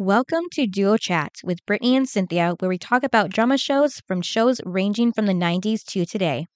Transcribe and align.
Welcome 0.00 0.44
to 0.52 0.66
Duo 0.66 0.96
Chats 0.96 1.44
with 1.44 1.66
Brittany 1.66 1.94
and 1.94 2.08
Cynthia, 2.08 2.54
where 2.58 2.70
we 2.70 2.78
talk 2.78 3.02
about 3.02 3.28
drama 3.28 3.58
shows 3.58 4.00
from 4.08 4.22
shows 4.22 4.58
ranging 4.64 5.12
from 5.12 5.26
the 5.26 5.34
90s 5.34 5.84
to 5.88 6.06
today. 6.06 6.46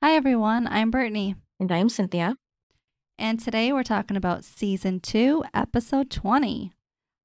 Hi, 0.00 0.14
everyone. 0.14 0.68
I'm 0.68 0.92
Brittany. 0.92 1.34
And 1.58 1.72
I'm 1.72 1.88
Cynthia. 1.88 2.36
And 3.18 3.40
today 3.40 3.72
we're 3.72 3.82
talking 3.82 4.16
about 4.16 4.44
season 4.44 5.00
two, 5.00 5.42
episode 5.52 6.08
20. 6.08 6.70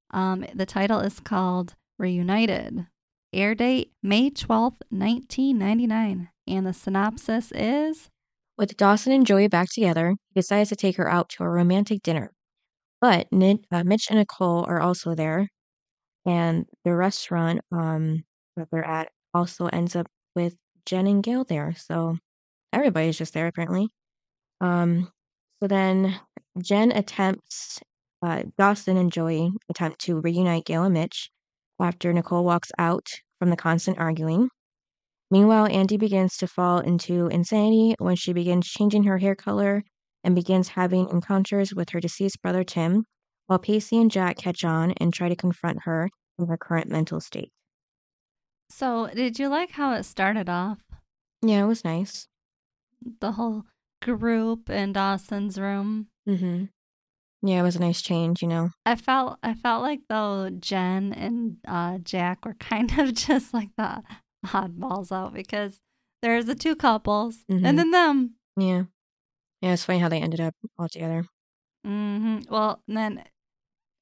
Um, 0.09 0.43
the 0.55 0.65
title 0.65 1.01
is 1.01 1.19
called 1.19 1.75
Reunited. 1.99 2.87
Air 3.31 3.53
date 3.53 3.91
May 4.01 4.31
12th, 4.31 4.81
1999. 4.89 6.29
And 6.47 6.65
the 6.65 6.73
synopsis 6.73 7.51
is 7.53 8.09
With 8.57 8.75
Dawson 8.75 9.13
and 9.13 9.23
Joey 9.23 9.47
back 9.47 9.69
together, 9.69 10.15
he 10.33 10.39
decides 10.41 10.69
to 10.69 10.75
take 10.75 10.97
her 10.97 11.07
out 11.07 11.29
to 11.29 11.43
a 11.43 11.47
romantic 11.47 12.01
dinner. 12.01 12.31
But 13.01 13.27
Ni- 13.31 13.63
uh, 13.71 13.83
Mitch 13.83 14.07
and 14.09 14.19
Nicole 14.19 14.65
are 14.65 14.79
also 14.79 15.15
there, 15.15 15.49
and 16.25 16.65
the 16.85 16.95
restaurant 16.95 17.61
um, 17.71 18.23
that 18.57 18.69
they're 18.71 18.85
at 18.85 19.11
also 19.33 19.67
ends 19.67 19.95
up 19.95 20.07
with 20.35 20.55
Jen 20.85 21.07
and 21.07 21.23
Gail 21.23 21.43
there. 21.45 21.73
So 21.77 22.17
everybody's 22.73 23.17
just 23.17 23.33
there 23.33 23.47
apparently. 23.47 23.89
Um, 24.61 25.11
so 25.61 25.67
then 25.67 26.19
Jen 26.61 26.91
attempts, 26.91 27.79
uh, 28.23 28.43
Dawson 28.57 28.97
and 28.97 29.11
Joey 29.11 29.51
attempt 29.69 30.01
to 30.01 30.19
reunite 30.21 30.65
Gail 30.65 30.83
and 30.83 30.93
Mitch 30.93 31.31
after 31.81 32.13
Nicole 32.13 32.43
walks 32.45 32.71
out 32.79 33.07
from 33.39 33.49
the 33.49 33.57
constant 33.57 33.99
arguing. 33.99 34.49
Meanwhile, 35.31 35.67
Andie 35.67 35.97
begins 35.97 36.37
to 36.37 36.47
fall 36.47 36.79
into 36.79 37.27
insanity 37.27 37.95
when 37.99 38.15
she 38.15 38.33
begins 38.33 38.67
changing 38.67 39.05
her 39.05 39.17
hair 39.17 39.35
color 39.35 39.83
and 40.23 40.35
begins 40.35 40.69
having 40.69 41.09
encounters 41.09 41.73
with 41.73 41.89
her 41.89 41.99
deceased 41.99 42.41
brother 42.41 42.63
Tim, 42.63 43.05
while 43.47 43.59
Pacey 43.59 43.99
and 43.99 44.11
Jack 44.11 44.37
catch 44.37 44.63
on 44.63 44.91
and 44.93 45.13
try 45.13 45.29
to 45.29 45.35
confront 45.35 45.79
her 45.83 46.09
in 46.39 46.47
her 46.47 46.57
current 46.57 46.89
mental 46.89 47.19
state. 47.19 47.51
So, 48.69 49.09
did 49.13 49.37
you 49.39 49.47
like 49.49 49.71
how 49.71 49.93
it 49.93 50.03
started 50.03 50.49
off? 50.49 50.79
Yeah, 51.41 51.63
it 51.63 51.67
was 51.67 51.83
nice. 51.83 52.27
The 53.19 53.33
whole 53.33 53.63
group 54.01 54.69
in 54.69 54.93
Dawson's 54.93 55.59
room. 55.59 56.07
Mm-hmm. 56.27 56.65
Yeah, 57.43 57.59
it 57.59 57.63
was 57.63 57.75
a 57.75 57.79
nice 57.79 58.01
change, 58.01 58.41
you 58.41 58.47
know. 58.47 58.69
I 58.85 58.95
felt 58.95 59.39
I 59.41 59.55
felt 59.55 59.81
like 59.81 60.01
though 60.07 60.49
Jen 60.51 61.11
and 61.13 61.57
uh, 61.67 61.97
Jack 61.97 62.45
were 62.45 62.53
kind 62.59 62.97
of 62.99 63.13
just 63.15 63.53
like 63.53 63.69
the 63.77 64.03
oddballs 64.45 65.11
out 65.11 65.33
because 65.33 65.79
there's 66.21 66.45
the 66.45 66.55
two 66.55 66.75
couples 66.75 67.43
Mhm. 67.49 67.65
and 67.65 67.79
then 67.79 67.91
them. 67.91 68.35
Yeah. 68.57 68.83
Yeah, 69.61 69.73
it's 69.73 69.85
funny 69.85 69.99
how 69.99 70.09
they 70.09 70.19
ended 70.21 70.41
up 70.41 70.55
all 70.79 70.89
together. 70.89 71.25
hmm 71.85 72.39
Well, 72.49 72.81
and 72.87 72.97
then, 72.97 73.23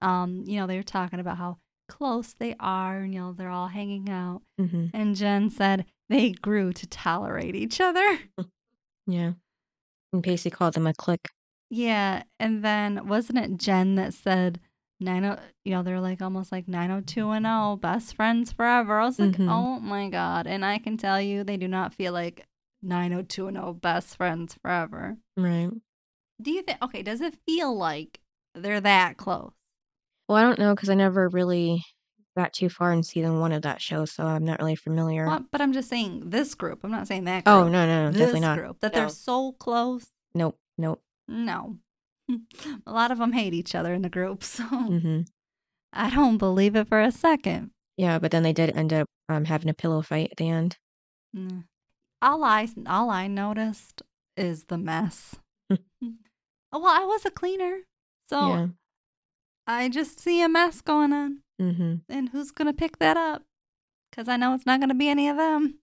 um, 0.02 0.44
you 0.46 0.58
know, 0.60 0.68
they 0.68 0.78
were 0.78 0.84
talking 0.84 1.20
about 1.20 1.38
how 1.38 1.58
close 1.90 2.34
they 2.34 2.56
are, 2.60 3.00
and 3.00 3.14
you 3.14 3.20
know, 3.20 3.34
they're 3.34 3.50
all 3.50 3.68
hanging 3.68 4.10
out. 4.10 4.42
Mm-hmm. 4.60 4.88
And 4.94 5.16
Jen 5.16 5.50
said 5.50 5.86
they 6.08 6.32
grew 6.32 6.72
to 6.74 6.88
tolerate 6.88 7.56
each 7.56 7.80
other. 7.82 8.20
Yeah. 9.08 9.32
And 10.14 10.24
Pacey 10.24 10.52
called 10.52 10.76
them 10.76 10.86
a 10.86 10.94
clique. 10.94 11.30
yeah, 11.72 12.24
and 12.40 12.64
then 12.64 13.08
wasn't 13.08 13.40
it 13.40 13.58
Jen 13.58 13.96
that 13.96 14.14
said 14.14 14.60
nine 15.00 15.26
oh, 15.26 15.40
you 15.66 15.72
know, 15.72 15.82
they're 15.82 16.00
like 16.00 16.22
almost 16.22 16.52
like 16.52 16.68
nine 16.68 16.92
oh 16.92 17.02
two 17.02 17.32
and 17.32 17.48
oh, 17.48 17.76
best 17.82 18.16
friends 18.16 18.52
forever. 18.52 19.00
I 19.00 19.06
was 19.06 19.18
like, 19.18 19.32
Mhm. 19.32 19.50
oh 19.50 19.80
my 19.80 20.10
god! 20.10 20.46
And 20.46 20.64
I 20.64 20.78
can 20.78 20.96
tell 20.98 21.20
you, 21.20 21.44
they 21.44 21.58
do 21.58 21.68
not 21.68 21.96
feel 21.96 22.14
like 22.14 22.46
nine 22.82 23.14
oh 23.14 23.22
two 23.22 23.48
and 23.48 23.58
oh, 23.58 23.74
best 23.74 24.16
friends 24.18 24.56
forever. 24.62 25.18
Right. 25.38 25.70
Do 26.42 26.52
you 26.52 26.62
think? 26.62 26.78
Okay, 26.82 27.02
does 27.04 27.22
it 27.22 27.36
feel 27.46 27.76
like 27.76 28.20
they're 28.56 28.82
that 28.82 29.18
close? 29.18 29.52
Well, 30.28 30.38
I 30.38 30.42
don't 30.44 30.60
know 30.60 30.74
because 30.76 30.90
I 30.90 30.94
never 30.96 31.28
really 31.30 31.84
got 32.38 32.54
too 32.54 32.70
far 32.70 32.94
in 32.94 33.04
season 33.04 33.40
one 33.40 33.52
of 33.52 33.64
that 33.64 33.82
show, 33.82 34.06
so 34.06 34.26
I'm 34.26 34.46
not 34.46 34.60
really 34.60 34.76
familiar. 34.76 35.26
Well, 35.28 35.46
but 35.52 35.60
I'm 35.62 35.74
just 35.74 35.90
saying 35.90 36.30
this 36.30 36.56
group. 36.56 36.80
I'm 36.84 36.92
not 36.92 37.08
saying 37.08 37.26
that 37.26 37.44
group. 37.44 37.54
oh, 37.56 37.68
no, 37.68 37.86
no, 37.86 38.06
no, 38.06 38.12
definitely 38.12 38.40
not. 38.42 38.58
group 38.58 38.80
that 38.80 38.94
No. 38.94 39.00
they're 39.00 39.10
so 39.10 39.52
close. 39.54 40.06
Nope, 40.34 40.58
nope. 40.78 41.02
No, 41.28 41.78
a 42.30 42.92
lot 42.92 43.12
of 43.12 43.18
them 43.18 43.34
hate 43.34 43.54
each 43.54 43.76
other 43.76 43.94
in 43.94 44.02
the 44.04 44.10
group, 44.10 44.44
so 44.44 44.64
Mm-hmm. 44.64 45.22
I 45.92 46.10
don't 46.12 46.38
believe 46.38 46.76
it 46.76 46.88
for 46.88 47.02
a 47.02 47.12
second. 47.12 47.72
Yeah, 47.98 48.20
but 48.20 48.32
then 48.32 48.44
they 48.44 48.54
did 48.54 48.76
end 48.78 48.94
up 48.94 49.08
um, 49.28 49.46
having 49.46 49.70
a 49.70 49.74
pillow 49.74 50.02
fight 50.04 50.30
at 50.32 50.38
the 50.38 50.48
end. 50.48 50.78
Mm. 51.36 51.64
All 52.22 52.44
I 52.44 52.68
all 52.88 53.10
I 53.10 53.28
noticed 53.28 54.02
is 54.36 54.66
the 54.66 54.78
mess. 54.78 55.36
Oh, 55.72 55.78
well, 56.74 56.88
I 56.88 57.06
was 57.06 57.26
a 57.26 57.32
cleaner, 57.32 57.80
so 58.30 58.48
yeah. 58.50 58.68
I 59.68 59.90
just 59.90 60.20
see 60.20 60.42
a 60.42 60.50
mess 60.50 60.82
going 60.82 61.14
on, 61.14 61.40
Mm-hmm. 61.62 61.96
and 62.10 62.30
who's 62.30 62.52
gonna 62.52 62.74
pick 62.74 63.00
that 63.00 63.18
up? 63.18 63.44
Because 64.12 64.28
I 64.28 64.38
know 64.38 64.54
it's 64.54 64.66
not 64.66 64.80
gonna 64.80 64.96
be 64.96 65.10
any 65.10 65.30
of 65.30 65.38
them. 65.38 65.80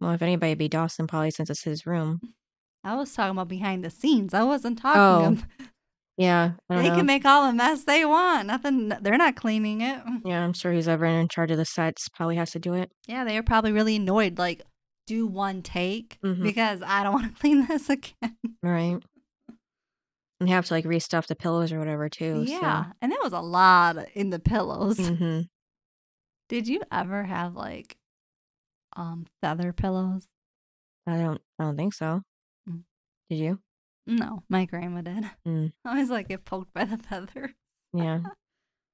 Well, 0.00 0.12
if 0.12 0.22
anybody, 0.22 0.54
be 0.54 0.68
Dawson, 0.68 1.06
probably 1.06 1.30
since 1.30 1.50
it's 1.50 1.64
his 1.64 1.86
room. 1.86 2.20
I 2.84 2.94
was 2.94 3.12
talking 3.12 3.32
about 3.32 3.48
behind 3.48 3.84
the 3.84 3.90
scenes. 3.90 4.32
I 4.34 4.44
wasn't 4.44 4.78
talking. 4.78 5.42
Oh, 5.60 5.64
Yeah, 6.18 6.52
They 6.70 6.88
know. 6.88 6.94
can 6.96 7.04
make 7.04 7.26
all 7.26 7.46
the 7.46 7.52
mess 7.52 7.84
they 7.84 8.02
want. 8.06 8.46
Nothing. 8.46 8.88
They're 9.02 9.18
not 9.18 9.36
cleaning 9.36 9.82
it. 9.82 10.00
yeah, 10.24 10.42
I'm 10.42 10.54
sure 10.54 10.72
who's 10.72 10.88
ever 10.88 11.04
in 11.04 11.28
charge 11.28 11.50
of 11.50 11.58
the 11.58 11.66
sets 11.66 12.08
probably 12.08 12.36
has 12.36 12.52
to 12.52 12.58
do 12.58 12.72
it. 12.72 12.90
Yeah, 13.06 13.24
they 13.24 13.36
are 13.36 13.42
probably 13.42 13.72
really 13.72 13.96
annoyed. 13.96 14.38
Like, 14.38 14.62
do 15.06 15.26
one 15.26 15.62
take 15.62 16.18
Mhm. 16.22 16.42
because 16.42 16.82
I 16.82 17.02
don't 17.02 17.14
want 17.14 17.34
to 17.34 17.40
clean 17.40 17.66
this 17.66 17.88
again. 17.88 18.36
Right. 18.62 18.98
And 20.38 20.48
have 20.50 20.66
to 20.66 20.74
like 20.74 20.84
restuff 20.84 21.26
the 21.26 21.34
pillows 21.36 21.72
or 21.72 21.78
whatever 21.78 22.08
too. 22.10 22.44
yeah, 22.46 22.92
and 23.00 23.10
there 23.10 23.18
was 23.22 23.32
a 23.32 23.40
lot 23.40 23.96
in 24.14 24.28
the 24.30 24.38
pillows. 24.38 24.98
So. 24.98 25.14
hmm 25.14 25.40
Did 26.50 26.68
you 26.68 26.82
ever 26.92 27.24
have 27.24 27.54
like 27.54 27.96
um 28.94 29.26
feather 29.40 29.72
pillows? 29.72 30.28
I 31.06 31.16
don't. 31.16 31.40
I 31.58 31.64
don't 31.64 31.76
think 31.76 31.94
so. 31.94 32.22
Mm. 32.68 32.82
Did 33.30 33.38
you? 33.38 33.60
No, 34.06 34.42
my 34.48 34.66
grandma 34.66 35.00
did. 35.00 35.24
Mm. 35.46 35.72
I 35.84 35.88
always 35.90 36.10
like 36.10 36.28
get 36.28 36.44
poked 36.44 36.72
by 36.74 36.84
the 36.84 36.98
feather. 36.98 37.54
Yeah. 37.94 38.20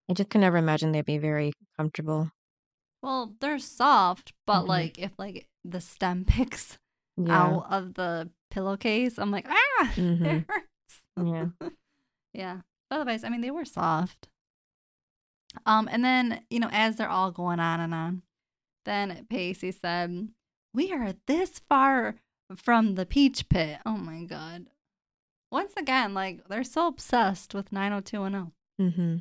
I 0.08 0.12
just 0.14 0.30
could 0.30 0.40
never 0.42 0.58
imagine 0.58 0.92
they'd 0.92 1.04
be 1.04 1.18
very 1.18 1.52
comfortable. 1.76 2.30
Well, 3.02 3.34
they're 3.40 3.58
soft, 3.58 4.32
but 4.46 4.62
Mhm. 4.64 4.68
like 4.68 4.98
if 4.98 5.10
like 5.18 5.48
the 5.64 5.80
stem 5.80 6.24
picks 6.26 6.78
Yeah. 7.16 7.36
out 7.42 7.66
of 7.70 7.94
the 7.94 8.30
pillowcase, 8.50 9.18
I'm 9.18 9.30
like 9.30 9.46
ah, 9.48 9.92
Mhm. 9.94 10.24
it 10.26 10.44
hurts. 10.48 11.00
Yeah. 11.62 11.68
yeah. 12.34 12.60
But 12.90 12.96
otherwise, 13.00 13.24
I 13.24 13.28
mean, 13.30 13.40
they 13.40 13.50
were 13.50 13.64
soft. 13.64 14.28
Um, 15.66 15.88
and 15.90 16.04
then 16.04 16.42
you 16.50 16.60
know, 16.60 16.70
as 16.72 16.96
they're 16.96 17.08
all 17.08 17.30
going 17.30 17.60
on 17.60 17.80
and 17.80 17.92
on, 17.94 18.22
then 18.84 19.26
Pacey 19.28 19.70
said, 19.70 20.28
"We 20.74 20.92
are 20.92 21.14
this 21.26 21.60
far 21.68 22.16
from 22.56 22.94
the 22.94 23.04
peach 23.06 23.48
pit." 23.50 23.78
Oh 23.84 23.96
my 23.98 24.24
god! 24.24 24.68
Once 25.50 25.74
again, 25.76 26.14
like 26.14 26.48
they're 26.48 26.64
so 26.64 26.86
obsessed 26.86 27.52
with 27.54 27.70
90210, 27.72 28.52
Mm-hmm. 28.80 29.16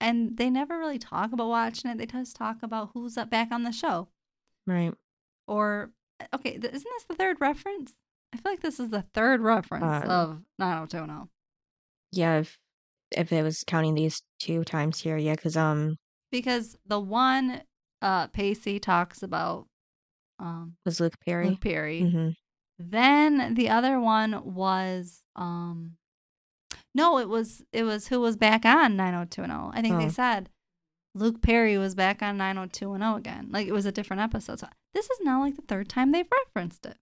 and 0.00 0.36
they 0.36 0.50
never 0.50 0.78
really 0.78 0.98
talk 0.98 1.32
about 1.32 1.48
watching 1.48 1.90
it. 1.92 1.98
They 1.98 2.06
just 2.06 2.34
talk 2.36 2.56
about 2.62 2.90
who's 2.94 3.16
up 3.16 3.30
back 3.30 3.52
on 3.52 3.62
the 3.62 3.70
show. 3.72 4.08
Right. 4.66 4.94
Or 5.46 5.90
okay, 6.34 6.58
th- 6.58 6.72
isn't 6.72 6.90
this 6.96 7.04
the 7.08 7.14
third 7.14 7.36
reference? 7.40 7.92
I 8.32 8.36
feel 8.38 8.52
like 8.52 8.60
this 8.60 8.80
is 8.80 8.90
the 8.90 9.04
third 9.14 9.40
reference 9.40 9.84
Um, 10.04 10.10
of 10.10 10.42
90210. 10.58 11.28
Yeah. 12.12 12.38
If 12.38 12.58
if 13.16 13.32
it 13.32 13.42
was 13.42 13.62
counting 13.66 13.94
these 13.94 14.22
two 14.40 14.64
times 14.64 15.00
here, 15.00 15.16
yeah, 15.16 15.34
because 15.34 15.56
um 15.56 15.96
because 16.32 16.76
the 16.86 16.98
one 17.00 17.62
uh 18.02 18.26
Pacey 18.28 18.78
talks 18.80 19.22
about 19.22 19.66
um 20.38 20.76
was 20.84 20.98
Luke 21.00 21.18
Perry. 21.24 21.50
Luke 21.50 21.60
Perry. 21.60 22.00
Mm-hmm. 22.02 22.28
Then 22.78 23.54
the 23.54 23.68
other 23.68 24.00
one 24.00 24.54
was 24.54 25.22
um 25.36 25.96
no, 26.94 27.18
it 27.18 27.28
was 27.28 27.62
it 27.72 27.84
was 27.84 28.08
who 28.08 28.20
was 28.20 28.36
back 28.36 28.64
on 28.64 28.96
90210. 28.96 29.78
I 29.78 29.82
think 29.82 29.94
Oh. 29.94 29.98
they 29.98 30.08
said 30.08 30.48
Luke 31.14 31.40
Perry 31.42 31.78
was 31.78 31.94
back 31.94 32.22
on 32.22 32.36
90210 32.36 33.16
again. 33.18 33.48
Like 33.50 33.66
it 33.68 33.72
was 33.72 33.86
a 33.86 33.92
different 33.92 34.22
episode. 34.22 34.58
So 34.60 34.68
this 34.94 35.06
is 35.10 35.18
now 35.22 35.40
like 35.40 35.56
the 35.56 35.62
third 35.62 35.88
time 35.88 36.10
they've 36.12 36.26
referenced 36.30 36.86
it. 36.86 36.96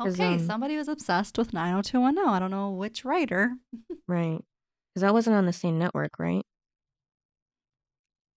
'Cause, 0.00 0.14
Okay, 0.14 0.34
um, 0.34 0.38
somebody 0.38 0.76
was 0.76 0.86
obsessed 0.86 1.36
with 1.38 1.52
90210. 1.52 2.28
I 2.32 2.38
don't 2.38 2.52
know 2.52 2.70
which 2.70 3.04
writer. 3.04 3.56
Right. 4.06 4.38
Because 4.94 5.02
that 5.02 5.12
wasn't 5.12 5.36
on 5.36 5.44
the 5.46 5.52
same 5.52 5.78
network, 5.78 6.18
right? 6.18 6.46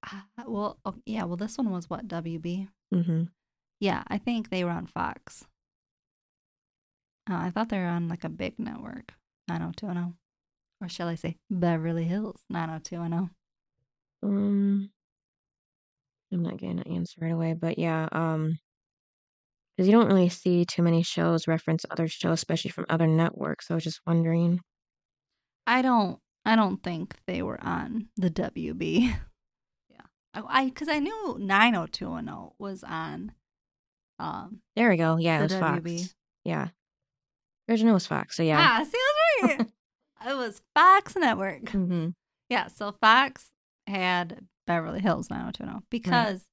Ah, 0.03 0.25
well, 0.47 0.79
oh, 0.83 0.95
yeah, 1.05 1.23
well 1.23 1.37
this 1.37 1.57
one 1.57 1.69
was 1.69 1.89
what 1.89 2.07
WB. 2.07 2.67
Mm-hmm. 2.93 3.23
Yeah, 3.79 4.03
I 4.07 4.17
think 4.17 4.49
they 4.49 4.63
were 4.63 4.71
on 4.71 4.87
Fox. 4.87 5.45
Uh, 7.29 7.35
I 7.35 7.51
thought 7.51 7.69
they 7.69 7.77
were 7.77 7.85
on 7.85 8.09
like 8.09 8.23
a 8.23 8.29
big 8.29 8.57
network, 8.57 9.13
90210. 9.47 10.17
Or 10.81 10.89
shall 10.89 11.07
I 11.07 11.15
say 11.15 11.37
Beverly 11.49 12.05
Hills 12.05 12.41
90210. 12.49 13.29
Um, 14.23 14.91
I'm 16.31 16.43
not 16.43 16.57
getting 16.57 16.79
an 16.79 16.95
answer 16.95 17.17
right 17.21 17.31
away, 17.31 17.53
but 17.53 17.77
yeah, 17.77 18.07
um, 18.11 18.59
because 19.75 19.87
you 19.87 19.93
don't 19.93 20.07
really 20.07 20.29
see 20.29 20.65
too 20.65 20.83
many 20.83 21.03
shows 21.03 21.47
reference 21.47 21.85
other 21.89 22.07
shows, 22.07 22.33
especially 22.33 22.71
from 22.71 22.85
other 22.89 23.07
networks. 23.07 23.67
So 23.67 23.73
I 23.73 23.75
was 23.75 23.83
just 23.83 24.01
wondering. 24.05 24.59
I 25.67 25.81
don't 25.81 26.19
I 26.45 26.55
don't 26.55 26.81
think 26.81 27.15
they 27.27 27.41
were 27.41 27.61
on 27.63 28.07
the 28.17 28.29
WB. 28.29 29.01
yeah, 29.89 30.01
I 30.33 30.65
because 30.65 30.87
I, 30.87 30.99
knew 30.99 31.37
90210 31.39 32.51
was 32.57 32.83
on. 32.83 33.33
Um, 34.19 34.61
There 34.75 34.89
we 34.89 34.97
go. 34.97 35.17
Yeah, 35.17 35.39
it 35.39 35.43
was 35.43 35.53
Fox. 35.55 35.81
WB. 35.81 36.13
Yeah. 36.43 36.69
Original 37.69 37.93
was 37.93 38.07
Fox. 38.07 38.37
So 38.37 38.43
yeah. 38.43 38.59
Ah, 38.59 38.83
see, 38.83 38.97
that's 39.41 39.59
right. 39.59 39.67
it 40.31 40.35
was 40.35 40.61
Fox 40.75 41.15
Network. 41.15 41.69
hmm 41.69 42.09
Yeah, 42.49 42.67
so 42.67 42.91
Fox 42.91 43.50
had 43.91 44.47
Beverly 44.65 44.99
Hills 45.01 45.29
90210 45.29 45.83
because 45.91 46.47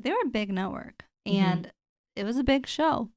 they 0.00 0.10
were 0.10 0.16
a 0.24 0.28
big 0.28 0.52
network 0.52 1.04
Mhm. 1.26 1.32
and 1.34 1.72
it 2.16 2.24
was 2.24 2.36
a 2.36 2.44
big 2.44 2.66
show. 2.66 3.10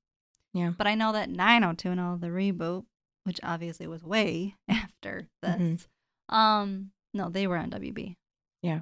Yeah. 0.53 0.71
But 0.77 0.87
I 0.87 0.95
know 0.95 1.11
that 1.11 1.29
90210, 1.29 2.19
the 2.19 2.27
reboot, 2.35 2.85
which 3.23 3.39
obviously 3.43 3.85
was 3.87 4.03
way 4.03 4.55
after 4.67 5.27
this, 5.41 5.87
Mhm. 6.29 6.33
um, 6.35 6.91
no, 7.13 7.29
they 7.29 7.45
were 7.47 7.57
on 7.57 7.69
WB. 7.69 8.15
Yeah. 8.61 8.81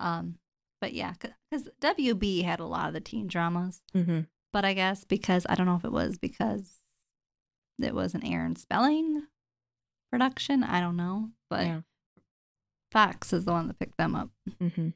Um, 0.00 0.38
but 0.80 0.92
yeah, 0.92 1.12
because 1.18 1.68
WB 1.80 2.42
had 2.42 2.60
a 2.60 2.66
lot 2.66 2.88
of 2.88 2.94
the 2.94 3.00
teen 3.00 3.26
dramas. 3.26 3.82
hmm 3.92 4.20
But 4.52 4.64
I 4.64 4.74
guess 4.74 5.04
because 5.04 5.46
I 5.48 5.54
don't 5.54 5.66
know 5.66 5.76
if 5.76 5.84
it 5.84 5.92
was 5.92 6.18
because 6.18 6.80
it 7.78 7.94
was 7.94 8.14
an 8.14 8.24
Aaron 8.24 8.56
Spelling 8.56 9.26
production. 10.10 10.62
I 10.62 10.80
don't 10.80 10.96
know, 10.96 11.30
but 11.50 11.66
Yeah. 11.66 11.80
Fox 12.94 13.32
is 13.34 13.44
the 13.44 13.52
one 13.52 13.66
that 13.68 13.78
picked 13.78 13.98
them 13.98 14.14
up. 14.14 14.30
hmm 14.58 14.88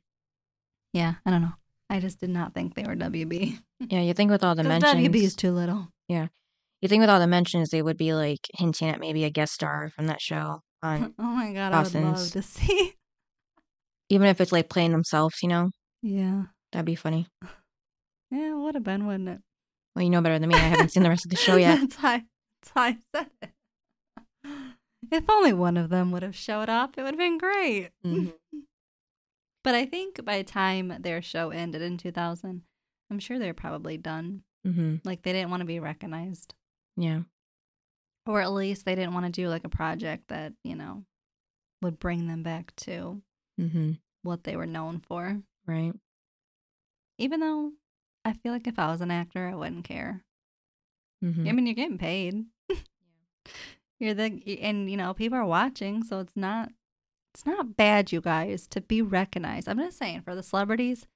Yeah, 0.95 1.15
I 1.27 1.31
don't 1.31 1.43
know. 1.43 1.53
I 1.91 2.01
just 2.01 2.21
did 2.21 2.31
not 2.31 2.55
think 2.55 2.75
they 2.75 2.85
were 2.85 2.97
WB. 2.97 3.59
Yeah. 3.91 4.01
You 4.01 4.13
think 4.15 4.31
with 4.33 4.43
all 4.43 4.55
the 4.57 4.65
mentions, 4.65 4.93
WB 5.09 5.15
is 5.23 5.35
too 5.37 5.53
little. 5.53 5.89
Yeah, 6.09 6.29
you 6.81 6.89
think 6.89 7.01
with 7.03 7.11
all 7.11 7.21
the 7.21 7.27
mentions, 7.29 7.69
they 7.71 7.81
would 7.83 7.97
be 7.97 8.13
like 8.15 8.41
hinting 8.57 8.89
at 8.89 8.99
maybe 9.01 9.25
a 9.25 9.31
guest 9.31 9.53
star 9.53 9.91
from 9.95 10.07
that 10.07 10.21
show 10.21 10.63
on, 10.83 11.15
oh 11.19 11.23
my 11.23 11.53
god, 11.53 11.73
I 11.73 11.83
would 11.83 11.95
love 11.95 12.31
to 12.33 12.43
see. 12.43 12.95
even 14.09 14.27
if 14.27 14.41
it's 14.41 14.51
like 14.53 14.69
playing 14.71 14.93
themselves. 14.93 15.37
You 15.43 15.49
know, 15.49 15.71
Yeah, 16.03 16.45
that'd 16.73 16.87
be 16.87 16.95
funny. 16.97 17.27
yeah, 18.31 18.51
it 18.53 18.57
would 18.57 18.75
have 18.75 18.85
been, 18.85 19.07
wouldn't 19.07 19.29
it? 19.29 19.41
Well, 19.95 20.05
you 20.05 20.11
know 20.11 20.21
better 20.23 20.39
than 20.39 20.49
me. 20.49 20.55
I 20.57 20.59
haven't 20.59 20.91
seen 20.93 21.03
the 21.05 21.09
rest 21.09 21.25
of 21.25 21.31
the 21.31 21.37
show 21.37 21.57
yet. 21.57 21.81
that's 21.81 21.97
why. 22.03 22.25
That's 22.63 22.71
why 22.75 22.87
I 22.89 22.99
said 23.15 23.31
it. 23.43 23.51
If 25.11 25.29
only 25.31 25.53
one 25.53 25.77
of 25.77 25.89
them 25.91 26.11
would 26.13 26.23
have 26.23 26.37
showed 26.37 26.69
up, 26.69 26.97
it 26.99 27.03
would 27.03 27.15
have 27.15 27.19
been 27.19 27.39
great. 27.39 27.91
Mhm. 28.05 28.35
But 29.65 29.75
I 29.75 29.85
think 29.87 30.25
by 30.25 30.39
the 30.39 30.45
time 30.45 30.95
their 31.01 31.21
show 31.21 31.51
ended 31.51 31.83
in 31.83 31.99
2000, 31.99 32.63
I'm 33.11 33.19
sure 33.19 33.39
they're 33.39 33.53
probably 33.55 33.99
done. 33.99 34.43
hmm 34.65 34.97
Like 35.05 35.23
they 35.23 35.33
didn't 35.33 35.51
want 35.51 35.61
to 35.61 35.67
be 35.67 35.81
recognized, 35.81 36.55
Yeah. 36.97 37.23
or 38.25 38.41
at 38.41 38.53
least 38.53 38.85
they 38.85 38.95
didn't 38.95 39.15
want 39.15 39.27
to 39.27 39.33
do 39.33 39.49
like 39.49 39.65
a 39.65 39.69
project 39.69 40.29
that 40.29 40.53
you 40.65 40.75
know 40.75 41.05
would 41.83 41.99
bring 41.99 42.29
them 42.29 42.43
back 42.43 42.75
to 42.77 43.21
hmm 43.59 43.93
what 44.23 44.45
they 44.45 44.57
were 44.57 44.67
known 44.67 45.01
for. 45.01 45.43
Right. 45.67 45.93
Even 47.19 47.41
though 47.41 47.73
I 48.25 48.33
feel 48.35 48.53
like 48.53 48.67
if 48.69 48.79
I 48.79 48.91
was 48.91 49.01
an 49.01 49.11
actor, 49.11 49.49
I 49.49 49.55
wouldn't 49.55 49.85
care. 49.85 50.25
hmm 51.21 51.47
I 51.49 51.53
mean, 51.53 51.67
you're 51.67 51.75
getting 51.75 51.99
paid. 51.99 52.47
you're 53.99 54.15
the 54.15 54.59
and 54.61 54.91
you 54.91 54.97
know 54.97 55.15
people 55.15 55.39
are 55.39 55.45
watching, 55.45 56.03
so 56.03 56.21
it's 56.21 56.37
not 56.37 56.71
it's 57.35 57.47
not 57.47 57.77
bad, 57.77 58.11
you 58.11 58.21
guys, 58.21 58.67
to 58.69 58.81
be 58.81 59.03
recognized. 59.03 59.69
I'm 59.69 59.79
just 59.79 59.99
saying 59.99 60.23
for 60.23 60.35
the 60.35 60.43
celebrities, 60.43 61.07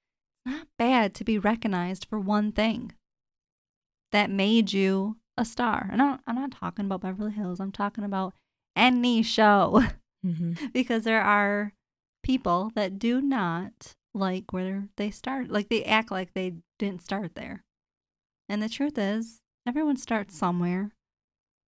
not 0.45 0.67
bad 0.79 1.15
to 1.15 1.25
be 1.25 1.39
recognized 1.39 2.07
for 2.09 2.19
one 2.19 2.53
thing 2.53 2.93
that 4.13 4.31
made 4.31 4.73
you 4.73 5.17
a 5.37 5.45
star. 5.45 5.89
And 5.91 6.03
I'm, 6.03 6.19
I'm 6.27 6.35
not 6.35 6.53
talking 6.53 6.85
about 6.85 7.01
Beverly 7.01 7.33
Hills. 7.33 7.61
I'm 7.61 7.73
talking 7.73 8.05
about 8.05 8.35
any 8.77 9.23
show 9.23 9.83
hmm 10.25 10.53
because 10.73 11.05
there 11.05 11.23
are 11.23 11.73
people 12.23 12.71
that 12.75 12.99
do 12.99 13.21
not 13.21 13.95
like 14.15 14.53
where 14.53 14.89
they 14.97 15.11
start. 15.11 15.49
Like 15.49 15.69
they 15.69 15.85
act 15.85 16.11
like 16.11 16.35
they 16.35 16.55
didn't 16.79 17.03
start 17.03 17.35
there. 17.35 17.65
And 18.49 18.63
the 18.63 18.69
truth 18.69 18.99
is, 18.99 19.41
everyone 19.67 19.97
starts 19.97 20.37
somewhere 20.37 20.93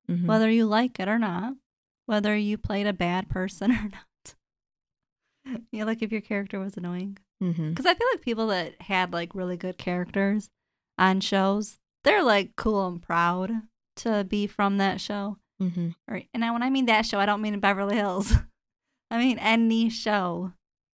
hmm 0.08 0.26
whether 0.26 0.50
you 0.50 0.66
like 0.66 0.99
it 1.00 1.08
or 1.08 1.19
not, 1.19 1.54
whether 2.06 2.37
you 2.37 2.58
played 2.58 2.87
a 2.87 2.93
bad 2.93 3.28
person 3.28 3.70
or 3.72 3.88
not. 3.90 4.34
you 5.70 5.81
know, 5.81 5.87
like 5.87 6.02
if 6.02 6.12
your 6.12 6.20
character 6.20 6.58
was 6.60 6.76
annoying. 6.76 7.19
Because 7.40 7.87
I 7.87 7.94
feel 7.94 8.06
like 8.12 8.20
people 8.22 8.46
that 8.49 8.81
had 8.82 9.12
like 9.12 9.34
really 9.34 9.56
good 9.56 9.76
characters 9.78 10.49
on 10.99 11.20
shows, 11.20 11.78
they're 12.04 12.22
like 12.22 12.54
cool 12.56 12.87
and 12.87 13.02
proud 13.02 13.50
to 13.96 14.22
be 14.25 14.46
from 14.46 14.78
that 14.78 15.00
show. 15.00 15.38
hmm 15.58 15.88
Or, 16.08 16.22
and 16.32 16.44
I, 16.44 16.50
when 16.52 16.62
I 16.62 16.70
mean 16.70 16.87
that 16.87 17.04
show, 17.06 17.19
I 17.19 17.26
don't 17.26 17.43
mean 17.43 17.58
Beverly 17.58 17.96
Hills. 17.96 18.32
I 19.10 19.19
mean 19.19 19.38
any 19.38 19.90
show 19.90 20.52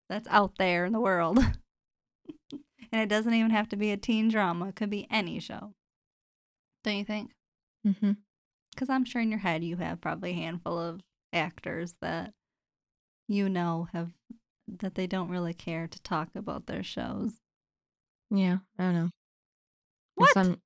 that's 0.08 0.26
out 0.28 0.52
there 0.58 0.84
in 0.86 0.92
the 0.94 1.00
world. 1.00 1.38
and 2.92 3.02
it 3.02 3.08
doesn't 3.10 3.34
even 3.34 3.50
have 3.50 3.68
to 3.68 3.76
be 3.76 3.90
a 3.92 3.96
teen 3.98 4.28
drama, 4.28 4.68
it 4.68 4.76
could 4.76 4.90
be 4.90 5.06
any 5.10 5.38
show. 5.40 5.74
Don't 6.84 6.96
you 6.96 7.04
think? 7.04 7.32
hmm 7.84 8.12
Because 8.78 8.90
I'm 8.90 9.04
sure 9.04 9.20
in 9.20 9.28
your 9.30 9.40
head 9.40 9.64
you 9.64 9.76
have 9.78 10.00
probably 10.00 10.30
a 10.30 10.34
handful 10.34 10.78
of 10.78 11.00
actors 11.32 11.96
that 12.00 12.32
you 13.26 13.48
know 13.48 13.88
have 13.92 14.12
that 14.68 14.94
they 14.94 15.08
don't 15.08 15.30
really 15.30 15.52
care 15.52 15.88
to 15.88 16.02
talk 16.02 16.28
about 16.36 16.66
their 16.66 16.84
shows. 16.84 17.40
Yeah. 18.30 18.58
I 18.78 18.84
don't 18.84 18.94
know. 18.94 19.10
What? 20.14 20.32
Some, 20.32 20.60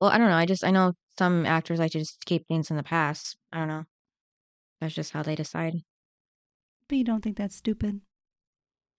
well, 0.00 0.10
I 0.10 0.18
don't 0.18 0.28
know. 0.28 0.36
I 0.36 0.46
just 0.46 0.62
I 0.62 0.70
know 0.70 0.92
some 1.18 1.44
actors 1.44 1.80
like 1.80 1.90
to 1.92 1.98
just 1.98 2.24
keep 2.26 2.46
things 2.46 2.70
in 2.70 2.76
the 2.76 2.84
past. 2.84 3.36
I 3.52 3.58
don't 3.58 3.68
know. 3.68 3.84
That's 4.80 4.94
just 4.94 5.12
how 5.12 5.24
they 5.24 5.34
decide. 5.34 5.74
But 6.86 6.98
you 6.98 7.02
don't 7.02 7.22
think 7.22 7.36
that's 7.36 7.56
stupid? 7.56 8.02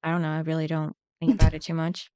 I 0.03 0.11
don't 0.11 0.21
know. 0.21 0.31
I 0.31 0.39
really 0.39 0.67
don't 0.67 0.97
think 1.21 1.35
about 1.35 1.53
it 1.53 1.61
too 1.61 1.75
much. 1.75 2.11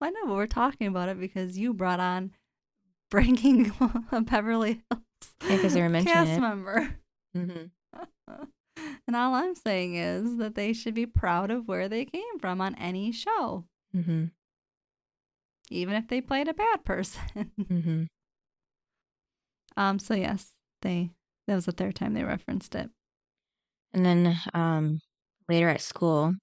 I 0.00 0.08
know, 0.08 0.20
but 0.24 0.36
we're 0.36 0.46
talking 0.46 0.86
about 0.86 1.10
it 1.10 1.20
because 1.20 1.58
you 1.58 1.74
brought 1.74 2.00
on 2.00 2.30
bringing 3.10 3.72
a 4.12 4.20
Beverly 4.22 4.82
Hills 4.90 5.34
Yeah, 5.48 5.58
'cause 5.58 5.74
they 5.74 5.80
were 5.82 5.88
mentioning 5.88 6.14
cast 6.14 6.38
it. 6.38 6.40
member. 6.40 6.98
hmm 7.34 7.64
and 9.06 9.16
all 9.16 9.34
I'm 9.34 9.54
saying 9.54 9.96
is 9.96 10.36
that 10.38 10.54
they 10.54 10.72
should 10.72 10.94
be 10.94 11.06
proud 11.06 11.50
of 11.50 11.66
where 11.68 11.88
they 11.88 12.04
came 12.04 12.38
from 12.40 12.60
on 12.60 12.74
any 12.76 13.12
show, 13.12 13.64
hmm 13.92 14.26
even 15.72 15.94
if 15.94 16.08
they 16.08 16.20
played 16.20 16.48
a 16.48 16.54
bad 16.54 16.84
person. 16.84 17.50
hmm 17.68 18.04
um. 19.76 19.98
So 19.98 20.14
yes, 20.14 20.52
they. 20.82 21.10
That 21.46 21.54
was 21.56 21.66
the 21.66 21.72
third 21.72 21.94
time 21.96 22.14
they 22.14 22.22
referenced 22.24 22.74
it. 22.74 22.90
And 23.92 24.04
then 24.06 24.36
um, 24.54 25.00
later 25.48 25.68
at 25.68 25.80
school, 25.80 26.34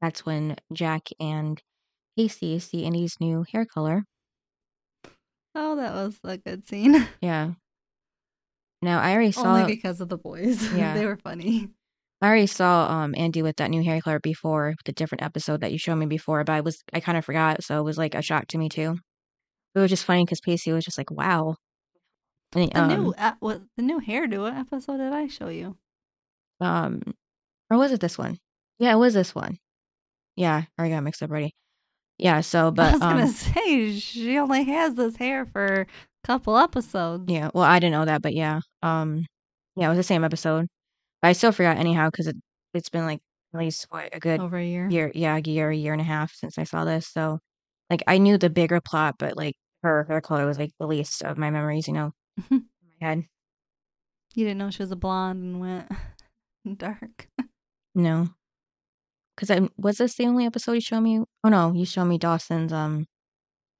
that's 0.00 0.24
when 0.26 0.56
Jack 0.72 1.02
and 1.20 1.60
Pacey 2.16 2.58
see 2.58 2.84
Andie's 2.84 3.14
new 3.20 3.44
hair 3.52 3.64
color. 3.64 4.04
Oh, 5.54 5.76
that 5.76 5.94
was 5.94 6.18
a 6.24 6.36
good 6.38 6.66
scene. 6.66 7.06
Yeah. 7.20 7.52
Now 8.82 9.00
I 9.00 9.12
already 9.12 9.32
saw 9.32 9.56
Only 9.56 9.74
because 9.74 10.00
of 10.00 10.08
the 10.08 10.16
boys. 10.16 10.62
Yeah. 10.76 10.94
they 10.94 11.04
were 11.04 11.16
funny. 11.16 11.68
I 12.22 12.26
already 12.26 12.46
saw 12.46 12.86
um 12.90 13.14
Andie 13.16 13.42
with 13.42 13.56
that 13.56 13.70
new 13.70 13.82
hair 13.82 14.00
color 14.00 14.20
before 14.20 14.74
the 14.84 14.92
different 14.92 15.22
episode 15.22 15.60
that 15.60 15.72
you 15.72 15.78
showed 15.78 15.96
me 15.96 16.06
before, 16.06 16.44
but 16.44 16.52
I 16.52 16.60
was 16.60 16.82
I 16.92 17.00
kind 17.00 17.16
of 17.18 17.24
forgot, 17.24 17.62
so 17.62 17.78
it 17.78 17.82
was 17.82 17.98
like 17.98 18.14
a 18.14 18.22
shock 18.22 18.46
to 18.48 18.58
me 18.58 18.68
too. 18.68 18.98
It 19.74 19.78
was 19.78 19.90
just 19.90 20.04
funny 20.04 20.24
because 20.24 20.40
Pacey 20.40 20.72
was 20.72 20.84
just 20.84 20.98
like, 20.98 21.10
"Wow." 21.10 21.56
And, 22.54 22.70
The 22.72 22.80
um, 22.80 22.88
new 22.88 23.14
uh, 23.16 23.32
what 23.40 23.62
the 23.76 23.82
new 23.82 24.00
hairdo 24.00 24.52
episode 24.54 24.98
did 24.98 25.12
I 25.12 25.28
show 25.28 25.48
you? 25.48 25.76
um, 26.60 27.00
or 27.70 27.78
was 27.78 27.92
it 27.92 28.00
this 28.00 28.18
one? 28.18 28.38
Yeah, 28.78 28.92
it 28.92 28.98
was 28.98 29.14
this 29.14 29.34
one. 29.34 29.58
Yeah, 30.36 30.56
I 30.56 30.80
already 30.80 30.94
got 30.94 31.04
mixed 31.04 31.22
up 31.22 31.30
already. 31.30 31.54
Yeah, 32.20 32.42
so 32.42 32.70
but 32.70 32.88
I 32.88 32.92
was 32.92 33.00
gonna 33.00 33.22
um, 33.22 33.28
say 33.28 33.98
she 33.98 34.38
only 34.38 34.64
has 34.64 34.94
this 34.94 35.16
hair 35.16 35.46
for 35.46 35.82
a 35.82 35.86
couple 36.26 36.58
episodes. 36.58 37.24
yeah, 37.32 37.50
well, 37.54 37.64
I 37.64 37.78
didn't 37.78 37.92
know 37.92 38.04
that, 38.04 38.20
but 38.20 38.34
yeah, 38.34 38.60
um, 38.82 39.24
yeah, 39.74 39.86
it 39.86 39.88
was 39.88 39.96
the 39.96 40.02
same 40.02 40.22
episode. 40.22 40.66
But 41.22 41.28
I 41.28 41.32
still 41.32 41.52
forgot 41.52 41.78
anyhow 41.78 42.10
because 42.10 42.26
it 42.26 42.36
it's 42.74 42.90
been 42.90 43.06
like 43.06 43.20
at 43.54 43.60
least 43.60 43.86
what 43.88 44.14
a 44.14 44.20
good 44.20 44.40
over 44.40 44.58
a 44.58 44.64
year. 44.64 44.88
year, 44.88 45.10
yeah, 45.14 45.36
a 45.36 45.40
year, 45.40 45.70
a 45.70 45.76
year 45.76 45.92
and 45.92 46.00
a 46.02 46.04
half 46.04 46.32
since 46.34 46.58
I 46.58 46.64
saw 46.64 46.84
this. 46.84 47.08
So, 47.08 47.38
like, 47.88 48.02
I 48.06 48.18
knew 48.18 48.36
the 48.38 48.50
bigger 48.50 48.80
plot, 48.80 49.16
but 49.18 49.36
like 49.36 49.54
her 49.82 50.04
hair 50.04 50.20
color 50.20 50.46
was 50.46 50.58
like 50.58 50.72
the 50.78 50.86
least 50.86 51.22
of 51.22 51.38
my 51.38 51.50
memories, 51.50 51.88
you 51.88 51.94
know, 51.94 52.12
in 52.50 52.66
my 53.00 53.06
head. 53.06 53.24
You 54.34 54.44
didn't 54.44 54.58
know 54.58 54.70
she 54.70 54.82
was 54.82 54.92
a 54.92 54.96
blonde 54.96 55.42
and 55.42 55.60
went 55.60 55.90
dark. 56.78 57.28
No, 57.94 58.28
because 59.40 59.56
I 59.56 59.68
was 59.78 59.96
this 59.96 60.16
the 60.16 60.26
only 60.26 60.44
episode 60.44 60.72
you 60.72 60.80
showed 60.82 61.00
me? 61.00 61.20
Oh 61.44 61.48
no, 61.48 61.72
you 61.72 61.86
showed 61.86 62.04
me 62.04 62.18
Dawson's 62.18 62.72
um 62.72 63.06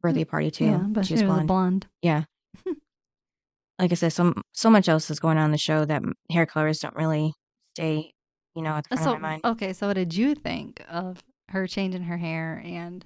birthday 0.00 0.24
party 0.24 0.50
too. 0.50 0.64
Yeah, 0.64 0.84
but 0.88 1.06
she, 1.06 1.14
was, 1.14 1.22
a 1.22 1.44
blonde. 1.44 1.86
Yeah. 2.00 2.24
like 3.78 3.92
I 3.92 3.94
said, 3.94 4.12
so 4.12 4.32
so 4.52 4.70
much 4.70 4.88
else 4.88 5.10
is 5.10 5.20
going 5.20 5.36
on 5.36 5.46
in 5.46 5.50
the 5.52 5.58
show 5.58 5.84
that 5.84 6.02
hair 6.30 6.46
colors 6.46 6.78
don't 6.78 6.96
really 6.96 7.34
stay, 7.74 8.12
you 8.54 8.62
know, 8.62 8.70
at 8.70 8.84
the 8.84 8.96
front 8.96 9.04
So 9.04 9.14
of 9.14 9.20
my 9.20 9.28
mind. 9.30 9.44
okay, 9.44 9.74
so 9.74 9.88
what 9.88 9.94
did 9.94 10.14
you 10.14 10.34
think 10.34 10.82
of 10.88 11.22
her 11.50 11.66
changing 11.66 12.04
her 12.04 12.16
hair 12.16 12.62
and 12.64 13.04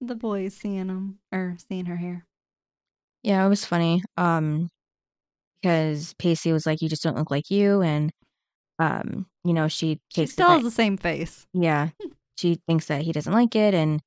the 0.00 0.14
boys 0.14 0.54
seeing 0.54 0.86
them 0.86 1.18
or 1.32 1.56
seeing 1.68 1.86
her 1.86 1.96
hair? 1.96 2.26
Yeah, 3.24 3.44
it 3.44 3.48
was 3.48 3.64
funny. 3.64 4.02
Um, 4.16 4.68
because 5.60 6.14
Pacey 6.18 6.52
was 6.52 6.66
like, 6.66 6.80
"You 6.80 6.88
just 6.88 7.02
don't 7.02 7.16
look 7.16 7.30
like 7.30 7.50
you," 7.50 7.82
and 7.82 8.12
um, 8.78 9.26
you 9.44 9.52
know, 9.52 9.68
she 9.68 10.00
She 10.14 10.26
still 10.26 10.48
has 10.48 10.62
the 10.62 10.70
same 10.70 10.96
face. 10.96 11.46
yeah, 11.52 11.90
she 12.36 12.60
thinks 12.66 12.86
that 12.86 13.02
he 13.02 13.12
doesn't 13.12 13.32
like 13.32 13.54
it, 13.56 13.74
and 13.74 14.00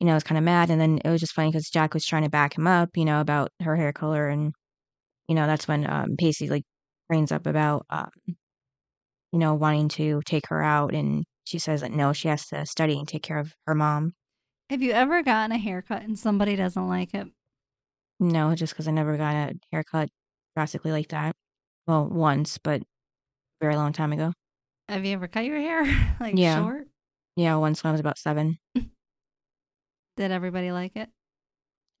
you 0.00 0.06
know, 0.06 0.16
is 0.16 0.24
kind 0.24 0.38
of 0.38 0.44
mad. 0.44 0.70
And 0.70 0.80
then 0.80 0.98
it 1.04 1.08
was 1.10 1.20
just 1.20 1.32
funny 1.32 1.50
because 1.50 1.70
Jack 1.70 1.94
was 1.94 2.04
trying 2.04 2.24
to 2.24 2.28
back 2.30 2.56
him 2.58 2.66
up, 2.66 2.90
you 2.96 3.04
know, 3.04 3.20
about 3.20 3.50
her 3.60 3.76
hair 3.76 3.92
color, 3.92 4.28
and 4.28 4.52
you 5.28 5.34
know, 5.34 5.46
that's 5.46 5.66
when 5.68 5.88
um, 5.90 6.16
Pacey 6.18 6.48
like 6.48 6.64
brings 7.08 7.32
up 7.32 7.46
about 7.46 7.86
um, 7.90 8.10
you 9.32 9.38
know, 9.38 9.54
wanting 9.54 9.88
to 9.88 10.20
take 10.26 10.48
her 10.48 10.62
out, 10.62 10.94
and 10.94 11.24
she 11.44 11.58
says 11.58 11.80
that 11.80 11.92
no, 11.92 12.12
she 12.12 12.28
has 12.28 12.46
to 12.48 12.66
study 12.66 12.98
and 12.98 13.08
take 13.08 13.22
care 13.22 13.38
of 13.38 13.52
her 13.66 13.74
mom. 13.74 14.12
Have 14.70 14.82
you 14.82 14.92
ever 14.92 15.22
gotten 15.22 15.52
a 15.52 15.58
haircut 15.58 16.02
and 16.02 16.18
somebody 16.18 16.56
doesn't 16.56 16.88
like 16.88 17.14
it? 17.14 17.26
No, 18.20 18.54
just 18.54 18.72
because 18.72 18.88
I 18.88 18.90
never 18.92 19.16
got 19.16 19.34
a 19.34 19.54
haircut 19.72 20.08
drastically 20.56 20.92
like 20.92 21.08
that. 21.08 21.34
Well, 21.86 22.06
once, 22.08 22.58
but 22.58 22.82
very 23.62 23.76
long 23.76 23.92
time 23.92 24.12
ago. 24.12 24.32
Have 24.88 25.04
you 25.04 25.12
ever 25.14 25.28
cut 25.28 25.44
your 25.44 25.58
hair 25.58 25.84
like 26.20 26.34
Yeah. 26.36 26.60
short? 26.60 26.88
Yeah, 27.36 27.56
once 27.56 27.82
when 27.82 27.90
I 27.90 27.92
was 27.92 28.00
about 28.00 28.18
seven. 28.18 28.58
Did 30.16 30.30
everybody 30.30 30.72
like 30.72 30.96
it? 30.96 31.08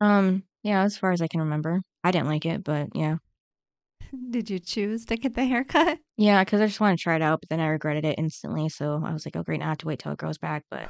Um, 0.00 0.42
yeah, 0.62 0.82
as 0.82 0.98
far 0.98 1.12
as 1.12 1.22
I 1.22 1.28
can 1.28 1.40
remember, 1.40 1.80
I 2.04 2.10
didn't 2.10 2.26
like 2.28 2.44
it, 2.44 2.64
but 2.64 2.88
yeah, 2.94 3.16
Did 4.30 4.50
you 4.50 4.58
choose 4.58 5.06
to 5.06 5.16
get 5.16 5.34
the 5.34 5.44
haircut? 5.46 5.98
yeah, 6.18 6.44
because 6.44 6.60
I 6.60 6.66
just 6.66 6.80
wanted 6.80 6.98
to 6.98 7.02
try 7.02 7.16
it 7.16 7.22
out, 7.22 7.40
but 7.40 7.48
then 7.48 7.60
I 7.60 7.68
regretted 7.68 8.04
it 8.04 8.18
instantly. 8.18 8.68
So 8.68 9.00
I 9.04 9.12
was 9.12 9.24
like, 9.24 9.36
oh 9.36 9.42
great, 9.42 9.60
now 9.60 9.66
I 9.66 9.68
have 9.70 9.78
to 9.78 9.86
wait 9.86 10.00
till 10.00 10.12
it 10.12 10.18
grows 10.18 10.38
back. 10.38 10.64
But 10.70 10.88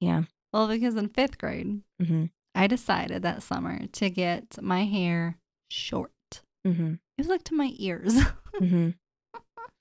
yeah, 0.00 0.24
Well, 0.52 0.68
because 0.68 0.96
in 0.96 1.08
fifth 1.08 1.38
grade, 1.38 1.80
mm-hmm, 2.02 2.24
I 2.54 2.66
decided 2.66 3.22
that 3.22 3.42
summer 3.42 3.86
to 3.86 4.10
get 4.10 4.60
my 4.60 4.84
hair 4.84 5.38
short. 5.70 6.10
mm-hmm, 6.66 6.94
It 6.94 7.18
was 7.18 7.28
like 7.28 7.44
to 7.44 7.54
my 7.54 7.72
ears. 7.78 8.14
mm-hmm. 8.60 8.90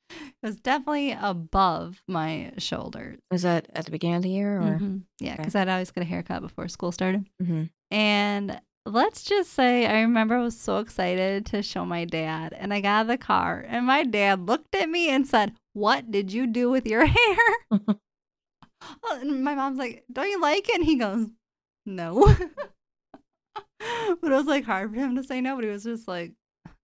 It 0.09 0.33
was 0.43 0.57
definitely 0.57 1.11
above 1.11 2.01
my 2.07 2.53
shoulders. 2.57 3.17
Was 3.31 3.41
that 3.43 3.67
at 3.73 3.85
the 3.85 3.91
beginning 3.91 4.17
of 4.17 4.23
the 4.23 4.29
year 4.29 4.57
or? 4.57 4.77
Mhm. 4.79 5.01
Yeah, 5.19 5.33
Okay. 5.33 5.37
because 5.41 5.55
I'd 5.55 5.67
always 5.69 5.91
get 5.91 6.01
a 6.01 6.05
haircut 6.05 6.41
before 6.41 6.67
school 6.67 6.91
started. 6.91 7.25
Mm-hmm. 7.41 7.63
And 7.91 8.61
let's 8.85 9.23
just 9.23 9.53
say 9.53 9.87
I 9.87 10.01
remember 10.01 10.35
I 10.35 10.41
was 10.43 10.59
so 10.59 10.77
excited 10.77 11.45
to 11.47 11.63
show 11.63 11.85
my 11.85 12.05
dad. 12.05 12.53
And 12.53 12.73
I 12.73 12.81
got 12.81 12.89
out 12.89 13.01
of 13.03 13.07
the 13.07 13.17
car, 13.17 13.65
and 13.67 13.85
my 13.87 14.03
dad 14.03 14.45
looked 14.47 14.75
at 14.75 14.89
me 14.89 15.09
and 15.09 15.25
said, 15.27 15.53
What 15.73 16.11
did 16.11 16.31
you 16.31 16.45
do 16.47 16.69
with 16.69 16.85
your 16.85 17.05
hair? 17.17 17.37
Oh, 19.03 19.17
and 19.19 19.43
my 19.43 19.55
mom's 19.55 19.79
like, 19.79 20.03
Don't 20.13 20.29
you 20.29 20.39
like 20.39 20.69
it? 20.69 20.75
And 20.75 20.83
he 20.85 20.95
goes, 20.95 21.27
No. 21.87 22.13
but 23.55 24.31
it 24.31 24.35
was 24.35 24.45
like 24.45 24.63
hard 24.65 24.91
for 24.93 24.97
him 24.97 25.15
to 25.15 25.23
say 25.23 25.41
no, 25.41 25.55
but 25.55 25.63
he 25.63 25.69
was 25.69 25.83
just 25.83 26.07
like, 26.07 26.33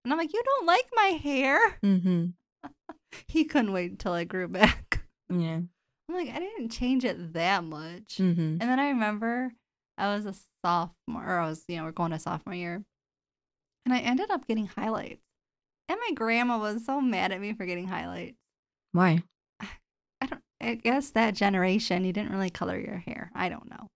and 0.03 0.11
I'm 0.11 0.17
like, 0.17 0.33
You 0.33 0.41
don't 0.43 0.65
like 0.65 0.85
my 0.95 1.07
hair? 1.21 1.59
mm-hmm. 1.83 2.25
He 3.27 3.43
couldn't 3.45 3.73
wait 3.73 3.91
until 3.91 4.13
I 4.13 4.23
grew 4.23 4.47
back. 4.61 5.03
Yeah. 5.29 5.59
I'm 6.09 6.15
like, 6.15 6.29
I 6.29 6.39
didn't 6.39 6.69
change 6.69 7.05
it 7.05 7.33
that 7.33 7.63
much. 7.63 8.17
Mm-hmm. 8.17 8.41
And 8.59 8.61
then 8.61 8.79
I 8.79 8.89
remember 8.89 9.53
I 9.97 10.13
was 10.15 10.25
a 10.25 10.35
sophomore, 10.65 11.25
or 11.25 11.39
I 11.39 11.47
was, 11.47 11.63
you 11.67 11.77
know, 11.77 11.83
we're 11.83 11.91
going 11.91 12.11
to 12.11 12.19
sophomore 12.19 12.55
year. 12.55 12.83
And 13.85 13.93
I 13.93 13.99
ended 13.99 14.29
up 14.29 14.47
getting 14.47 14.67
highlights. 14.67 15.21
And 15.89 15.97
my 16.07 16.13
grandma 16.13 16.57
was 16.59 16.85
so 16.85 17.01
mad 17.01 17.31
at 17.31 17.41
me 17.41 17.53
for 17.53 17.65
getting 17.65 17.87
highlights. 17.87 18.37
Why? 18.91 19.23
I 19.61 20.25
don't, 20.25 20.41
I 20.61 20.75
guess 20.75 21.11
that 21.11 21.33
generation, 21.35 22.03
you 22.05 22.13
didn't 22.13 22.31
really 22.31 22.49
color 22.49 22.79
your 22.79 22.97
hair. 22.97 23.31
I 23.33 23.49
don't 23.49 23.69
know. 23.69 23.87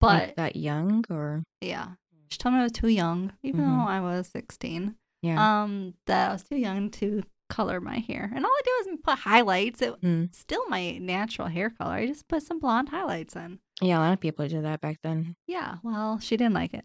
Like 0.00 0.28
But 0.28 0.36
that 0.36 0.56
young 0.56 1.04
or? 1.10 1.42
yeah, 1.60 1.90
she 2.30 2.38
told 2.38 2.54
me 2.54 2.60
I 2.60 2.64
was 2.64 2.72
too 2.72 2.88
young, 2.88 3.32
even 3.42 3.60
Mhm. 3.60 3.78
though 3.84 3.90
I 3.90 4.00
was 4.00 4.28
16. 4.28 4.94
Yeah. 5.22 5.62
Um, 5.62 5.94
that 6.06 6.30
I 6.30 6.32
was 6.32 6.42
too 6.44 6.56
young 6.56 6.90
to 6.92 7.22
color 7.48 7.80
my 7.80 7.98
hair. 7.98 8.30
And 8.34 8.44
all 8.44 8.50
I 8.50 8.60
did 8.64 8.90
was 8.92 8.98
put 9.04 9.18
highlights. 9.20 9.80
It 9.82 10.00
Mm. 10.00 10.34
still 10.34 10.66
my 10.68 10.98
natural 10.98 11.48
hair 11.48 11.70
color. 11.70 11.94
I 11.94 12.06
just 12.06 12.26
put 12.28 12.42
some 12.42 12.58
blonde 12.58 12.88
highlights 12.88 13.36
in. 13.36 13.60
Yeah, 13.80 13.98
a 13.98 14.00
lot 14.00 14.12
of 14.12 14.20
people 14.20 14.46
did 14.48 14.64
that 14.64 14.80
back 14.80 14.98
then. 15.02 15.36
Yeah, 15.46 15.76
well, 15.82 16.18
she 16.18 16.36
didn't 16.36 16.54
like 16.54 16.74
it. 16.74 16.84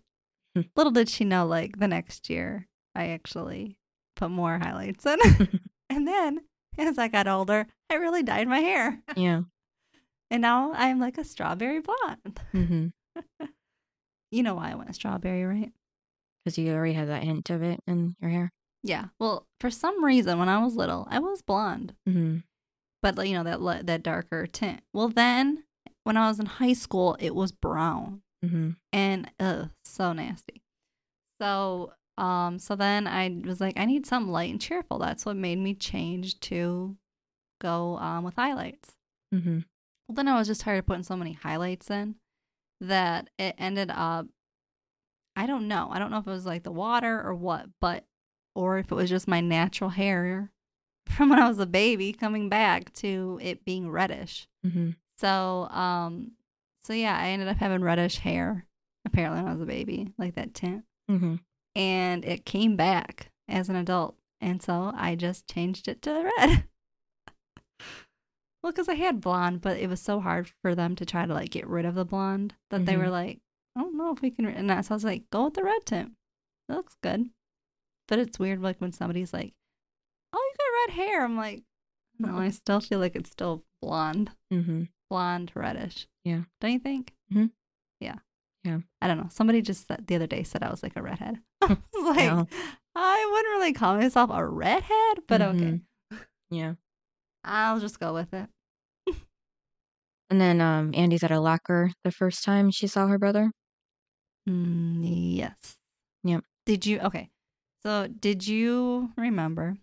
Hmm. 0.56 0.62
Little 0.75 0.91
did 0.91 1.10
she 1.10 1.24
know, 1.25 1.46
like 1.46 1.80
the 1.80 1.88
next 1.88 2.30
year, 2.30 2.68
I 2.94 3.08
actually 3.10 3.77
put 4.15 4.30
more 4.32 4.60
highlights 4.60 5.06
in. 5.06 5.18
and 5.89 6.08
then 6.08 6.41
as 6.77 6.98
I 6.98 7.08
got 7.08 7.27
older, 7.27 7.68
I 7.89 7.96
really 7.96 8.24
dyed 8.24 8.48
my 8.48 8.60
hair. 8.60 9.01
yeah. 9.15 9.41
And 10.32 10.41
now 10.41 10.72
I'm 10.74 10.98
like 10.98 11.18
a 11.18 11.25
strawberry 11.25 11.82
blonde. 11.82 12.39
Mm-hmm. 12.53 13.46
You 14.32 14.44
know 14.44 14.56
why 14.56 14.72
I 14.72 14.75
went 14.75 14.96
strawberry, 14.96 15.44
right? 15.44 15.74
Because 16.46 16.58
you 16.58 16.72
already 16.74 16.94
had 16.94 17.10
that 17.10 17.24
hint 17.24 17.50
of 17.50 17.62
it 17.63 17.82
in 17.86 18.15
your 18.22 18.32
hair. 18.32 18.51
Yeah. 18.84 19.06
Well, 19.20 19.46
for 19.60 19.70
some 19.70 20.04
reason, 20.04 20.40
when 20.40 20.50
I 20.50 20.58
was 20.64 20.76
little, 20.76 21.08
I 21.10 21.20
was 21.20 21.42
blonde, 21.42 21.94
Mm-hmm. 22.10 22.38
but 23.02 23.16
like, 23.18 23.30
you 23.30 23.36
know 23.36 23.44
that 23.44 23.86
that 23.86 24.04
darker 24.04 24.48
tint. 24.48 24.82
Well, 24.94 25.08
then 25.10 25.64
when 26.04 26.18
I 26.18 26.28
was 26.28 26.40
in 26.40 26.46
high 26.48 26.74
school, 26.74 27.16
it 27.20 27.36
was 27.36 27.52
brown. 27.52 28.22
Mm-hmm. 28.44 28.72
and 28.92 29.30
ugh, 29.40 29.70
so 29.86 30.14
nasty. 30.14 30.64
So, 31.40 31.94
um, 32.18 32.58
so 32.58 32.76
then 32.76 33.06
I 33.06 33.40
was 33.46 33.62
like, 33.62 33.78
I 33.80 33.86
need 33.86 34.08
something 34.08 34.32
light 34.32 34.50
and 34.50 34.60
cheerful. 34.60 34.98
That's 34.98 35.28
what 35.28 35.36
made 35.36 35.60
me 35.60 35.76
change 35.76 36.40
to 36.42 36.96
go 37.62 37.98
um 37.98 38.24
with 38.24 38.36
highlights. 38.36 38.96
Mm-hmm. 39.34 39.60
Well, 40.08 40.16
then 40.16 40.28
I 40.28 40.38
was 40.40 40.48
just 40.48 40.62
tired 40.62 40.80
of 40.80 40.88
putting 40.88 41.04
so 41.04 41.16
many 41.16 41.34
highlights 41.34 41.92
in 41.92 42.16
that 42.82 43.30
it 43.38 43.54
ended 43.60 43.92
up. 43.94 44.26
I 45.36 45.46
don't 45.46 45.68
know. 45.68 45.88
I 45.92 46.00
don't 46.00 46.10
know 46.12 46.18
if 46.18 46.26
it 46.28 46.32
was 46.32 46.46
like 46.48 46.64
the 46.64 46.72
water 46.72 47.22
or 47.24 47.34
what, 47.36 47.68
but 47.80 48.06
or 48.55 48.77
if 48.77 48.91
it 48.91 48.96
was 48.96 49.10
just 49.10 49.27
my 49.27 49.41
natural 49.41 49.89
hair 49.91 50.51
from 51.08 51.29
when 51.29 51.39
I 51.39 51.48
was 51.48 51.60
a 51.60 51.65
baby 51.65 52.13
coming 52.13 52.50
back 52.50 52.93
to 52.96 53.39
it 53.41 53.65
being 53.65 53.89
reddish. 53.89 54.48
Mm-hmm. 54.65 54.91
So, 55.17 55.67
um, 55.70 56.31
so 56.84 56.93
yeah, 56.93 57.17
I 57.17 57.29
ended 57.29 57.48
up 57.48 57.58
having 57.58 57.81
reddish 57.81 58.17
hair 58.20 58.65
apparently 59.05 59.41
when 59.41 59.48
I 59.50 59.53
was 59.53 59.62
a 59.62 59.65
baby, 59.65 60.13
like 60.17 60.36
that 60.36 60.53
tint, 60.53 60.84
Mm-hmm. 61.10 61.36
and 61.75 62.24
it 62.25 62.46
came 62.46 62.75
back 62.75 63.31
as 63.50 63.67
an 63.67 63.75
adult, 63.75 64.15
and 64.39 64.62
so 64.62 64.91
I 64.96 65.15
just 65.15 65.48
changed 65.48 65.88
it 65.88 66.01
to 66.03 66.31
red. 66.38 66.63
well, 68.63 68.72
because 68.72 68.88
I 68.89 68.93
had 68.93 69.22
blonde, 69.22 69.62
but 69.62 69.77
it 69.77 69.89
was 69.89 70.00
so 70.00 70.20
hard 70.20 70.51
for 70.62 70.75
them 70.75 70.96
to 70.98 71.05
try 71.05 71.25
to 71.25 71.34
like 71.34 71.50
get 71.50 71.67
rid 71.67 71.86
of 71.86 71.96
the 71.96 72.05
blonde 72.05 72.53
that 72.70 72.86
they 72.86 72.93
Mhm. 72.93 73.00
were 73.00 73.10
like, 73.10 73.39
I 73.75 73.81
don't 73.81 73.98
know 73.98 74.12
if 74.13 74.22
we 74.22 74.29
can. 74.31 74.46
And 74.46 74.70
that's 74.70 74.89
so 74.89 74.93
I 74.93 74.98
was 74.98 75.03
like, 75.03 75.29
go 75.31 75.46
with 75.46 75.55
the 75.55 75.63
red 75.63 75.86
tint. 75.86 76.12
It 76.70 76.74
looks 76.74 76.96
good, 77.01 77.29
but 78.08 78.20
it's 78.20 78.39
weird 78.39 78.62
like 78.62 78.79
when 78.79 78.91
somebody's 78.91 79.34
like, 79.34 79.53
oh, 80.34 80.38
you 80.53 80.55
got 80.58 80.93
red 80.98 81.05
hair. 81.08 81.24
I'm 81.24 81.38
like, 81.38 81.63
no, 82.20 82.38
I 82.38 82.50
still 82.51 82.79
feel 82.79 83.00
like 83.00 83.15
it's 83.15 83.29
still 83.31 83.63
blonde 83.81 84.31
Mm-hmm. 84.53 84.84
blonde 85.10 85.51
reddish. 85.55 86.08
Yeah. 86.24 86.41
Don't 86.60 86.72
you 86.74 86.79
think? 86.79 87.13
Mhm. 87.34 87.51
Yeah. 88.00 88.15
Yeah. 88.63 88.79
I 89.01 89.08
don't 89.08 89.17
know. 89.17 89.29
Somebody 89.31 89.62
just 89.62 89.88
said, 89.88 90.05
the 90.08 90.15
other 90.15 90.27
day 90.27 90.43
said 90.43 90.62
I 90.63 90.70
was 90.70 90.84
like 90.84 90.96
a 90.96 91.01
redhead. 91.01 91.39
I 91.62 91.67
was 91.93 92.17
like. 92.17 92.48
I 92.93 93.29
wouldn't 93.31 93.51
really 93.55 93.74
call 93.74 93.96
myself 93.96 94.29
a 94.34 94.46
redhead, 94.46 95.20
but 95.27 95.41
okay. 95.41 95.79
Yeah. 96.50 96.74
I'll 97.43 97.79
just 97.79 98.00
go 98.00 98.13
with 98.13 98.34
it. 98.34 98.50
And 100.29 100.39
then 100.39 100.62
um, 100.62 100.91
Andie's 100.96 101.24
at 101.24 101.31
a 101.31 101.39
locker 101.41 101.91
the 102.03 102.12
first 102.12 102.43
time 102.46 102.72
she 102.72 102.88
saw 102.88 103.08
her 103.08 103.17
brother. 103.17 103.51
Mm, 104.48 105.01
yes. 105.03 105.77
Yep. 106.24 106.43
Did 106.65 106.86
you? 106.86 107.00
Okay. 107.00 107.29
So 107.84 108.08
did 108.08 108.48
you 108.48 109.12
remember 109.18 109.78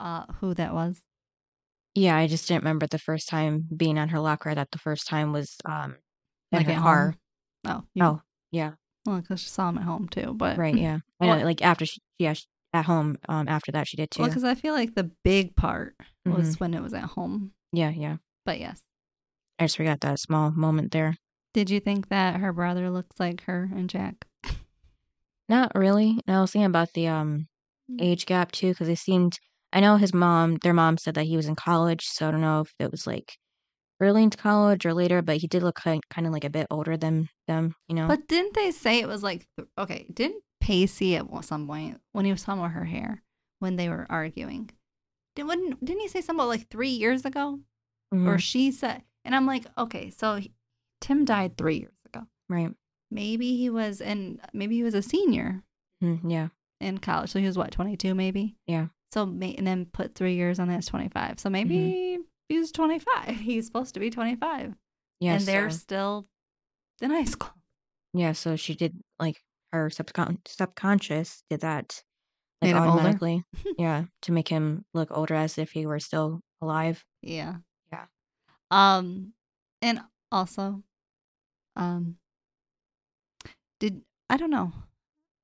uh, 0.00 0.24
who 0.40 0.54
that 0.54 0.72
was? 0.74 1.02
Yeah, 1.94 2.16
I 2.16 2.26
just 2.26 2.46
didn't 2.48 2.62
remember 2.62 2.86
the 2.86 2.98
first 2.98 3.28
time 3.28 3.66
being 3.74 3.98
on 3.98 4.08
her 4.10 4.20
locker. 4.20 4.54
That 4.54 4.70
the 4.70 4.78
first 4.78 5.06
time 5.06 5.32
was 5.32 5.56
um 5.64 5.96
in 6.52 6.58
Like 6.58 6.66
her 6.66 6.74
car. 6.74 7.04
home? 7.10 7.16
Oh. 7.66 7.84
You, 7.94 8.04
Oh, 8.04 8.22
yeah, 8.52 8.72
Well, 9.06 9.20
because 9.20 9.40
she 9.40 9.48
saw 9.48 9.68
him 9.70 9.78
at 9.78 9.84
home 9.84 10.08
too. 10.08 10.32
But 10.34 10.56
right, 10.58 10.76
yeah. 10.76 10.98
I 11.20 11.26
know, 11.26 11.44
like 11.44 11.62
after 11.62 11.84
she, 11.86 12.00
yeah, 12.18 12.34
she, 12.34 12.44
at 12.72 12.84
home. 12.84 13.16
Um, 13.28 13.48
after 13.48 13.72
that 13.72 13.88
she 13.88 13.96
did 13.96 14.10
too. 14.10 14.22
Well, 14.22 14.28
because 14.30 14.44
I 14.44 14.54
feel 14.54 14.74
like 14.74 14.94
the 14.94 15.10
big 15.24 15.56
part 15.56 15.94
was 16.24 16.54
Mm-hmm. 16.56 16.64
when 16.64 16.74
it 16.74 16.82
was 16.82 16.92
at 16.94 17.04
home. 17.04 17.52
yeah, 17.72 17.90
yeah. 17.90 18.16
But 18.44 18.60
yes. 18.60 18.82
I 19.58 19.64
just 19.64 19.76
forgot 19.78 20.00
that 20.02 20.20
small 20.20 20.50
moment 20.50 20.92
there. 20.92 21.16
Did 21.54 21.70
you 21.70 21.80
think 21.80 22.08
that 22.10 22.36
her 22.40 22.52
brother 22.52 22.90
looks 22.90 23.18
like 23.18 23.42
her 23.44 23.68
and 23.74 23.88
Jack? 23.88 24.25
Not 25.48 25.72
really. 25.74 26.20
And 26.26 26.36
I 26.36 26.40
was 26.40 26.52
thinking 26.52 26.66
about 26.66 26.92
the 26.94 27.08
um 27.08 27.48
Mm. 27.90 28.02
age 28.02 28.26
gap 28.26 28.50
too, 28.52 28.70
because 28.70 28.88
they 28.88 28.96
seemed. 28.96 29.38
I 29.72 29.78
know 29.80 29.96
his 29.96 30.12
mom, 30.14 30.56
their 30.56 30.72
mom 30.74 30.96
said 30.98 31.14
that 31.14 31.26
he 31.26 31.36
was 31.36 31.46
in 31.46 31.54
college, 31.54 32.04
so 32.06 32.26
I 32.26 32.30
don't 32.32 32.40
know 32.40 32.60
if 32.62 32.72
it 32.80 32.90
was 32.90 33.06
like 33.06 33.36
early 34.00 34.22
into 34.24 34.38
college 34.38 34.86
or 34.86 34.94
later, 34.94 35.22
but 35.22 35.38
he 35.38 35.46
did 35.48 35.62
look 35.62 35.76
kind 35.76 36.02
kind 36.10 36.26
of 36.26 36.32
like 36.32 36.44
a 36.44 36.50
bit 36.50 36.66
older 36.70 36.96
than 36.96 37.28
them, 37.48 37.74
you 37.88 37.94
know. 37.96 38.08
But 38.08 38.28
didn't 38.28 38.54
they 38.54 38.70
say 38.72 39.00
it 39.00 39.08
was 39.08 39.22
like 39.22 39.46
okay? 39.78 40.06
Didn't 40.12 40.42
Pacey 40.60 41.16
at 41.16 41.26
some 41.44 41.66
point 41.68 42.00
when 42.12 42.24
he 42.24 42.32
was 42.32 42.42
talking 42.42 42.60
about 42.60 42.72
her 42.72 42.84
hair 42.84 43.22
when 43.60 43.76
they 43.76 43.88
were 43.88 44.06
arguing? 44.10 44.70
Didn't 45.36 45.48
wouldn't, 45.48 45.84
didn't 45.84 46.00
he 46.02 46.08
say 46.08 46.20
something 46.22 46.40
about 46.40 46.48
like 46.48 46.68
three 46.68 46.90
years 46.90 47.24
ago? 47.24 47.60
Mhm, 48.12 48.26
Or 48.26 48.38
she 48.38 48.72
said, 48.72 49.02
and 49.24 49.34
I'm 49.34 49.46
like, 49.46 49.66
okay, 49.78 50.10
so 50.10 50.36
he, 50.36 50.52
Tim 51.00 51.24
died 51.24 51.56
three 51.56 51.78
years 51.80 51.94
ago. 52.06 52.26
right. 52.48 52.70
Maybe 53.16 53.56
he 53.56 53.70
was 53.70 54.00
in 54.00 54.40
maybe 54.52 54.76
he 54.76 54.82
was 54.84 54.94
a 54.94 55.02
senior 55.02 55.62
Mm, 56.04 56.20
yeah. 56.30 56.48
in 56.80 56.98
college, 56.98 57.30
so 57.30 57.38
he 57.38 57.46
was 57.46 57.56
what 57.58 57.72
22 57.72 58.14
maybe. 58.14 58.56
Yeah. 58.66 58.86
So 59.12 59.22
and 59.22 59.66
then 59.66 59.86
put 59.86 60.14
three 60.14 60.34
years 60.34 60.58
on 60.60 60.68
that's 60.68 60.86
twenty 60.86 61.08
five. 61.08 61.40
So 61.40 61.48
maybe 61.50 62.18
he's 62.48 62.70
twenty 62.72 62.98
five. 62.98 63.36
He's 63.40 63.66
supposed 63.66 63.94
to 63.94 64.00
be 64.00 64.10
twenty 64.10 64.36
five, 64.36 64.74
Yeah, 65.20 65.34
and 65.34 65.42
they're 65.44 65.70
still 65.70 66.26
in 67.00 67.10
high 67.10 67.24
school. 67.24 67.52
yeah. 68.12 68.32
So 68.32 68.56
she 68.56 68.74
did 68.74 68.94
like 69.18 69.40
her 69.72 69.88
subcon- 69.90 70.46
subconscious 70.46 71.42
did 71.50 71.60
that 71.60 72.02
like 72.60 72.74
Made 72.74 72.78
automatically. 72.80 73.42
yeah, 73.78 74.04
to 74.22 74.32
make 74.32 74.48
him 74.48 74.84
look 74.92 75.08
older 75.16 75.34
as 75.34 75.56
if 75.58 75.70
he 75.70 75.86
were 75.86 76.00
still 76.00 76.40
alive. 76.60 77.02
Yeah. 77.22 77.56
Yeah. 77.92 78.04
Um, 78.70 79.32
and 79.82 80.00
also, 80.32 80.82
um, 81.76 82.16
did 83.80 84.02
I 84.28 84.36
don't 84.36 84.50
know. 84.50 84.72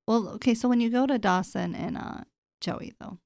Well, 0.06 0.28
okay, 0.30 0.54
so 0.54 0.68
when 0.68 0.80
you 0.80 0.90
go 0.90 1.06
to 1.06 1.18
Dawson 1.18 1.74
and 1.74 1.96
uh 1.96 2.22
Joey 2.60 2.94
though, 3.00 3.18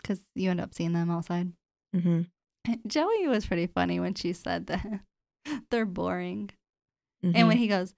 because 0.00 0.20
you 0.34 0.50
end 0.50 0.60
up 0.60 0.74
seeing 0.74 0.92
them 0.92 1.10
outside. 1.10 1.52
Mm-hmm. 1.94 2.22
Joey 2.86 3.28
was 3.28 3.46
pretty 3.46 3.66
funny 3.66 4.00
when 4.00 4.14
she 4.14 4.32
said 4.32 4.66
that 4.66 5.00
they're 5.70 5.86
boring, 5.86 6.50
mm-hmm. 7.24 7.36
and 7.36 7.48
when 7.48 7.56
he 7.56 7.68
goes, 7.68 7.94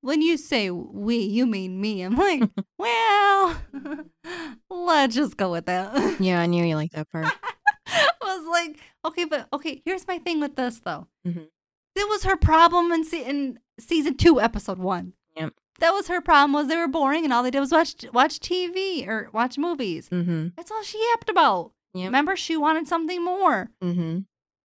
"When 0.00 0.22
you 0.22 0.36
say 0.36 0.70
we, 0.70 1.16
you 1.16 1.46
mean 1.46 1.80
me," 1.80 2.02
I'm 2.02 2.16
like, 2.16 2.42
"Well, 2.78 3.56
let's 4.70 5.14
just 5.14 5.36
go 5.36 5.50
with 5.52 5.66
that." 5.66 6.20
yeah, 6.20 6.40
I 6.40 6.46
knew 6.46 6.64
you 6.64 6.76
liked 6.76 6.94
that 6.94 7.10
part. 7.10 7.26
I 7.86 8.38
was 8.38 8.46
like, 8.48 8.78
okay, 9.04 9.24
but 9.24 9.48
okay, 9.52 9.82
here's 9.84 10.06
my 10.06 10.18
thing 10.18 10.40
with 10.40 10.56
this 10.56 10.80
though. 10.80 11.08
Mhm. 11.26 11.48
That 11.94 12.06
was 12.08 12.24
her 12.24 12.36
problem 12.36 12.90
in, 12.92 13.04
se- 13.04 13.24
in 13.24 13.58
season 13.78 14.16
two, 14.16 14.40
episode 14.40 14.78
one. 14.78 15.12
Yep. 15.36 15.52
That 15.82 15.92
was 15.92 16.06
her 16.06 16.20
problem 16.20 16.52
was 16.52 16.68
they 16.68 16.76
were 16.76 16.86
boring 16.88 17.24
and 17.24 17.32
all 17.32 17.42
they 17.42 17.50
did 17.50 17.58
was 17.60 17.72
watch 17.72 17.96
watch 18.12 18.38
TV 18.38 19.06
or 19.06 19.28
watch 19.32 19.58
movies. 19.58 20.08
Mm-hmm. 20.08 20.48
That's 20.56 20.70
all 20.70 20.82
she 20.84 21.04
yapped 21.10 21.28
about. 21.28 21.72
Yep. 21.94 22.06
Remember, 22.06 22.36
she 22.36 22.56
wanted 22.56 22.86
something 22.86 23.22
more. 23.22 23.68
Mm-hmm. 23.82 24.20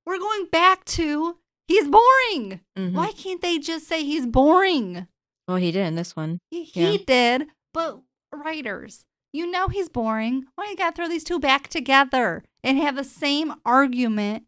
We're 0.06 0.20
going 0.20 0.46
back 0.52 0.86
to 0.86 1.38
he's 1.68 1.88
boring. 1.88 2.62
mm-hmm. 2.78 2.96
Why 2.96 3.12
can't 3.12 3.42
they 3.42 3.58
just 3.58 3.88
say 3.88 4.04
he's 4.06 4.28
boring? 4.28 5.08
Well, 5.48 5.58
he 5.58 5.72
did 5.72 5.88
in 5.88 5.96
this 5.96 6.16
one. 6.16 6.40
He, 6.52 6.70
Yeah. 6.74 6.92
he 6.92 6.98
did, 7.00 7.48
but 7.74 8.00
writers, 8.32 9.04
you 9.34 9.50
know 9.50 9.70
he's 9.70 9.90
boring. 9.90 10.46
Why 10.56 10.68
you 10.70 10.78
got 10.78 10.92
to 10.92 10.96
throw 10.96 11.08
these 11.10 11.24
two 11.24 11.40
back 11.40 11.68
together 11.68 12.44
and 12.64 12.78
have 12.78 12.96
the 12.96 13.04
same 13.04 13.56
argument 13.66 14.44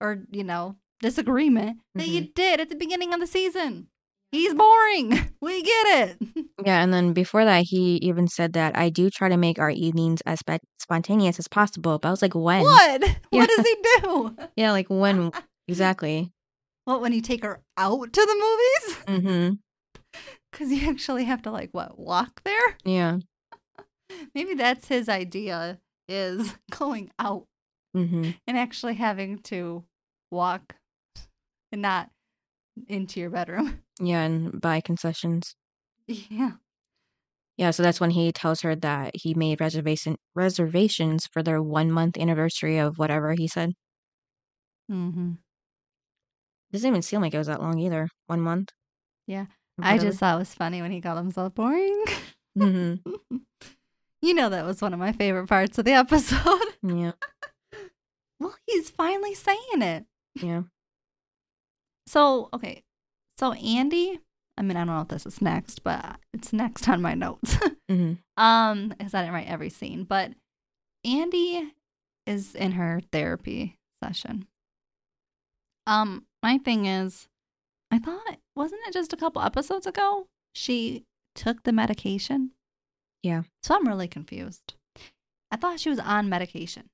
or, 0.00 0.22
you 0.30 0.44
know, 0.44 0.76
disagreement 1.00 1.78
that 1.94 2.08
you 2.08 2.20
did 2.34 2.60
at 2.60 2.70
the 2.70 2.76
beginning 2.76 3.12
of 3.12 3.20
the 3.20 3.26
season? 3.26 3.88
He's 4.34 4.54
boring. 4.54 5.30
We 5.40 5.62
get 5.62 5.86
it. 6.08 6.46
Yeah, 6.64 6.82
and 6.82 6.94
then 6.94 7.12
before 7.12 7.44
that, 7.44 7.64
he 7.64 7.96
even 7.96 8.26
said 8.26 8.54
that 8.54 8.74
I 8.78 8.88
do 8.88 9.10
try 9.10 9.28
to 9.28 9.36
make 9.36 9.58
our 9.58 9.68
evenings 9.70 10.22
as 10.24 10.40
spontaneous 10.80 11.38
as 11.38 11.46
possible. 11.48 11.98
But 11.98 12.08
I 12.08 12.10
was 12.10 12.22
like, 12.22 12.34
when? 12.34 12.62
What? 12.62 13.02
Yeah. 13.30 13.40
What 13.40 13.48
does 13.50 13.66
he 13.66 13.76
do? 14.00 14.36
Yeah, 14.56 14.72
like 14.72 14.86
when 14.88 15.30
exactly? 15.68 16.32
What, 16.86 17.02
when 17.02 17.12
you 17.12 17.20
take 17.20 17.44
her 17.44 17.60
out 17.76 18.12
to 18.12 18.20
the 18.20 18.34
movies? 18.34 19.22
Mm-hmm. 19.22 19.54
Because 20.50 20.72
you 20.72 20.88
actually 20.88 21.24
have 21.24 21.42
to, 21.42 21.50
like, 21.50 21.70
what, 21.72 21.98
walk 21.98 22.40
there? 22.44 22.78
Yeah. 22.84 23.18
Maybe 24.34 24.54
that's 24.54 24.88
his 24.88 25.08
idea 25.08 25.80
is 26.08 26.54
going 26.70 27.10
out 27.18 27.44
Mm-hmm. 27.96 28.30
and 28.48 28.58
actually 28.58 28.94
having 28.94 29.38
to 29.40 29.84
walk 30.32 30.74
and 31.70 31.80
not 31.82 32.10
into 32.88 33.20
your 33.20 33.30
bedroom. 33.30 33.80
Yeah, 34.00 34.22
and 34.22 34.60
buy 34.60 34.80
concessions. 34.80 35.54
Yeah. 36.08 36.52
Yeah, 37.56 37.70
so 37.70 37.84
that's 37.84 38.00
when 38.00 38.10
he 38.10 38.32
tells 38.32 38.62
her 38.62 38.74
that 38.74 39.14
he 39.14 39.34
made 39.34 39.60
reservation 39.60 40.16
reservations 40.34 41.28
for 41.32 41.44
their 41.44 41.62
one 41.62 41.92
month 41.92 42.18
anniversary 42.18 42.78
of 42.78 42.98
whatever 42.98 43.34
he 43.34 43.46
said. 43.46 43.70
Mm-hmm. 44.90 45.34
Doesn't 46.72 46.88
even 46.88 47.02
seem 47.02 47.20
like 47.20 47.34
it 47.34 47.38
was 47.38 47.46
that 47.46 47.62
long 47.62 47.78
either. 47.78 48.08
One 48.26 48.40
month. 48.40 48.70
Yeah. 49.28 49.46
I 49.80 49.96
just 49.98 50.18
thought 50.18 50.34
it 50.34 50.38
was 50.40 50.54
funny 50.54 50.82
when 50.82 50.90
he 50.90 51.00
called 51.00 51.18
himself 51.18 51.54
boring. 51.54 52.04
hmm 52.58 52.94
you 54.22 54.34
know, 54.34 54.48
that 54.48 54.64
was 54.64 54.82
one 54.82 54.92
of 54.92 54.98
my 54.98 55.12
favorite 55.12 55.46
parts 55.46 55.78
of 55.78 55.84
the 55.84 55.92
episode. 56.02 56.60
Yeah. 56.82 57.12
well, 58.40 58.56
he's 58.66 58.90
finally 58.90 59.34
saying 59.34 59.82
it. 59.82 60.04
Yeah. 60.34 60.62
So, 62.06 62.48
okay. 62.52 62.82
So, 63.38 63.52
Andie, 63.52 64.20
I 64.56 64.62
mean, 64.62 64.76
I 64.76 64.84
don't 64.84 64.94
know 64.94 65.00
if 65.00 65.08
this 65.08 65.26
is 65.26 65.42
next, 65.42 65.82
but 65.82 66.16
it's 66.32 66.52
next 66.52 66.88
on 66.88 67.02
my 67.02 67.14
notes. 67.14 67.56
hmm 67.88 68.14
Um, 68.36 68.88
because 68.90 69.14
I 69.14 69.22
didn't 69.22 69.34
write 69.34 69.48
every 69.48 69.70
scene, 69.70 70.04
but 70.04 70.32
Andie 71.04 71.72
is 72.26 72.54
in 72.54 72.72
her 72.72 73.00
therapy 73.12 73.76
session. 74.02 74.46
Um, 75.86 76.24
my 76.42 76.58
thing 76.58 76.86
is, 76.86 77.28
I 77.90 77.98
thought 77.98 78.38
wasn't 78.56 78.80
it 78.86 78.92
just 78.92 79.12
a 79.12 79.16
couple 79.16 79.42
episodes 79.42 79.86
ago 79.86 80.26
she 80.54 81.04
took 81.34 81.62
the 81.64 81.72
medication? 81.72 82.52
Yeah. 83.22 83.42
So 83.62 83.74
I'm 83.74 83.86
really 83.86 84.08
confused. 84.08 84.74
I 85.50 85.56
thought 85.56 85.80
she 85.80 85.90
was 85.90 85.98
on 85.98 86.28
medication. 86.28 86.88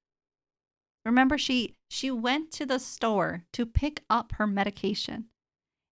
Remember 1.04 1.38
she 1.38 1.74
she 1.90 2.08
went 2.10 2.52
to 2.52 2.64
the 2.64 2.78
store 2.78 3.42
to 3.52 3.66
pick 3.66 4.04
up 4.08 4.32
her 4.36 4.46
medication. 4.46 5.24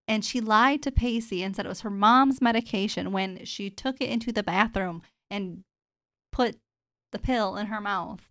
And 0.07 0.23
she 0.23 0.39
lied 0.39 0.81
to 0.83 0.91
Pacey 0.91 1.43
and 1.43 1.53
said 1.53 1.65
it 1.65 1.69
was 1.69 1.81
her 1.81 1.89
mom's 1.89 2.41
medication 2.41 3.11
when 3.11 3.43
she 3.43 3.69
took 3.69 4.01
it 4.01 4.09
into 4.09 4.31
the 4.31 4.41
bathroom 4.41 5.03
and 5.29 5.65
put 6.31 6.55
the 7.11 7.19
pill 7.19 7.57
in 7.57 7.67
her 7.67 7.81
mouth. 7.81 8.21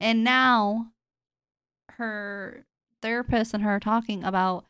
And 0.00 0.22
now 0.22 0.92
her 1.96 2.64
therapist 3.02 3.52
and 3.52 3.64
her 3.64 3.72
are 3.72 3.80
talking 3.80 4.22
about 4.22 4.66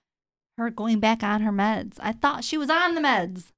her 0.57 0.71
going 0.71 1.01
back 1.01 1.23
on 1.23 1.43
her 1.43 1.53
meds. 1.53 1.99
I 2.01 2.13
thought 2.13 2.45
she 2.45 2.57
was 2.57 2.71
on 2.71 2.95
the 2.95 3.03
meds. 3.03 3.53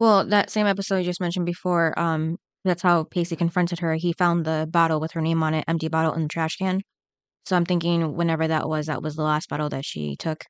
Well, 0.00 0.24
that 0.24 0.50
same 0.50 0.66
episode 0.66 0.98
you 0.98 1.04
just 1.04 1.20
mentioned 1.20 1.46
before, 1.46 1.96
um, 1.98 2.38
that's 2.64 2.82
how 2.82 3.04
Pacey 3.04 3.36
confronted 3.36 3.80
her. 3.80 3.94
He 3.94 4.14
found 4.14 4.46
the 4.46 4.66
bottle 4.68 4.98
with 4.98 5.12
her 5.12 5.20
name 5.20 5.42
on 5.42 5.52
it, 5.52 5.64
empty 5.68 5.88
bottle 5.88 6.14
in 6.14 6.22
the 6.22 6.28
trash 6.28 6.56
can. 6.56 6.80
So 7.46 7.56
I'm 7.56 7.64
thinking 7.64 8.14
whenever 8.16 8.48
that 8.48 8.68
was, 8.68 8.86
that 8.86 9.02
was 9.02 9.16
the 9.16 9.22
last 9.22 9.48
bottle 9.48 9.68
that 9.70 9.84
she 9.84 10.16
took. 10.16 10.44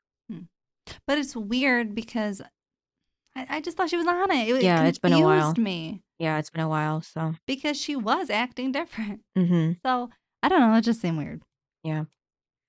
But 1.07 1.17
it's 1.19 1.35
weird 1.35 1.95
because 1.95 2.43
I, 3.35 3.47
I 3.49 3.61
just 3.61 3.77
thought 3.77 3.89
she 3.91 3.97
was 3.97 4.07
on 4.07 4.31
it. 4.31 4.49
It 4.49 4.63
Yeah, 4.63 4.85
it's 4.85 4.99
been 4.99 5.15
a 5.15 5.21
while. 5.21 5.55
me 5.57 6.03
Yeah, 6.19 6.39
it's 6.39 6.51
been 6.51 6.61
a 6.61 6.69
while. 6.69 7.01
So, 7.01 7.35
because 7.47 7.81
she 7.81 7.97
was 7.97 8.29
acting 8.31 8.71
different. 8.73 9.21
Mm-hmm. 9.37 9.73
So 9.85 10.11
I 10.43 10.49
don't 10.49 10.61
know. 10.61 10.75
It 10.77 10.83
just 10.83 11.01
seemed 11.01 11.17
weird. 11.19 11.43
Yeah. 11.83 12.05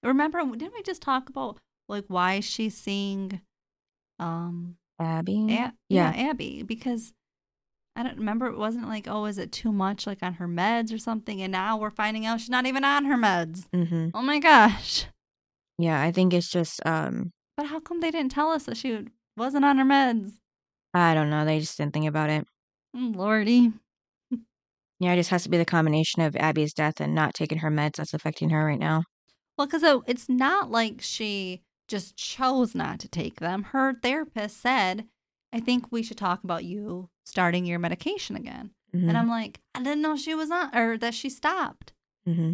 Remember, 0.02 0.40
didn't 0.56 0.74
we 0.74 0.82
just 0.82 1.02
talk 1.02 1.30
about 1.30 1.60
like 1.90 2.06
why 2.08 2.40
she's 2.40 2.76
seeing, 2.78 3.42
um, 4.18 4.78
Abby. 5.00 5.46
A- 5.50 5.52
Yeah. 5.52 5.72
yeah, 5.90 6.14
Abby 6.30 6.64
because 6.64 7.12
I 7.96 8.04
don't 8.04 8.18
remember. 8.18 8.48
It 8.48 8.58
wasn't 8.58 8.88
like 8.88 9.08
oh, 9.08 9.26
is 9.26 9.38
it 9.38 9.52
too 9.52 9.72
much 9.72 10.06
like 10.06 10.22
on 10.22 10.34
her 10.36 10.48
meds 10.48 10.94
or 10.94 10.98
something? 10.98 11.42
And 11.42 11.52
now 11.52 11.78
we're 11.78 11.90
finding 11.92 12.26
out 12.26 12.42
she's 12.42 12.50
not 12.50 12.66
even 12.66 12.84
on 12.84 13.06
her 13.06 13.16
meds. 13.16 13.66
hmm 13.74 14.10
Oh 14.14 14.22
my 14.22 14.40
gosh! 14.40 15.06
Yeah, 15.78 16.02
I 16.02 16.12
think 16.12 16.34
it's 16.34 16.50
just, 16.50 16.86
um, 16.86 17.32
But 17.58 17.68
how 17.68 17.80
come 17.80 18.00
they 18.00 18.12
didn't 18.12 18.32
tell 18.32 18.50
us 18.52 18.64
that 18.64 18.78
she 18.78 19.08
wasn't 19.36 19.66
on 19.66 19.78
her 19.78 19.84
meds? 19.86 20.34
I 20.94 21.14
don't 21.14 21.30
know. 21.30 21.44
They 21.44 21.60
just 21.60 21.78
didn't 21.78 21.94
think 21.94 22.08
about 22.08 22.30
it. 22.30 22.46
Mm, 22.96 23.16
Lordy. 23.16 23.74
Yeah, 25.00 25.12
it 25.12 25.18
just 25.18 25.30
has 25.32 25.44
to 25.44 25.50
be 25.50 25.58
the 25.58 25.66
combination 25.66 26.22
of 26.22 26.38
Abby's 26.38 26.74
death 26.74 27.02
and 27.02 27.14
not 27.14 27.34
taking 27.34 27.58
her 27.58 27.70
meds 27.70 27.98
that's 27.98 28.14
affecting 28.14 28.50
her 28.52 28.66
right 28.66 28.80
now. 28.80 29.04
Well, 29.58 29.68
because 29.68 29.84
it's 30.08 30.30
not 30.30 30.72
like 30.72 31.02
she 31.02 31.64
just 31.90 32.16
chose 32.16 32.74
not 32.74 33.00
to 33.00 33.10
take 33.10 33.42
them. 33.42 33.64
Her 33.64 33.94
therapist 34.02 34.62
said, 34.62 35.06
I 35.54 35.60
think 35.60 35.92
we 35.92 36.04
should 36.04 36.18
talk 36.18 36.44
about 36.44 36.64
you 36.66 37.10
starting 37.26 37.66
your 37.66 37.80
medication 37.80 38.36
again. 38.36 38.72
hmm 38.94 39.08
And 39.10 39.18
I'm 39.18 39.30
like, 39.30 39.60
I 39.74 39.82
didn't 39.84 40.02
know 40.02 40.16
she 40.18 40.36
was 40.36 40.52
on 40.52 40.76
or 40.76 40.98
that 40.98 41.14
she 41.14 41.30
stopped. 41.30 41.94
hmm 42.26 42.54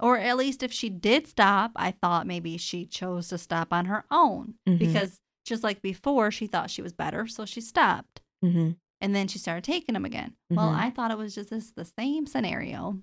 Or 0.00 0.18
at 0.18 0.36
least 0.36 0.62
if 0.62 0.72
she 0.72 0.88
did 0.90 1.26
stop, 1.26 1.72
I 1.76 1.90
thought 1.90 2.26
maybe 2.26 2.56
she 2.58 2.86
chose 2.86 3.28
to 3.28 3.38
stop 3.38 3.72
on 3.72 3.86
her 3.86 4.04
own 4.10 4.54
Mhm. 4.68 4.78
because 4.78 5.20
just 5.44 5.62
like 5.62 5.80
before, 5.82 6.30
she 6.30 6.46
thought 6.46 6.70
she 6.70 6.82
was 6.82 6.92
better. 6.92 7.26
So 7.26 7.44
she 7.44 7.60
stopped. 7.60 8.20
hmm 8.42 8.72
And 9.00 9.14
then 9.14 9.28
she 9.28 9.38
started 9.38 9.64
taking 9.64 9.92
them 9.94 10.04
again. 10.04 10.36
Well, 10.50 10.70
Mhm. 10.70 10.78
I 10.78 10.90
thought 10.90 11.10
it 11.10 11.18
was 11.18 11.34
just 11.34 11.50
this, 11.50 11.70
the 11.72 11.84
same 11.84 12.26
scenario. 12.26 13.00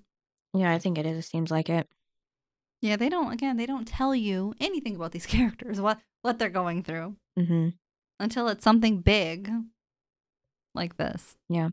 Yeah, 0.52 0.72
I 0.72 0.78
think 0.78 0.98
it 0.98 1.06
is. 1.06 1.18
It 1.18 1.22
seems 1.28 1.50
like 1.50 1.68
it. 1.68 1.88
Yeah, 2.80 2.96
they 2.96 3.08
don't, 3.08 3.32
again, 3.32 3.56
they 3.56 3.66
don't 3.66 3.88
tell 3.88 4.14
you 4.14 4.54
anything 4.60 4.94
about 4.96 5.12
these 5.12 5.26
characters, 5.34 5.80
what, 5.80 6.00
what 6.22 6.38
they're 6.38 6.50
going 6.50 6.82
through. 6.82 7.16
Until 8.20 8.48
it's 8.48 8.64
something 8.64 9.00
big 9.00 9.50
like 10.74 10.96
this. 10.96 11.36
Yeah. 11.48 11.68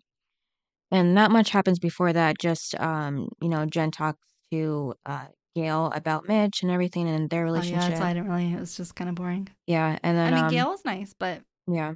And 0.91 1.13
not 1.15 1.31
much 1.31 1.49
happens 1.49 1.79
before 1.79 2.11
that. 2.13 2.37
Just, 2.39 2.79
um, 2.79 3.29
you 3.41 3.49
know, 3.49 3.65
Jen 3.65 3.91
talks 3.91 4.19
to 4.51 4.93
uh, 5.05 5.27
Gail 5.55 5.91
about 5.95 6.27
Mitch 6.27 6.63
and 6.63 6.71
everything 6.71 7.07
and 7.07 7.29
their 7.29 7.43
relationship. 7.43 7.79
Oh, 7.79 7.83
yeah, 7.83 7.89
that's 7.89 8.01
why 8.01 8.09
I 8.09 8.13
didn't 8.13 8.29
really. 8.29 8.53
It 8.53 8.59
was 8.59 8.75
just 8.75 8.95
kind 8.95 9.09
of 9.09 9.15
boring. 9.15 9.47
Yeah, 9.67 9.97
and 10.03 10.17
then 10.17 10.33
I 10.33 10.35
mean, 10.35 10.45
um, 10.45 10.51
Gail 10.51 10.69
was 10.69 10.85
nice, 10.85 11.13
but 11.17 11.41
Yeah. 11.67 11.93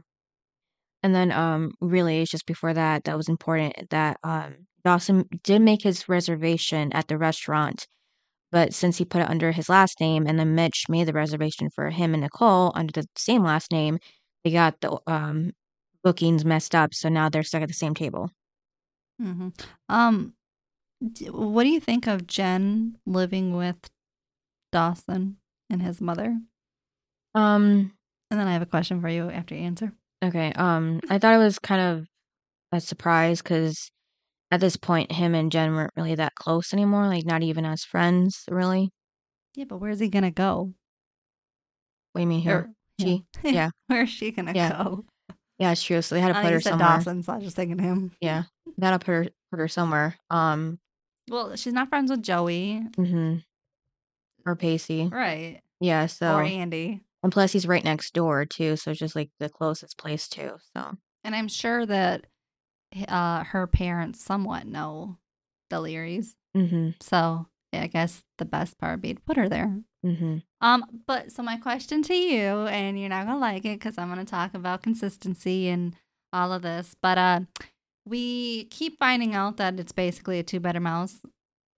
And 1.04 1.14
then 1.14 1.32
um 1.32 1.72
really 1.82 2.22
it's 2.22 2.32
just 2.32 2.46
before 2.48 2.74
that 2.74 3.04
that 3.04 3.16
was 3.16 3.30
important 3.30 3.90
that 3.92 4.18
um 4.24 4.56
Dawson 4.84 5.26
did 5.44 5.62
make 5.62 5.84
his 5.84 6.08
reservation 6.10 6.92
at 6.94 7.08
the 7.08 7.18
restaurant, 7.18 7.88
but 8.52 8.74
since 8.74 8.98
he 8.98 9.06
put 9.06 9.22
it 9.22 9.30
under 9.30 9.52
his 9.52 9.70
last 9.70 10.00
name 10.00 10.26
and 10.28 10.40
then 10.40 10.56
Mitch 10.56 10.86
made 10.90 11.08
the 11.08 11.14
reservation 11.14 11.70
for 11.70 11.90
him 11.90 12.14
and 12.14 12.22
Nicole 12.24 12.72
under 12.76 12.92
the 12.92 13.08
same 13.16 13.44
last 13.44 13.72
name, 13.72 14.00
they 14.46 14.52
got 14.52 14.80
the 14.80 14.98
um, 15.08 15.52
bookings 16.04 16.46
messed 16.46 16.74
up. 16.76 16.94
So 16.94 17.10
now 17.10 17.28
they're 17.28 17.44
stuck 17.44 17.64
at 17.64 17.68
the 17.68 17.74
same 17.74 17.96
table. 17.96 18.30
Mm-hmm. 19.22 19.50
Um, 19.90 20.34
what 21.32 21.64
do 21.64 21.70
you 21.70 21.80
think 21.82 22.08
of 22.08 22.26
Jen 22.28 22.98
living 23.06 23.56
with 23.56 23.90
Dawson 24.72 25.38
and 25.70 25.82
his 25.82 26.00
mother? 26.00 26.40
Um, 27.34 27.92
And 28.32 28.40
then 28.40 28.48
I 28.48 28.54
have 28.54 28.62
a 28.62 28.66
question 28.68 29.02
for 29.02 29.10
you 29.10 29.30
after 29.30 29.56
you 29.56 29.62
answer. 29.62 29.92
okay. 30.24 30.54
Um, 30.54 31.02
I 31.10 31.18
thought 31.18 31.34
it 31.34 31.40
was 31.44 31.60
kind 31.60 31.82
of 31.82 32.08
a 32.72 32.80
surprise 32.80 33.42
because 33.42 33.90
at 34.52 34.60
this 34.62 34.78
point, 34.78 35.12
him 35.12 35.34
and 35.36 35.52
Jen 35.52 35.74
weren't 35.74 35.94
really 35.98 36.16
that 36.16 36.36
close 36.36 36.72
anymore. 36.72 37.08
Like, 37.08 37.26
not 37.26 37.42
even 37.44 37.66
as 37.66 37.84
friends, 37.84 38.44
really. 38.50 38.92
Yeah, 39.56 39.66
but 39.66 39.78
where's 39.78 40.00
he 40.00 40.08
gonna 40.10 40.32
go? 40.32 40.74
What 42.12 42.20
do 42.20 42.22
you 42.22 42.28
mean 42.28 42.42
here? 42.42 42.58
Or- 42.58 42.70
She? 43.00 43.26
Yeah. 43.44 43.70
Where's 43.88 44.10
she 44.10 44.32
gonna 44.32 44.54
Yeah. 44.56 44.84
go? 44.84 45.06
Yeah, 45.60 45.72
it's 45.72 45.84
true. 45.84 46.02
So 46.02 46.16
they 46.16 46.22
had 46.22 46.34
to 46.34 46.40
I 46.40 46.44
put 46.44 46.52
her 46.54 46.60
somewhere. 46.62 46.88
Dawson, 46.98 47.24
so 47.24 47.34
I 47.34 47.36
was 47.38 47.46
just 47.46 47.56
thinking 47.56 47.80
him. 47.80 48.12
Yeah, 48.22 48.44
to 48.82 49.00
put 49.00 49.08
her 49.08 49.28
put 49.52 49.60
her 49.60 49.68
somewhere. 49.68 50.16
Um, 50.30 50.80
Well, 51.30 51.56
she's 51.56 51.74
not 51.74 51.90
friends 51.90 52.12
with 52.12 52.24
Joey, 52.24 52.82
mm-hmm. 52.98 53.38
or 54.46 54.56
Pacey. 54.56 55.08
right? 55.12 55.62
Yeah. 55.80 56.06
So 56.08 56.36
Or 56.36 56.44
Andie. 56.44 57.02
and 57.24 57.32
plus 57.32 57.52
he's 57.52 57.68
right 57.68 57.84
next 57.84 58.14
door 58.14 58.46
too, 58.46 58.76
so 58.76 58.92
it's 58.92 59.00
just 59.00 59.16
like 59.16 59.30
the 59.40 59.50
closest 59.50 59.98
place 59.98 60.28
too. 60.28 60.52
So 60.76 60.98
And 61.24 61.36
I'm 61.36 61.48
sure 61.48 61.86
that 61.86 62.26
uh, 63.08 63.44
her 63.44 63.68
parents 63.68 64.24
somewhat 64.24 64.66
know 64.68 65.18
the 65.70 65.78
Learys. 65.78 66.36
mm-hmm. 66.56 66.92
So 67.02 67.48
yeah, 67.72 67.84
I 67.84 67.88
guess 67.88 68.24
the 68.38 68.46
best 68.46 68.78
part 68.78 68.94
would 68.94 69.02
be 69.02 69.14
to 69.14 69.22
put 69.22 69.38
her 69.38 69.50
there. 69.50 69.78
Hmm 70.06 70.38
Um, 70.62 70.86
but 71.08 71.32
so 71.32 71.44
my 71.44 71.58
question 71.58 72.02
to 72.04 72.14
you, 72.16 72.68
and 72.68 73.00
you're 73.00 73.10
not 73.10 73.26
gonna 73.26 73.40
like 73.40 73.66
it 73.66 73.80
because 73.80 73.98
I'm 73.98 74.10
gonna 74.10 74.26
talk 74.26 74.54
about 74.54 74.84
consistency 74.84 75.68
and 75.68 75.96
all 76.32 76.54
of 76.54 76.62
this, 76.62 76.96
but 77.02 77.18
uh, 77.18 77.40
we 78.06 78.66
keep 78.66 79.00
finding 79.00 79.34
out 79.34 79.58
that 79.58 79.80
it's 79.80 79.92
basically 79.92 80.40
a 80.40 80.44
two 80.44 80.60
bedroom 80.60 80.86
house. 80.86 81.22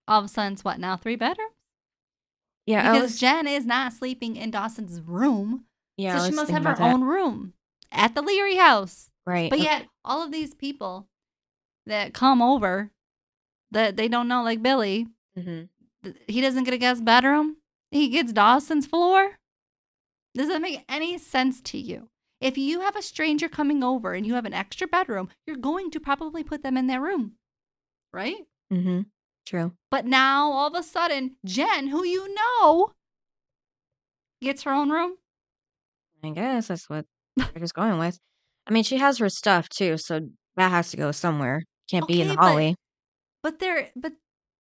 All 0.07 0.19
of 0.19 0.25
a 0.25 0.27
sudden, 0.27 0.53
it's 0.53 0.63
what 0.63 0.79
now? 0.79 0.95
Three 0.97 1.15
bedrooms? 1.15 1.51
Yeah, 2.65 2.91
Because 2.91 3.11
was, 3.11 3.19
Jen 3.19 3.47
is 3.47 3.65
not 3.65 3.93
sleeping 3.93 4.35
in 4.35 4.51
Dawson's 4.51 4.99
room, 5.01 5.65
yeah, 5.95 6.17
so 6.17 6.29
she 6.29 6.35
must 6.35 6.51
have 6.51 6.65
her 6.65 6.81
own 6.81 7.03
room 7.03 7.53
at 7.91 8.13
the 8.13 8.21
Leary 8.21 8.55
house. 8.57 9.09
right. 9.25 9.49
But 9.49 9.59
uh, 9.59 9.63
yet, 9.63 9.87
all 10.03 10.21
of 10.21 10.31
these 10.31 10.53
people 10.53 11.07
that 11.85 12.13
come 12.13 12.41
over 12.41 12.91
that 13.71 13.95
they 13.95 14.07
don't 14.09 14.27
know, 14.27 14.43
like 14.43 14.61
Billy, 14.61 15.07
mhm. 15.37 15.69
he 16.27 16.41
doesn't 16.41 16.65
get 16.65 16.73
a 16.73 16.77
guest 16.77 17.05
bedroom. 17.05 17.57
He 17.91 18.10
gets 18.10 18.34
Dawson's 18.34 18.86
floor. 18.86 19.38
Does 20.36 20.50
that 20.50 20.62
make 20.62 20.84
any 20.89 21.17
sense 21.17 21.62
to 21.62 21.78
you? 21.78 22.10
If 22.39 22.58
you 22.58 22.82
have 22.82 22.95
a 22.95 23.02
stranger 23.02 23.50
coming 23.50 23.84
over 23.84 24.13
and 24.13 24.26
you 24.26 24.36
have 24.36 24.45
an 24.45 24.54
extra 24.54 24.88
bedroom, 24.88 25.30
you're 25.47 25.56
going 25.58 25.89
to 25.91 26.00
probably 26.00 26.43
put 26.43 26.62
them 26.62 26.78
in 26.78 26.86
their 26.88 27.02
room, 27.02 27.34
right? 28.13 28.38
Mm-hmm. 28.71 29.02
True. 29.47 29.73
But 29.89 30.06
now, 30.06 30.52
all 30.52 30.67
of 30.67 30.76
a 30.76 30.84
sudden, 30.84 31.38
Jen, 31.45 31.88
who 31.88 32.04
you 32.06 32.36
know, 32.36 32.91
gets 34.41 34.63
her 34.63 34.71
own 34.71 34.89
room. 34.91 35.13
I 36.23 36.30
guess 36.32 36.67
that's 36.67 36.89
what 36.89 37.06
they're 37.36 37.47
just 37.60 37.73
going 37.73 37.97
with. 37.97 38.19
I 38.67 38.71
mean, 38.73 38.84
she 38.84 38.97
has 38.97 39.17
her 39.19 39.30
stuff 39.30 39.69
too, 39.69 39.97
so 39.97 40.19
that 40.58 40.69
has 40.69 40.91
to 40.91 40.97
go 40.97 41.12
somewhere. 41.12 41.63
Can't 41.89 42.08
be 42.08 42.21
in 42.21 42.28
the 42.28 42.34
Okay, 42.34 42.41
but- 42.41 42.45
hallway. 42.47 42.76
But 43.43 43.60
there, 43.60 43.91
but 43.95 44.13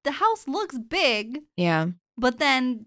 the 0.03 0.11
house 0.11 0.47
looks 0.47 0.77
big. 0.77 1.41
Yeah. 1.57 1.87
But 2.17 2.39
then 2.39 2.85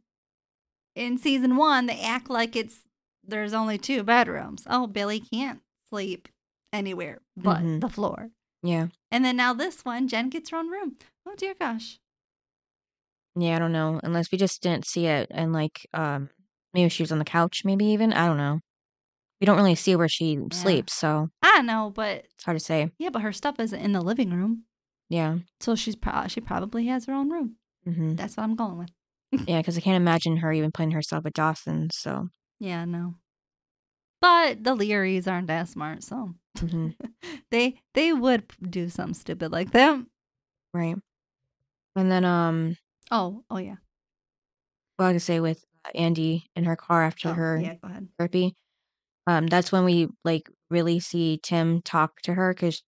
in 1.01 1.19
season 1.19 1.57
one, 1.57 1.87
they 1.87 2.01
act 2.01 2.29
like 2.31 2.55
it's 2.57 2.81
there's 3.27 3.53
only 3.55 3.79
two 3.79 4.03
bedrooms. 4.03 4.65
Oh, 4.69 4.87
Billy 4.87 5.21
can't 5.21 5.61
sleep 5.89 6.29
anywhere 6.73 7.21
but 7.37 7.59
Mhm. 7.63 7.81
the 7.81 7.89
floor. 7.89 8.31
Yeah. 8.63 8.89
And 9.11 9.25
then 9.25 9.37
now 9.37 9.53
this 9.55 9.85
one, 9.85 10.09
Jen 10.09 10.29
gets 10.31 10.51
her 10.51 10.57
own 10.59 10.69
room. 10.71 10.97
Oh 11.27 11.35
dear 11.37 11.55
gosh. 11.59 11.99
Yeah, 13.37 13.57
I 13.57 13.59
don't 13.59 13.73
know. 13.73 14.01
Unless 14.03 14.31
we 14.33 14.39
just 14.39 14.63
didn't 14.63 14.87
see 14.87 15.07
it 15.07 15.29
and 15.31 15.53
like 15.53 15.87
um 15.95 16.31
maybe 16.75 16.89
she 16.89 17.03
was 17.03 17.13
on 17.13 17.19
the 17.19 17.25
couch, 17.25 17.63
maybe 17.65 17.85
even. 17.87 18.13
I 18.13 18.27
don't 18.27 18.37
know. 18.37 18.61
We 19.41 19.47
don't 19.47 19.57
really 19.57 19.75
see 19.75 19.97
where 19.97 20.09
she 20.09 20.39
sleeps, 20.53 20.95
so 20.95 21.31
I 21.43 21.63
know, 21.63 21.91
but 21.95 22.27
it's 22.35 22.45
hard 22.45 22.59
to 22.59 22.65
say. 22.65 22.91
yeah, 22.99 23.09
but 23.09 23.23
her 23.23 23.33
stuff 23.33 23.59
isn't 23.59 23.81
in 23.81 23.93
the 23.93 24.03
living 24.03 24.31
room, 24.31 24.65
Yeah. 25.09 25.39
so 25.61 25.75
she's 25.77 25.97
pro- 25.97 26.29
she 26.29 26.43
probably 26.43 26.87
has 26.89 27.07
her 27.07 27.15
own 27.15 27.31
room. 27.31 27.57
hmm 27.85 28.17
That's 28.17 28.37
what 28.37 28.43
I'm 28.45 28.55
going 28.55 28.77
with. 28.77 28.91
Yeah, 29.33 29.59
because 29.61 29.77
I 29.79 29.81
can't 29.81 29.97
imagine 29.97 30.39
her 30.39 30.53
even 30.53 30.73
putting 30.73 30.91
herself 30.91 31.25
at 31.27 31.35
Dawson. 31.35 31.89
So, 31.93 32.29
Yeah, 32.59 32.85
no. 32.85 33.15
But 34.21 34.65
the 34.65 34.75
Learys 34.77 35.27
aren't 35.27 35.47
that 35.47 35.69
smart, 35.69 36.03
so 36.03 36.35
mhm, 36.57 36.95
they 37.51 37.81
they 37.95 38.13
would 38.13 38.45
do 38.69 38.89
something 38.89 39.15
stupid 39.15 39.51
like 39.53 39.71
that. 39.73 40.05
right. 40.75 40.97
And 41.97 42.11
then, 42.13 42.25
um, 42.25 42.77
Oh, 43.11 43.45
oh 43.51 43.59
yeah. 43.59 43.77
Well, 44.99 45.09
I 45.09 45.13
could 45.15 45.23
say 45.23 45.41
with 45.41 45.65
Andie 45.95 46.47
in 46.55 46.65
her 46.65 46.77
car 46.77 47.03
after 47.03 47.31
Oh, 47.31 47.35
her 47.35 47.59
yeah, 47.61 47.75
go 47.77 47.89
ahead. 47.89 48.09
therapy, 48.19 48.55
um, 49.27 49.47
that's 49.47 49.73
when 49.73 49.85
we 49.85 50.09
like 50.25 50.49
really 50.71 51.01
see 51.01 51.41
Tim 51.43 51.83
talk 51.83 52.21
to 52.23 52.35
her 52.35 52.53
because 52.55 52.83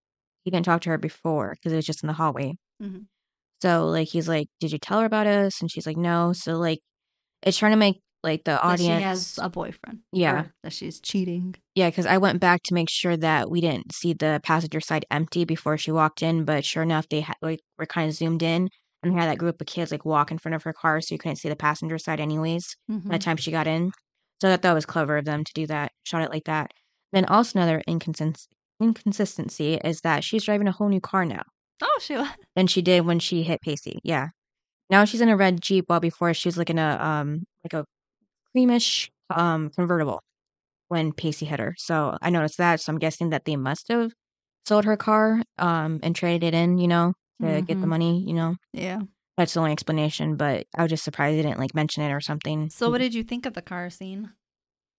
he 0.45 0.51
didn't 0.51 0.67
talk 0.67 0.83
to 0.83 0.91
her 0.91 0.99
before 0.99 1.55
because 1.55 1.73
it 1.73 1.77
was 1.77 1.87
just 1.87 2.03
in 2.03 2.07
the 2.09 2.13
hallway. 2.13 2.55
Mhm. 2.83 3.07
So, 3.63 3.87
like, 3.87 4.09
he's 4.09 4.29
like, 4.29 4.49
"Did 4.61 4.73
you 4.73 4.79
tell 4.79 5.01
her 5.01 5.07
about 5.07 5.27
us?" 5.27 5.61
And 5.61 5.71
she's 5.71 5.87
like, 5.87 5.97
"No." 5.97 6.33
So, 6.33 6.59
like, 6.59 6.81
it's 7.43 7.59
trying 7.59 7.73
to 7.73 7.77
make 7.79 8.01
like 8.25 8.45
the 8.45 8.53
That 8.53 8.65
audience, 8.65 8.99
she 9.01 9.03
has 9.05 9.39
a 9.43 9.51
boyfriend. 9.51 10.01
Yeah. 10.13 10.47
that 10.63 10.73
she's 10.73 11.01
cheating. 11.01 11.57
Yeah, 11.75 11.91
because 11.91 12.07
I 12.07 12.19
went 12.19 12.41
back 12.41 12.63
to 12.65 12.75
make 12.75 12.89
sure 12.91 13.17
that 13.17 13.51
we 13.51 13.61
didn't 13.61 13.93
see 13.95 14.13
the 14.15 14.41
passenger 14.45 14.81
side 14.81 15.05
empty 15.11 15.45
before 15.45 15.77
she 15.79 15.91
walked 15.93 16.23
in, 16.23 16.45
but 16.45 16.65
sure 16.65 16.83
enough, 16.85 17.09
they 17.11 17.21
had 17.23 17.37
like 17.43 17.61
were 17.79 17.87
kind 17.87 18.09
of 18.11 18.15
zoomed 18.17 18.43
in 18.43 18.69
and 19.03 19.15
had 19.19 19.29
that 19.29 19.39
group 19.39 19.61
of 19.61 19.67
kids 19.67 19.91
like 19.93 20.05
walk 20.05 20.31
in 20.31 20.39
front 20.39 20.55
of 20.55 20.63
her 20.65 20.73
car, 20.73 21.01
so 21.01 21.15
you 21.15 21.19
couldn't 21.19 21.37
see 21.37 21.49
the 21.49 21.57
passenger 21.57 21.99
side 21.99 22.21
anyways. 22.21 22.65
Mhm. 22.91 23.09
By 23.09 23.19
the 23.19 23.25
time 23.25 23.37
she 23.39 23.51
got 23.51 23.67
in, 23.67 23.93
so 24.41 24.49
I 24.49 24.53
thought 24.53 24.63
that 24.63 24.73
was 24.75 24.87
clever 24.87 25.17
of 25.19 25.25
them 25.25 25.45
to 25.45 25.53
do 25.55 25.67
that, 25.69 25.93
shot 26.05 26.23
it 26.23 26.31
like 26.31 26.45
that. 26.45 26.71
Then 27.13 27.25
also 27.27 27.59
another 27.59 27.83
inconsist- 27.89 28.49
inconsistency 28.81 29.75
is 29.85 30.01
that 30.03 30.25
she's 30.25 30.45
driving 30.45 30.69
a 30.69 30.73
whole 30.73 30.89
new 30.89 31.01
car 31.01 31.25
now 31.25 31.43
Oh, 31.85 31.99
she 32.01 32.15
was. 32.17 32.29
than 32.57 32.67
she 32.69 32.81
did 32.81 33.05
when 33.05 33.19
she 33.19 33.43
hit 33.43 33.61
Pacey. 33.61 33.99
Yeah, 34.05 34.29
now 34.89 35.05
she's 35.05 35.21
in 35.21 35.29
a 35.29 35.37
red 35.37 35.61
Jeep, 35.61 35.85
while 35.89 36.01
before 36.01 36.33
she 36.33 36.49
was 36.49 36.57
like 36.57 36.71
in 36.71 36.79
a 36.79 36.97
um 37.01 37.45
like 37.65 37.75
a 37.75 37.85
creamish 38.57 39.09
um 39.35 39.71
convertible 39.71 40.21
when 40.89 41.13
Pacey 41.13 41.47
hit 41.47 41.59
her. 41.61 41.75
So 41.79 42.17
I 42.23 42.31
noticed 42.31 42.59
that. 42.59 42.81
So 42.81 42.93
I'm 42.93 42.99
guessing 42.99 43.31
that 43.31 43.45
they 43.45 43.57
must 43.57 43.89
have 43.89 44.13
sold 44.67 44.85
her 44.85 44.97
car 44.97 45.43
um 45.59 46.01
and 46.03 46.15
traded 46.15 46.55
it 46.55 46.57
in, 46.57 46.79
you 46.79 46.89
know, 46.89 47.15
to 47.41 47.63
get 47.63 47.81
the 47.81 47.87
Mhm. 47.87 47.89
money, 47.89 48.25
you 48.27 48.35
know. 48.35 48.57
Yeah. 48.73 49.01
That's 49.39 49.55
the 49.55 49.61
only 49.61 49.73
explanation, 49.73 50.37
but 50.37 50.67
I 50.77 50.83
was 50.83 50.91
just 50.91 51.05
surprised 51.05 51.39
they 51.39 51.43
didn't 51.43 51.59
like 51.59 51.75
mention 51.75 52.03
it 52.05 52.13
or 52.13 52.21
something. 52.21 52.69
So, 52.69 52.91
what 52.91 52.99
did 52.99 53.15
you 53.15 53.23
think 53.25 53.47
of 53.47 53.55
the 53.55 53.63
car 53.63 53.89
scene? 53.91 54.31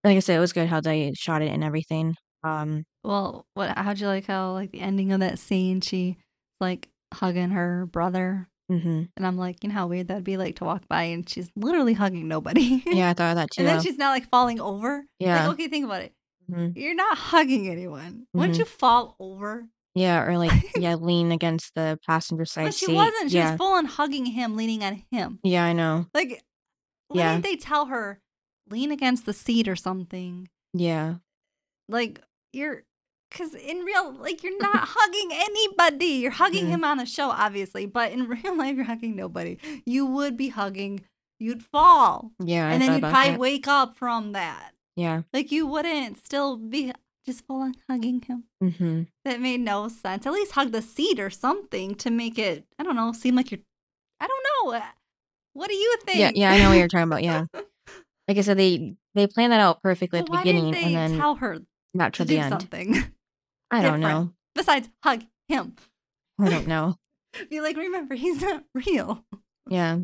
like 0.03 0.17
I 0.17 0.19
said, 0.19 0.35
it 0.35 0.41
was 0.41 0.51
good 0.51 0.67
how 0.67 0.81
they 0.81 1.13
shot 1.15 1.41
it 1.41 1.49
and 1.51 1.63
everything. 1.63 2.15
Um 2.43 2.83
Well, 3.03 3.45
what? 3.53 3.77
How'd 3.77 3.99
you 3.99 4.07
like 4.07 4.25
how 4.25 4.51
like 4.53 4.71
the 4.71 4.81
ending 4.81 5.11
of 5.13 5.19
that 5.21 5.39
scene? 5.39 5.79
She 5.81 6.17
like 6.63 6.89
hugging 7.13 7.51
her 7.51 7.85
brother, 7.85 8.47
mhm. 8.71 9.09
and 9.15 9.27
I'm 9.27 9.37
like, 9.37 9.63
you 9.63 9.69
know 9.69 9.75
how 9.75 9.87
weird 9.87 10.07
that'd 10.07 10.23
be 10.23 10.37
like 10.37 10.55
to 10.57 10.63
walk 10.65 10.87
by 10.87 11.03
and 11.03 11.27
she's 11.29 11.49
literally 11.55 11.93
hugging 11.93 12.27
nobody. 12.27 12.81
Yeah, 12.87 13.09
I 13.09 13.13
thought 13.13 13.31
of 13.31 13.35
that 13.37 13.51
too. 13.51 13.61
and 13.61 13.67
then 13.67 13.81
she's 13.81 13.97
not 13.97 14.11
like 14.11 14.29
falling 14.29 14.59
over. 14.59 15.05
yeah. 15.19 15.47
Like, 15.47 15.53
okay, 15.55 15.67
think 15.67 15.85
about 15.85 16.01
it. 16.01 16.13
mhm. 16.51 16.73
You're 16.75 16.95
not 16.95 17.17
hugging 17.17 17.69
anyone. 17.69 18.25
Wouldn't 18.33 18.55
Mhm. 18.55 18.59
you 18.59 18.65
fall 18.65 19.15
over? 19.19 19.67
Yeah, 19.95 20.23
or 20.23 20.37
like 20.39 20.51
yeah, 20.75 20.95
lean 20.95 21.31
against 21.31 21.75
the 21.75 21.99
passenger 22.05 22.45
side 22.45 22.65
But 22.65 22.73
she 22.73 22.87
seat. 22.87 22.95
wasn't. 22.95 23.29
She 23.31 23.37
yeah. 23.37 23.51
was 23.51 23.57
full 23.59 23.73
on 23.73 23.85
hugging 23.85 24.25
him, 24.25 24.55
leaning 24.55 24.83
on 24.83 25.03
him. 25.11 25.39
yeah, 25.43 25.63
I 25.65 25.73
know. 25.73 26.07
Like, 26.15 26.41
why 27.09 27.19
Yeah. 27.21 27.31
didn't 27.33 27.43
they 27.45 27.55
tell 27.57 27.85
her 27.85 28.19
lean 28.69 28.91
against 28.91 29.25
the 29.27 29.33
seat 29.33 29.67
or 29.67 29.75
something? 29.75 30.49
Yeah. 30.73 31.15
Like 31.89 32.21
you're, 32.53 32.83
because 33.33 33.53
in 33.55 33.79
real, 33.79 34.13
like 34.13 34.43
you're 34.43 34.57
not 34.59 34.77
hugging 34.89 35.29
anybody. 35.33 36.05
You're 36.21 36.31
hugging 36.31 36.67
him 36.67 36.83
on 36.85 36.97
the 36.97 37.05
show, 37.05 37.29
obviously, 37.31 37.85
but 37.85 38.11
in 38.13 38.27
real 38.43 38.55
life, 38.57 38.75
you're 38.77 38.85
hugging 38.85 39.15
nobody. 39.17 39.57
You 39.85 40.05
would 40.05 40.37
be 40.37 40.49
hugging. 40.49 41.01
You'd 41.39 41.63
fall, 41.63 42.31
Yeah. 42.39 42.69
I 42.69 42.71
and 42.73 42.81
then 42.81 42.93
you'd 42.93 43.01
probably 43.01 43.31
that. 43.31 43.39
wake 43.39 43.67
up 43.67 43.97
from 43.97 44.31
that. 44.31 44.71
Yeah. 44.95 45.23
Like 45.33 45.51
you 45.51 45.67
wouldn't 45.67 46.23
still 46.25 46.55
be 46.55 46.93
just 47.25 47.45
full 47.45 47.61
on 47.63 47.73
hugging 47.89 48.21
him. 48.21 48.43
Mhm. 48.63 49.07
That 49.25 49.41
made 49.41 49.59
no 49.59 49.89
sense. 49.89 50.25
At 50.25 50.31
least 50.31 50.53
hug 50.53 50.71
the 50.71 50.81
seat 50.81 51.19
or 51.19 51.29
something 51.29 51.95
to 51.95 52.09
make 52.11 52.39
it, 52.39 52.63
I 52.79 52.83
don't 52.83 52.95
know, 52.95 53.11
seem 53.11 53.35
like 53.35 53.51
you're, 53.51 53.59
I 54.21 54.27
don't 54.27 54.45
know. 54.71 54.81
What 55.53 55.67
do 55.69 55.75
you 55.75 55.97
think? 56.05 56.19
Yeah, 56.19 56.31
yeah, 56.33 56.51
I 56.51 56.59
know 56.59 56.69
what 56.69 56.77
you're 56.77 56.87
talking 56.87 57.03
about. 57.07 57.23
Yeah. 57.23 57.45
Like 58.29 58.37
I 58.37 58.41
said, 58.41 58.57
they 58.57 58.95
they 59.15 59.27
planned 59.27 59.51
that 59.51 59.59
out 59.59 59.81
perfectly 59.83 60.19
at 60.19 60.27
But 60.27 60.31
the 60.31 60.37
beginning 60.37 60.73
and 60.75 60.95
then 60.95 61.17
tell 61.19 61.35
her 61.35 61.57
not 61.93 62.13
to 62.13 62.23
the 62.25 62.37
end. 62.39 62.51
something 62.51 63.03
I 63.71 63.81
don't 63.81 63.99
know. 64.01 64.31
besides 64.55 64.89
hug 65.03 65.23
him? 65.47 65.75
I 66.39 66.49
don't 66.49 66.67
know. 66.67 66.95
Be 67.49 67.61
like, 67.61 67.77
remember, 67.77 68.15
he's 68.15 68.41
not 68.41 68.63
real. 68.75 69.23
Yeah. 69.67 69.99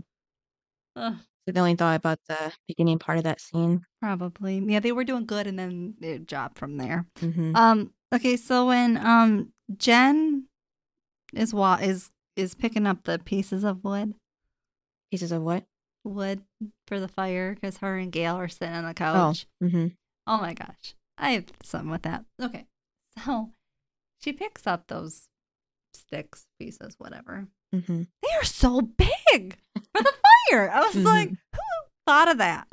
Ugh, 0.96 1.16
So 1.48 1.54
only 1.62 1.76
thought 1.76 1.96
about 1.98 2.20
the 2.28 2.52
beginning 2.68 3.00
part 3.00 3.18
of 3.20 3.24
that 3.26 3.40
scene. 3.42 3.82
probably. 4.02 4.60
Yeah, 4.66 4.80
they 4.80 4.92
were 4.92 5.04
doing 5.04 5.26
good 5.26 5.48
and 5.48 5.58
then 5.60 5.96
it 6.02 6.26
dropped 6.28 6.58
from 6.58 6.78
there. 6.78 7.06
hmm 7.20 7.56
Um, 7.56 7.94
okay, 8.14 8.36
so 8.38 8.68
when 8.68 8.98
um 8.98 9.54
Jen 9.78 10.46
is 11.34 11.54
wa- 11.54 11.80
is 11.82 12.10
is 12.36 12.56
picking 12.56 12.88
up 12.88 13.04
the 13.04 13.20
pieces 13.20 13.64
of 13.64 13.84
wood, 13.84 14.16
Pieces 15.12 15.32
of 15.32 15.42
what? 15.44 15.64
wood 16.06 16.42
for 16.88 17.00
the 17.00 17.08
fire 17.08 17.54
because 17.54 17.78
her 17.78 17.98
and 17.98 18.12
Gail 18.12 18.36
are 18.36 18.48
sitting 18.48 18.74
on 18.74 18.84
the 18.84 18.90
Oh. 18.92 18.94
couch. 18.94 19.46
hmm 19.62 19.88
Oh 20.26 20.38
my 20.38 20.54
gosh. 20.54 20.96
I 21.18 21.32
have 21.32 21.46
something 21.64 21.92
with 21.92 22.04
that. 22.04 22.26
Okay. 22.42 22.66
So 23.26 23.52
she 24.22 24.34
picks 24.34 24.68
up 24.68 24.88
those 24.88 25.28
sticks, 25.94 26.46
pieces, 26.60 26.96
whatever. 26.98 27.48
hmm 27.74 28.04
They 28.22 28.30
are 28.40 28.44
so 28.44 28.82
big 28.82 29.58
for 29.94 30.02
the 30.04 30.14
fire. 30.50 30.70
I 30.72 30.80
was 30.82 30.96
Mhm. 30.96 31.06
like, 31.06 31.30
who 31.30 31.62
thought 32.06 32.30
of 32.30 32.38
that? 32.40 32.68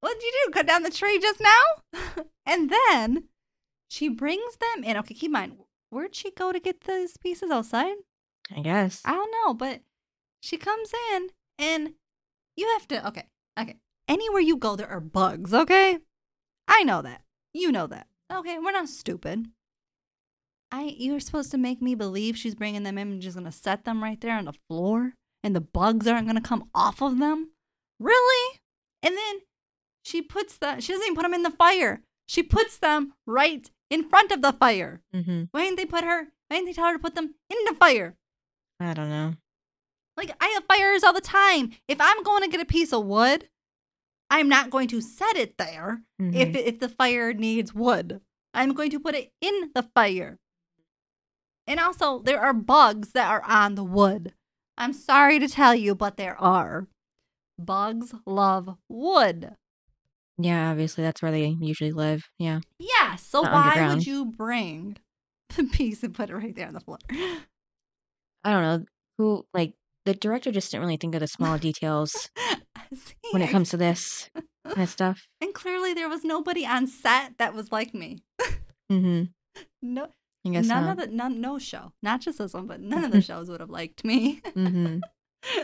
What 0.00 0.14
did 0.14 0.22
you 0.24 0.32
do? 0.46 0.52
Cut 0.52 0.66
down 0.66 0.82
the 0.82 0.90
tree 0.90 1.18
just 1.18 1.40
now? 1.40 2.24
and 2.46 2.70
then 2.70 3.28
she 3.90 4.08
brings 4.08 4.56
them 4.56 4.84
in. 4.84 4.96
Okay, 4.98 5.14
keep 5.14 5.28
in 5.28 5.32
mind, 5.32 5.58
where'd 5.90 6.14
she 6.14 6.30
go 6.30 6.52
to 6.52 6.60
get 6.60 6.82
these 6.82 7.16
pieces 7.16 7.50
outside? 7.50 7.96
I 8.54 8.60
guess. 8.60 9.02
I 9.04 9.12
don't 9.12 9.30
know, 9.44 9.54
but 9.54 9.82
she 10.42 10.56
comes 10.56 10.92
in 11.12 11.28
and 11.58 11.94
you 12.56 12.66
have 12.78 12.88
to 12.88 13.06
okay, 13.08 13.26
okay. 13.58 13.76
Anywhere 14.08 14.40
you 14.40 14.56
go, 14.56 14.74
there 14.76 14.88
are 14.88 15.00
bugs, 15.00 15.52
okay? 15.54 15.98
I 16.66 16.82
know 16.84 17.02
that. 17.02 17.22
You 17.54 17.70
know 17.72 17.86
that. 17.88 18.06
Okay, 18.32 18.58
we're 18.58 18.72
not 18.72 18.88
stupid. 18.88 19.46
I 20.72 20.94
you're 20.98 21.20
supposed 21.20 21.50
to 21.52 21.58
make 21.58 21.82
me 21.82 21.94
believe 21.94 22.36
she's 22.36 22.54
bringing 22.54 22.82
them 22.84 22.98
in 22.98 23.10
and 23.12 23.22
just 23.22 23.36
gonna 23.36 23.52
set 23.52 23.84
them 23.84 24.02
right 24.02 24.20
there 24.20 24.36
on 24.36 24.44
the 24.44 24.54
floor 24.68 25.14
and 25.42 25.54
the 25.56 25.60
bugs 25.60 26.06
aren't 26.06 26.26
gonna 26.26 26.40
come 26.40 26.68
off 26.74 27.02
of 27.02 27.18
them? 27.18 27.50
Really? 27.98 28.60
And 29.02 29.16
then 29.16 29.40
she 30.04 30.22
puts 30.22 30.56
the 30.58 30.80
she 30.80 30.92
doesn't 30.92 31.04
even 31.06 31.16
put 31.16 31.22
them 31.22 31.34
in 31.34 31.42
the 31.42 31.50
fire. 31.50 32.02
She 32.26 32.42
puts 32.42 32.78
them 32.78 33.14
right 33.26 33.68
in 33.90 34.08
front 34.08 34.30
of 34.32 34.42
the 34.42 34.52
fire. 34.52 35.02
hmm 35.12 35.44
Why 35.50 35.64
didn't 35.64 35.76
they 35.78 35.86
put 35.86 36.04
her? 36.04 36.28
Why 36.48 36.56
didn't 36.56 36.66
they 36.66 36.72
tell 36.72 36.86
her 36.86 36.92
to 36.94 36.98
put 36.98 37.14
them 37.14 37.34
in 37.48 37.56
the 37.66 37.74
fire? 37.74 38.16
I 38.78 38.94
don't 38.94 39.10
know. 39.10 39.34
Like 40.16 40.32
I 40.40 40.48
have 40.48 40.64
fires 40.64 41.02
all 41.02 41.12
the 41.12 41.20
time. 41.20 41.72
If 41.88 42.00
I'm 42.00 42.22
going 42.22 42.42
to 42.42 42.48
get 42.48 42.60
a 42.60 42.64
piece 42.66 42.92
of 42.92 43.04
wood, 43.06 43.48
I'm 44.28 44.48
not 44.48 44.70
going 44.70 44.88
to 44.88 45.00
set 45.00 45.36
it 45.36 45.56
there 45.58 46.02
Mhm. 46.20 46.34
if 46.34 46.54
if 46.56 46.78
the 46.80 46.88
fire 46.88 47.32
needs 47.32 47.74
wood. 47.74 48.20
I'm 48.54 48.74
going 48.74 48.90
to 48.90 49.00
put 49.00 49.14
it 49.14 49.32
in 49.40 49.70
the 49.74 49.82
fire. 49.94 50.38
And 51.70 51.78
also, 51.78 52.18
there 52.18 52.40
are 52.40 52.52
bugs 52.52 53.12
that 53.12 53.30
are 53.30 53.44
on 53.46 53.76
the 53.76 53.84
wood. 53.84 54.34
I'm 54.76 54.92
sorry 54.92 55.38
to 55.38 55.46
tell 55.46 55.72
you, 55.72 55.94
but 55.94 56.16
there 56.16 56.36
are. 56.36 56.88
Bugs 57.60 58.12
love 58.26 58.76
wood. 58.88 59.54
yeah, 60.36 60.72
obviously 60.72 61.04
that's 61.04 61.22
where 61.22 61.30
they 61.30 61.46
usually 61.60 61.92
live. 61.92 62.24
Yeah. 62.40 62.58
Yeah, 62.80 63.14
so 63.14 63.42
Not 63.42 63.52
why 63.52 63.88
would 63.88 64.04
you 64.04 64.24
bring 64.24 64.96
the 65.56 65.62
piece 65.62 66.02
and 66.02 66.12
put 66.12 66.28
it 66.30 66.34
right 66.34 66.56
there 66.56 66.66
on 66.66 66.74
the 66.74 66.80
floor? 66.80 66.98
I 68.42 68.50
don't 68.50 68.62
know 68.62 68.84
who 69.18 69.46
like 69.54 69.74
the 70.06 70.14
director 70.14 70.50
just 70.50 70.72
didn't 70.72 70.82
really 70.82 70.96
think 70.96 71.14
of 71.14 71.20
the 71.20 71.28
small 71.28 71.56
details 71.56 72.30
when 73.30 73.42
it 73.42 73.50
comes 73.50 73.70
to 73.70 73.76
this 73.76 74.28
kind 74.34 74.82
of 74.82 74.88
stuff. 74.88 75.20
And 75.40 75.54
clearly, 75.54 75.94
there 75.94 76.08
was 76.08 76.24
nobody 76.24 76.66
on 76.66 76.88
set 76.88 77.38
that 77.38 77.54
was 77.54 77.70
like 77.70 77.94
me. 77.94 78.24
Mm-hmm. 78.90 79.26
No, 79.82 80.08
I 80.46 80.50
guess 80.50 80.66
none 80.66 80.86
not. 80.86 80.92
of 80.92 80.96
the 80.98 81.06
none, 81.14 81.40
no 81.40 81.58
show, 81.58 81.92
not 82.02 82.20
just 82.20 82.38
this 82.38 82.54
one, 82.54 82.66
but 82.66 82.80
none 82.80 83.04
of 83.04 83.12
the 83.12 83.20
shows 83.20 83.48
would 83.50 83.60
have 83.60 83.70
liked 83.70 84.04
me. 84.04 84.40
hmm 84.54 84.98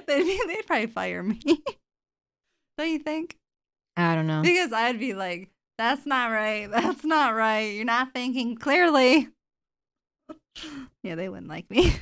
they'd, 0.07 0.25
be, 0.25 0.41
they'd 0.47 0.67
probably 0.67 0.87
fire 0.87 1.23
me. 1.23 1.41
Don't 2.79 2.91
you 2.91 2.99
think? 2.99 3.37
I 3.97 4.15
don't 4.15 4.27
know. 4.27 4.43
Because 4.43 4.73
I'd 4.73 4.99
be 4.99 5.15
like, 5.15 5.51
"That's 5.79 6.05
not 6.05 6.31
right. 6.31 6.71
That's 6.71 7.05
not 7.05 7.35
right. 7.35 7.75
You're 7.75 7.87
not 7.87 8.13
thinking 8.13 8.57
clearly." 8.57 9.29
yeah, 11.03 11.15
they 11.15 11.31
wouldn't 11.31 11.49
like 11.49 11.71
me. 11.71 11.95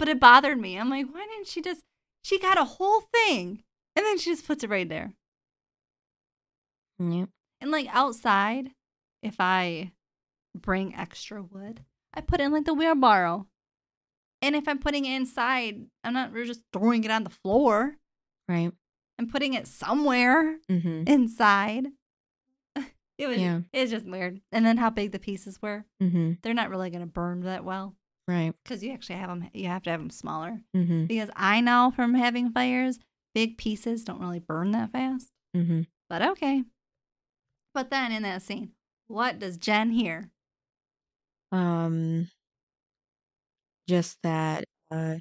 but 0.00 0.08
it 0.08 0.18
bothered 0.18 0.58
me. 0.58 0.76
I'm 0.76 0.90
like, 0.90 1.06
why 1.12 1.26
didn't 1.30 1.46
she 1.46 1.62
just? 1.62 1.82
She 2.24 2.40
got 2.40 2.58
a 2.58 2.64
whole 2.64 3.02
thing, 3.14 3.62
and 3.94 4.04
then 4.04 4.18
she 4.18 4.30
just 4.30 4.46
puts 4.46 4.64
it 4.64 4.70
right 4.70 4.88
there. 4.88 5.12
Yeah. 6.98 7.26
And 7.60 7.70
like 7.70 7.86
outside, 7.92 8.70
if 9.22 9.36
I 9.38 9.92
bring 10.56 10.94
extra 10.94 11.42
wood, 11.42 11.84
I 12.14 12.20
put 12.20 12.40
in 12.40 12.52
like 12.52 12.64
the 12.64 12.74
wheelbarrow. 12.74 13.46
And 14.42 14.54
if 14.54 14.68
I'm 14.68 14.78
putting 14.78 15.04
it 15.04 15.16
inside, 15.16 15.86
I'm 16.04 16.12
not 16.12 16.32
we're 16.32 16.44
just 16.44 16.62
throwing 16.72 17.04
it 17.04 17.10
on 17.10 17.24
the 17.24 17.30
floor. 17.30 17.96
Right. 18.48 18.70
I'm 19.18 19.28
putting 19.28 19.54
it 19.54 19.66
somewhere 19.66 20.58
hmm 20.68 21.04
inside. 21.06 21.86
It 23.18 23.28
was 23.28 23.38
Yeah. 23.38 23.60
it's 23.72 23.90
just 23.90 24.04
weird. 24.06 24.40
And 24.52 24.64
then 24.66 24.76
how 24.76 24.90
big 24.90 25.12
the 25.12 25.18
pieces 25.18 25.60
were. 25.62 25.86
hmm 26.00 26.32
They're 26.42 26.52
not 26.54 26.68
really 26.70 26.90
going 26.90 27.00
to 27.00 27.06
burn 27.06 27.40
that 27.42 27.64
well 27.64 27.94
Right. 28.28 28.52
because 28.62 28.82
you 28.84 28.92
actually 28.92 29.16
have 29.16 29.28
them 29.30 29.48
you 29.54 29.68
have 29.68 29.82
to 29.84 29.90
have 29.90 30.00
them 30.00 30.10
smaller. 30.10 30.60
hmm 30.74 31.06
Because 31.06 31.30
I 31.34 31.60
know 31.62 31.92
from 31.96 32.12
having 32.14 32.50
fires, 32.50 32.98
big 33.34 33.56
pieces 33.56 34.04
don't 34.04 34.20
really 34.20 34.38
burn 34.40 34.72
that 34.72 34.92
fast. 34.92 35.28
hmm 35.54 35.82
But 36.10 36.20
okay. 36.22 36.64
But 37.72 37.90
then 37.90 38.12
in 38.12 38.22
that 38.22 38.42
scene, 38.42 38.72
what 39.06 39.38
does 39.38 39.56
Jen 39.56 39.90
hear? 39.90 40.30
Um. 41.52 42.28
Just 43.88 44.18
that. 44.22 44.64
Uh. 44.90 45.16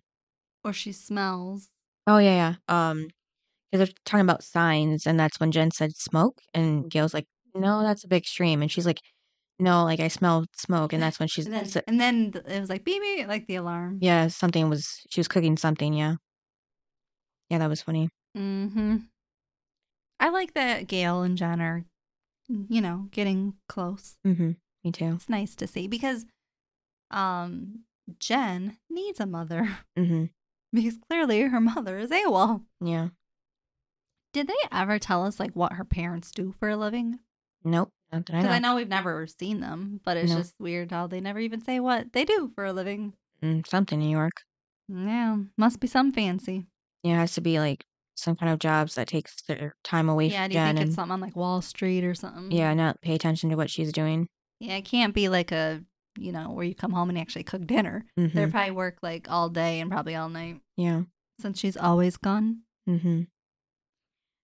Or 0.63 0.73
she 0.73 0.91
smells. 0.91 1.69
Oh 2.07 2.17
yeah, 2.17 2.55
yeah. 2.69 2.89
Um. 2.89 3.07
Because 3.71 3.88
they're 3.89 3.95
talking 4.05 4.21
about 4.23 4.43
signs, 4.43 5.05
and 5.05 5.19
that's 5.19 5.39
when 5.39 5.51
Jen 5.51 5.71
said 5.71 5.95
smoke, 5.95 6.39
and 6.53 6.89
Gail's 6.89 7.13
like, 7.13 7.25
"No, 7.53 7.81
that's 7.83 8.03
a 8.03 8.07
big 8.07 8.25
stream," 8.25 8.61
and 8.61 8.71
she's 8.71 8.85
like, 8.85 8.99
"No, 9.59 9.83
like 9.83 9.99
I 9.99 10.07
smell 10.07 10.45
smoke," 10.55 10.93
and 10.93 11.01
that's 11.03 11.19
when 11.19 11.27
she's 11.27 11.45
And 11.45 11.53
then, 11.55 11.83
and 11.88 11.99
then 11.99 12.31
th- 12.31 12.45
it 12.47 12.59
was 12.61 12.69
like 12.69 12.83
beep 12.85 13.01
beep, 13.01 13.27
like 13.27 13.47
the 13.47 13.55
alarm. 13.55 13.97
yeah, 14.01 14.27
something 14.27 14.69
was 14.69 14.88
she 15.09 15.19
was 15.19 15.27
cooking 15.27 15.57
something. 15.57 15.93
Yeah. 15.93 16.15
Yeah, 17.49 17.57
that 17.59 17.69
was 17.69 17.81
funny. 17.81 18.09
Mm-hmm. 18.38 18.97
I 20.19 20.29
like 20.29 20.53
that 20.53 20.88
Gail 20.88 21.21
and 21.21 21.38
Jen 21.38 21.61
are, 21.61 21.85
you 22.47 22.81
know, 22.81 23.07
getting 23.11 23.55
close. 23.67 24.15
hmm 24.23 24.51
Me 24.86 24.91
too. 24.91 25.13
It's 25.15 25.28
nice 25.28 25.56
to 25.56 25.67
see 25.67 25.88
because, 25.88 26.26
um, 27.12 27.80
Jen 28.19 28.78
needs 28.89 29.19
a 29.19 29.26
mother 29.26 29.80
hmm 29.98 30.26
because 30.71 30.98
clearly 31.10 31.41
her 31.41 31.60
mother 31.62 31.98
is 31.98 32.12
AWOL. 32.12 32.62
Yeah. 32.82 33.10
Did 34.34 34.48
they 34.48 34.54
ever 34.71 35.00
tell 35.00 35.26
us 35.26 35.39
like 35.39 35.54
what 35.54 35.74
her 35.74 35.86
parents 35.86 36.32
do 36.32 36.54
for 36.60 36.69
a 36.69 36.76
living? 36.78 37.19
Nope. 37.63 37.89
Not 38.12 38.26
that 38.28 38.34
I 38.36 38.38
Because 38.41 38.50
know. 38.52 38.56
I 38.56 38.60
know 38.60 38.76
we've 38.76 38.88
never 38.89 39.26
seen 39.26 39.62
them, 39.62 40.02
but 40.04 40.17
it's 40.17 40.32
No. 40.32 40.38
just 40.39 40.54
weird 40.60 40.91
how 40.91 41.08
they 41.08 41.21
never 41.21 41.39
even 41.39 41.62
say 41.62 41.80
what 41.80 42.12
they 42.13 42.26
do 42.26 42.52
for 42.54 42.65
a 42.65 42.74
living. 42.74 43.13
Mm, 43.41 43.65
something 43.65 43.98
New 44.00 44.10
York. 44.10 44.43
Yeah, 44.89 45.38
must 45.58 45.80
be 45.80 45.88
some 45.88 46.12
fancy. 46.12 46.65
Yeah, 47.04 47.13
it 47.13 47.19
has 47.19 47.34
to 47.36 47.41
be 47.41 47.58
like 47.60 47.86
some 48.15 48.36
kind 48.36 48.52
of 48.52 48.60
jobs 48.60 48.95
that 48.95 49.08
takes 49.08 49.41
their 49.43 49.76
time 49.84 50.10
away 50.10 50.28
Yeah, 50.28 50.43
from 50.43 50.52
do 50.52 50.58
you 50.58 50.63
think 50.65 50.82
it's 50.82 50.95
something 50.95 51.13
on 51.13 51.21
like 51.21 51.36
Wall 51.36 51.62
Street 51.62 52.04
or 52.04 52.13
something? 52.13 52.52
yeah, 52.52 52.74
not 52.74 53.02
pay 53.02 53.15
attention 53.15 53.50
to 53.50 53.56
what 53.56 53.69
she's 53.71 53.91
doing. 53.93 54.28
Yeah, 54.59 54.77
it 54.77 54.85
can't 54.85 55.13
be 55.13 55.29
like 55.29 55.51
a, 55.51 55.83
you 56.17 56.31
know, 56.31 56.51
where 56.51 56.65
you 56.65 56.75
come 56.75 56.91
home 56.91 57.09
and 57.09 57.17
actually 57.17 57.43
cook 57.43 57.65
dinner. 57.67 58.05
hmm 58.17 58.27
They 58.33 58.47
probably 58.47 58.71
work 58.71 58.97
like 59.01 59.29
all 59.29 59.49
day 59.49 59.79
and 59.79 59.91
probably 59.91 60.15
all 60.15 60.29
night 60.29 60.61
Yeah. 60.77 61.03
since 61.39 61.59
she's 61.59 61.77
always 61.77 62.17
gone. 62.17 62.61
Mm-hmm. 62.89 63.23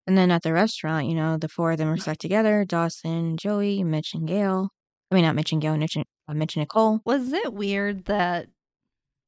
And 0.08 0.18
then 0.18 0.32
at 0.32 0.42
the 0.44 0.52
restaurant, 0.54 1.08
you 1.08 1.16
know, 1.16 1.38
the 1.38 1.48
four 1.48 1.72
of 1.72 1.78
them 1.78 1.88
are 1.88 1.98
stuck 1.98 2.18
together: 2.18 2.66
Dawson, 2.66 3.38
Joey, 3.38 3.84
Mitch, 3.84 4.14
and 4.14 4.28
Gail. 4.28 4.70
I 5.12 5.16
mean, 5.16 5.24
not 5.24 5.36
Mitch 5.36 5.52
and 5.54 5.62
Gail, 5.62 5.78
Mitch 5.78 5.96
and, 5.96 6.06
uh, 6.28 6.34
Mitch 6.34 6.56
and 6.56 6.62
Nicole. 6.62 7.02
Was 7.06 7.32
it 7.32 7.54
weird 7.54 8.06
that 8.06 8.48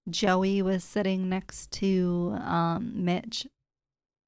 Joey 0.10 0.62
was 0.62 0.84
sitting 0.84 1.30
next 1.30 1.72
to 1.74 2.36
um, 2.42 3.06
Mitch 3.06 3.46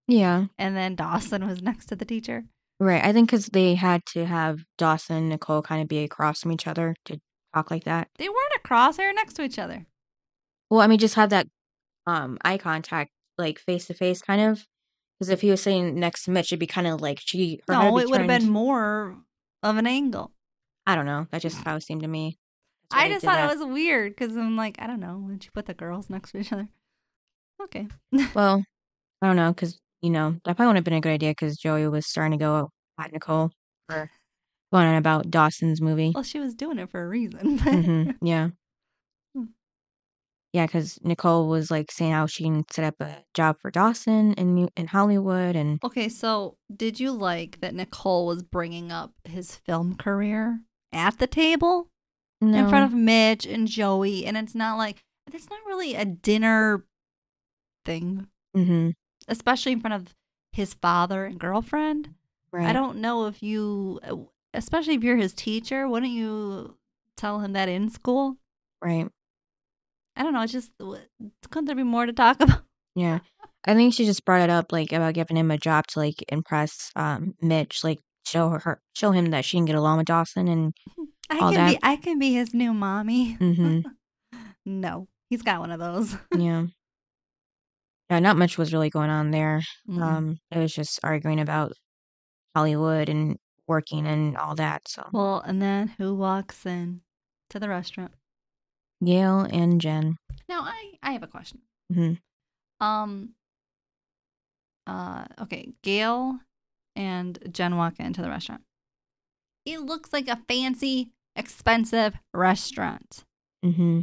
Yeah, 0.07 0.45
and 0.57 0.77
then 0.77 0.95
Dawson 0.95 1.45
was 1.47 1.61
next 1.61 1.87
to 1.87 1.95
the 1.95 2.05
teacher? 2.05 2.45
Right. 2.79 3.03
I 3.03 3.13
think 3.13 3.29
because 3.29 3.47
they 3.47 3.75
had 3.75 4.05
to 4.13 4.25
have 4.25 4.63
Dawson 4.77 5.17
and 5.17 5.29
Nicole 5.29 5.61
kind 5.61 5.81
of 5.81 5.88
be 5.88 6.03
across 6.03 6.41
from 6.41 6.51
each 6.51 6.67
other 6.67 6.95
to 7.05 7.19
talk 7.53 7.71
like 7.71 7.85
that. 7.85 8.09
They 8.17 8.29
weren't 8.29 8.55
across; 8.55 8.97
they 8.97 9.05
were 9.05 9.13
next 9.13 9.33
to 9.35 9.43
each 9.43 9.59
other. 9.59 9.85
Well, 10.69 10.81
I 10.81 10.88
mean, 10.88 10.99
just 10.99 11.15
have 11.15 11.29
that 11.29 11.47
um 12.07 12.38
eye 12.43 12.57
contact, 12.57 13.11
like 13.38 13.59
face 13.59 13.88
to 13.88 13.93
face, 13.93 14.21
kind 14.21 14.41
of. 14.41 14.65
Because 15.19 15.29
if 15.29 15.41
he 15.41 15.49
was 15.49 15.61
sitting 15.61 15.97
next 15.99 16.23
to 16.23 16.31
Mitch, 16.31 16.47
it'd 16.51 16.59
be 16.59 16.67
kind 16.67 16.88
of 16.88 17.01
like 17.01 17.19
she. 17.23 17.61
Her 17.67 17.73
no, 17.73 17.97
it 17.99 18.09
would 18.09 18.19
have 18.19 18.27
been 18.27 18.49
more 18.49 19.15
of 19.63 19.77
an 19.77 19.88
angle. 19.88 20.31
I 20.85 20.95
don't 20.95 21.05
know. 21.05 21.27
That 21.31 21.41
just 21.41 21.63
how 21.63 21.75
it 21.75 21.83
seemed 21.83 22.01
to 22.01 22.07
me. 22.07 22.38
I 22.91 23.09
just 23.09 23.25
thought 23.25 23.35
that. 23.35 23.51
it 23.51 23.57
was 23.57 23.67
weird 23.67 24.15
because 24.15 24.35
I'm 24.35 24.55
like, 24.55 24.75
I 24.79 24.88
don't 24.88 24.99
know, 24.99 25.17
when 25.17 25.39
she 25.39 25.49
put 25.49 25.65
the 25.65 25.73
girls 25.73 26.09
next 26.09 26.31
to 26.31 26.39
each 26.39 26.51
other. 26.53 26.67
Okay. 27.61 27.88
Well, 28.35 28.63
I 29.21 29.27
don't 29.27 29.35
know, 29.35 29.51
because, 29.51 29.79
you 30.01 30.10
know, 30.10 30.31
that 30.45 30.55
probably 30.55 30.67
wouldn't 30.67 30.77
have 30.77 30.84
been 30.86 30.93
a 30.93 31.01
good 31.01 31.13
idea 31.13 31.31
because 31.31 31.58
Joey 31.58 31.88
was 31.88 32.08
starting 32.08 32.38
to 32.38 32.43
go 32.43 32.69
at 32.99 33.12
Nicole 33.12 33.51
for 33.89 34.10
going 34.71 34.88
on 34.88 34.95
about 34.95 35.29
Dawson's 35.29 35.81
movie. 35.81 36.12
Well, 36.13 36.23
she 36.23 36.39
was 36.39 36.53
doing 36.55 36.79
it 36.79 36.89
for 36.89 37.03
a 37.03 37.08
reason. 37.08 37.58
hmm 37.60 38.12
Yeah. 38.21 38.49
Hmm. 39.36 39.45
Yeah, 40.53 40.67
because 40.67 40.99
Nicole 41.03 41.49
was 41.49 41.69
like 41.69 41.91
saying 41.91 42.13
how 42.13 42.27
she 42.27 42.43
can 42.43 42.63
set 42.71 42.86
up 42.86 42.95
a 43.01 43.25
job 43.34 43.58
for 43.62 43.71
Dawson 43.71 44.34
in 44.34 44.69
in 44.77 44.88
Hollywood, 44.88 45.55
and 45.55 45.79
Okay, 45.84 46.08
so 46.08 46.58
did 46.73 46.99
you 46.99 47.12
like 47.12 47.60
that 47.60 47.75
Nicole 47.75 48.25
was 48.25 48.41
bringing 48.41 48.91
up 48.91 49.12
his 49.25 49.55
film 49.55 49.95
career 49.95 50.62
at 50.93 51.19
the 51.19 51.27
table 51.27 51.89
no, 52.39 52.60
in 52.60 52.67
front 52.69 52.86
of 52.86 52.93
Mitch 52.93 53.45
and 53.45 53.67
Joey? 53.67 54.25
And 54.25 54.38
it's 54.38 54.55
not 54.55 54.77
like, 54.77 55.03
it's 55.34 55.49
not 55.49 55.60
really 55.67 55.93
a 55.95 56.05
dinner 56.05 56.86
thing, 57.84 58.27
hmm 58.55 58.91
especially 59.27 59.71
in 59.71 59.81
front 59.81 59.93
of 59.93 60.15
his 60.51 60.73
father 60.73 61.25
and 61.25 61.39
girlfriend. 61.39 62.09
right. 62.51 62.67
I 62.67 62.73
don't 62.73 62.97
know 62.97 63.25
if 63.25 63.41
you, 63.43 63.99
uh, 64.03 64.15
especially 64.53 64.93
if 64.95 65.03
you're 65.03 65.17
his 65.17 65.33
teacher, 65.33 65.88
wouldn't 65.88 66.11
you 66.11 66.77
tell 67.17 67.39
him 67.39 67.53
that 67.53 67.69
in 67.69 67.89
school? 67.89 68.38
right. 68.81 69.07
I 70.17 70.23
don't 70.23 70.31
know. 70.33 70.43
It's 70.43 70.53
just, 70.53 70.71
couldn't 71.49 71.65
there 71.65 71.75
be 71.75 71.83
more 71.83 72.05
to 72.05 72.13
talk 72.13 72.39
about? 72.41 72.61
Yeah. 72.95 73.19
I 73.65 73.73
think 73.73 73.93
she 73.93 74.05
just 74.05 74.23
brought 74.23 74.41
it 74.43 74.49
up 74.49 74.71
like 74.71 74.93
about 74.93 75.13
giving 75.13 75.35
him 75.35 75.51
a 75.51 75.57
job 75.57 75.88
to 75.88 75.99
like 75.99 76.23
impress 76.29 76.91
um 76.95 77.33
Mitch, 77.41 77.83
like 77.83 77.99
show 78.25 78.49
her, 78.49 78.79
show 78.93 79.11
him 79.11 79.31
that 79.31 79.43
she 79.43 79.57
can 79.57 79.65
get 79.65 79.75
along 79.75 79.97
with 79.97 80.05
Dawson 80.07 80.47
and 80.47 80.73
I 81.29 81.39
All 81.39 81.51
can 81.51 81.71
be. 81.73 81.79
I 81.83 81.95
can 81.97 82.17
be 82.19 82.31
his 82.33 82.53
new 82.53 82.73
mommy. 82.73 83.33
hmm 83.33 83.79
no, 84.65 85.07
he's 85.29 85.41
got 85.41 85.59
one 85.59 85.71
of 85.71 85.79
those. 85.79 86.15
yeah. 86.38 86.67
Yeah, 88.09 88.19
not 88.19 88.37
much 88.37 88.57
was 88.57 88.71
really 88.73 88.89
going 88.89 89.09
on 89.09 89.31
there. 89.31 89.61
Mm. 89.89 90.01
Um 90.01 90.37
it 90.51 90.59
was 90.59 90.73
just 90.73 90.99
arguing 91.03 91.39
about 91.39 91.73
Hollywood 92.55 93.09
and 93.09 93.37
working 93.67 94.05
and 94.07 94.37
all 94.37 94.55
that. 94.55 94.87
So 94.87 95.07
Well, 95.11 95.41
and 95.41 95.61
then 95.61 95.87
who 95.97 96.15
walks 96.15 96.65
in 96.65 97.01
to 97.49 97.59
the 97.59 97.69
restaurant? 97.69 98.13
Gail 99.03 99.41
and 99.41 99.81
Jen. 99.81 100.17
Now, 100.47 100.61
I 100.61 100.93
I 101.03 101.11
have 101.11 101.23
a 101.23 101.27
question. 101.27 101.61
Mm-hmm. 101.91 102.85
Um. 102.85 103.29
Uh. 104.87 105.25
Okay, 105.41 105.73
Gail 105.83 106.39
and 106.95 107.39
Jen 107.51 107.75
walk 107.77 107.99
into 107.99 108.21
the 108.21 108.29
restaurant. 108.29 108.61
It 109.65 109.81
looks 109.81 110.13
like 110.13 110.27
a 110.27 110.41
fancy, 110.47 111.11
expensive 111.35 112.15
restaurant. 112.33 113.25
Mm-hmm. 113.63 114.01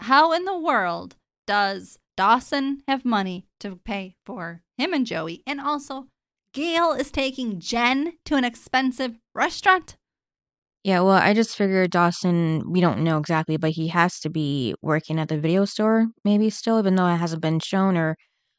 How 0.00 0.32
in 0.32 0.44
the 0.44 0.58
world 0.58 1.16
does 1.46 1.98
Dawson 2.18 2.82
have 2.88 3.04
money 3.04 3.46
to 3.60 3.76
pay 3.76 4.16
for 4.26 4.62
him 4.76 4.92
and 4.92 5.06
Joey, 5.06 5.44
and 5.46 5.60
also 5.60 6.08
Gail 6.52 6.90
is 6.90 7.12
taking 7.12 7.60
Jen 7.60 8.14
to 8.24 8.34
an 8.34 8.42
expensive 8.44 9.20
restaurant? 9.36 9.96
Yeah, 10.82 10.98
well, 11.02 11.12
I 11.12 11.32
just 11.32 11.56
figured 11.56 11.92
Dawson, 11.92 12.72
we 12.72 12.80
don't 12.80 13.04
know 13.04 13.18
exactly, 13.18 13.56
but 13.56 13.70
he 13.70 13.86
has 13.88 14.18
to 14.20 14.30
be 14.30 14.74
working 14.82 15.20
at 15.20 15.28
the 15.28 15.38
video 15.38 15.64
store 15.64 16.06
maybe 16.24 16.50
still, 16.50 16.80
even 16.80 16.96
though 16.96 17.06
it 17.06 17.18
hasn't 17.18 17.40
been 17.40 17.60
shown 17.60 17.96
or 17.96 18.16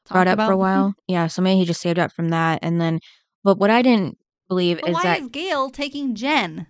brought 0.09 0.23
Talked 0.23 0.39
up 0.39 0.47
for 0.47 0.53
a 0.53 0.57
while. 0.57 0.93
Yeah, 1.09 1.27
so 1.27 1.41
maybe 1.41 1.59
he 1.59 1.65
just 1.65 1.81
saved 1.81 1.99
up 1.99 2.13
from 2.13 2.29
that. 2.29 2.59
And 2.61 2.79
then, 2.79 2.99
but 3.43 3.57
what 3.57 3.69
I 3.69 3.81
didn't 3.81 4.17
believe 4.47 4.79
But 4.79 4.91
is 4.91 4.93
why 4.93 5.03
that 5.03 5.19
is 5.23 5.27
Gail 5.27 5.69
taking 5.69 6.15
Jen? 6.15 6.67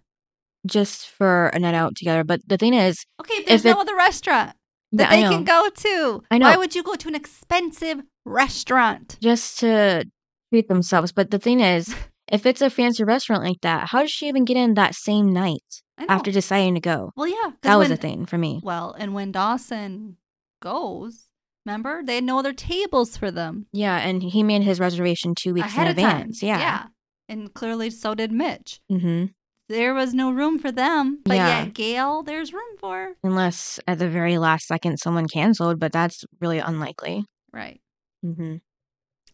just 0.66 1.08
for 1.08 1.48
a 1.50 1.60
night 1.60 1.76
out 1.76 1.96
together. 1.96 2.24
But 2.24 2.42
the 2.48 2.58
thing 2.58 2.74
is, 2.74 3.06
Okay, 3.22 3.36
if 3.36 3.46
there's 3.46 3.62
If 3.64 3.66
no 3.76 3.80
it- 3.80 3.84
other 3.84 3.96
restaurant 3.96 4.56
that 4.92 5.10
they 5.12 5.22
can 5.24 5.44
go 5.44 5.70
to, 5.70 6.24
I 6.32 6.38
know. 6.38 6.48
why 6.50 6.58
would 6.58 6.76
you 6.76 6.84
go 6.84 6.96
to 6.96 7.08
an 7.08 7.16
expensive 7.16 8.02
restaurant? 8.26 9.18
just 9.22 9.60
to 9.60 10.06
treat 10.52 10.68
themselves. 10.68 11.12
But 11.12 11.32
the 11.32 11.40
thing 11.40 11.60
is, 11.60 11.94
if 12.32 12.46
it's 12.46 12.62
a 12.62 12.70
fancy 12.70 13.04
restaurant 13.04 13.44
like 13.44 13.62
that, 13.62 13.90
how 13.90 14.02
does 14.02 14.12
she 14.12 14.28
even 14.28 14.46
get 14.46 14.58
in 14.58 14.74
that 14.76 14.96
same 14.96 15.32
night 15.32 15.64
after 16.08 16.32
deciding 16.32 16.76
to 16.76 16.80
go? 16.82 17.12
well, 17.16 17.28
yeah. 17.28 17.52
That 17.64 17.76
was 17.78 17.90
when- 17.90 17.98
a 17.98 18.02
thing 18.02 18.26
for 18.26 18.38
me. 18.38 18.62
Well, 18.64 18.96
and 18.98 19.14
when 19.14 19.32
Dawson 19.32 20.18
goes, 20.62 21.26
remember 21.66 22.02
they 22.04 22.16
had 22.16 22.24
no 22.24 22.40
other 22.40 22.54
tables 22.54 23.18
for 23.18 23.32
them 23.32 23.68
Yeah, 23.72 23.98
and 23.98 24.24
he 24.24 24.44
made 24.44 24.64
his 24.64 24.80
reservation 24.80 25.36
two 25.36 25.54
weeks 25.54 25.68
ahead 25.68 25.88
in 25.88 25.92
of 25.92 25.98
time. 25.98 26.16
advance. 26.18 26.42
Yeah. 26.44 26.60
yeah, 26.60 26.84
and 27.28 27.54
clearly 27.54 27.90
so 27.90 28.16
did 28.16 28.32
Mitch. 28.32 28.80
hmm 28.90 29.26
There 29.70 29.94
was 29.94 30.14
no 30.16 30.32
room 30.32 30.58
for 30.60 30.72
them, 30.72 31.20
but 31.24 31.38
Yeah. 31.38 31.64
yet 31.66 31.74
Gail, 31.74 32.24
there's 32.24 32.52
room 32.52 32.76
for. 32.80 33.14
Unless 33.24 33.80
at 33.88 34.00
the 34.00 34.10
very 34.10 34.38
last 34.38 34.66
second 34.68 34.98
someone 34.98 35.28
canceled, 35.28 35.80
but 35.80 35.92
that's 35.92 36.26
really 36.42 36.58
unlikely. 36.60 37.24
Right. 37.54 37.80
hmm 38.24 38.56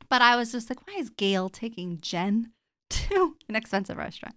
But 0.10 0.22
I 0.22 0.36
was 0.36 0.52
just 0.52 0.70
like, 0.70 0.86
why 0.86 0.96
is 1.00 1.10
Gail 1.10 1.50
taking 1.50 2.00
Jen 2.02 2.52
to 2.90 3.36
an 3.50 3.56
expensive 3.56 3.98
restaurant? 3.98 4.36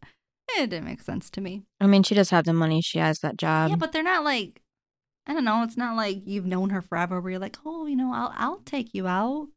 It 0.57 0.71
didn't 0.71 0.87
make 0.87 1.03
sense 1.03 1.29
to 1.31 1.41
me. 1.41 1.65
I 1.81 1.87
mean, 1.87 2.03
she 2.05 2.15
does 2.15 2.31
have 2.31 2.45
the 2.45 2.53
money. 2.55 2.81
She 2.81 2.99
has 2.99 3.19
that 3.21 3.37
job. 3.37 3.71
yeah, 3.71 3.77
but 3.77 3.93
they're 3.93 4.03
not 4.03 4.25
like, 4.25 4.63
I 5.27 5.35
don't 5.35 5.45
know. 5.45 5.63
It's 5.63 5.77
not 5.77 5.95
like 5.97 6.23
you've 6.25 6.47
known 6.47 6.71
her 6.71 6.81
forever. 6.81 7.21
Where 7.21 7.33
you're 7.33 7.41
like, 7.41 7.59
oh, 7.67 7.87
you 7.87 7.97
know, 7.97 8.13
I'll 8.15 8.33
I'll 8.35 8.61
take 8.65 8.95
you 8.95 9.07
out. 9.07 9.49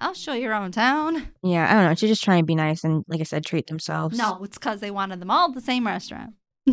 I'll 0.00 0.14
show 0.14 0.32
you 0.32 0.48
around 0.48 0.72
town. 0.72 1.28
yeah, 1.42 1.68
I 1.70 1.74
don't 1.74 1.84
know. 1.90 1.94
She's 1.94 2.08
just 2.10 2.24
trying 2.24 2.42
to 2.42 2.46
be 2.46 2.54
nice 2.54 2.84
and, 2.84 3.04
like 3.08 3.20
I 3.20 3.24
said, 3.24 3.44
treat 3.44 3.66
themselves. 3.66 4.16
No, 4.16 4.42
it's 4.42 4.56
because 4.58 4.80
they 4.80 4.90
wanted 4.90 5.20
them 5.20 5.30
all 5.30 5.48
at 5.48 5.54
the 5.54 5.60
same 5.60 5.86
restaurant. 5.86 6.34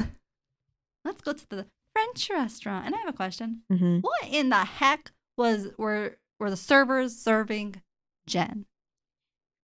Let's 1.05 1.21
go 1.21 1.33
to 1.33 1.49
the 1.49 1.65
French 1.93 2.29
restaurant. 2.29 2.85
And 2.85 2.95
I 2.95 2.99
have 2.99 3.09
a 3.09 3.13
question. 3.13 3.61
hmm 3.69 3.99
What 3.99 4.23
in 4.29 4.49
the 4.49 4.55
heck 4.65 5.11
was 5.37 5.67
were 5.77 6.17
were 6.39 6.49
the 6.49 6.57
servers 6.57 7.15
serving 7.17 7.81
Jen? 8.27 8.65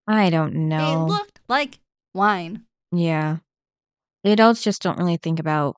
I 0.07 0.29
don't 0.29 0.53
It 0.55 0.59
know. 0.59 1.05
looked 1.07 1.39
like 1.47 1.79
wine. 2.13 2.63
yeah. 2.91 3.37
The 4.23 4.31
adults 4.31 4.63
just 4.63 4.81
don't 4.81 4.97
really 4.97 5.17
think 5.17 5.39
about, 5.39 5.75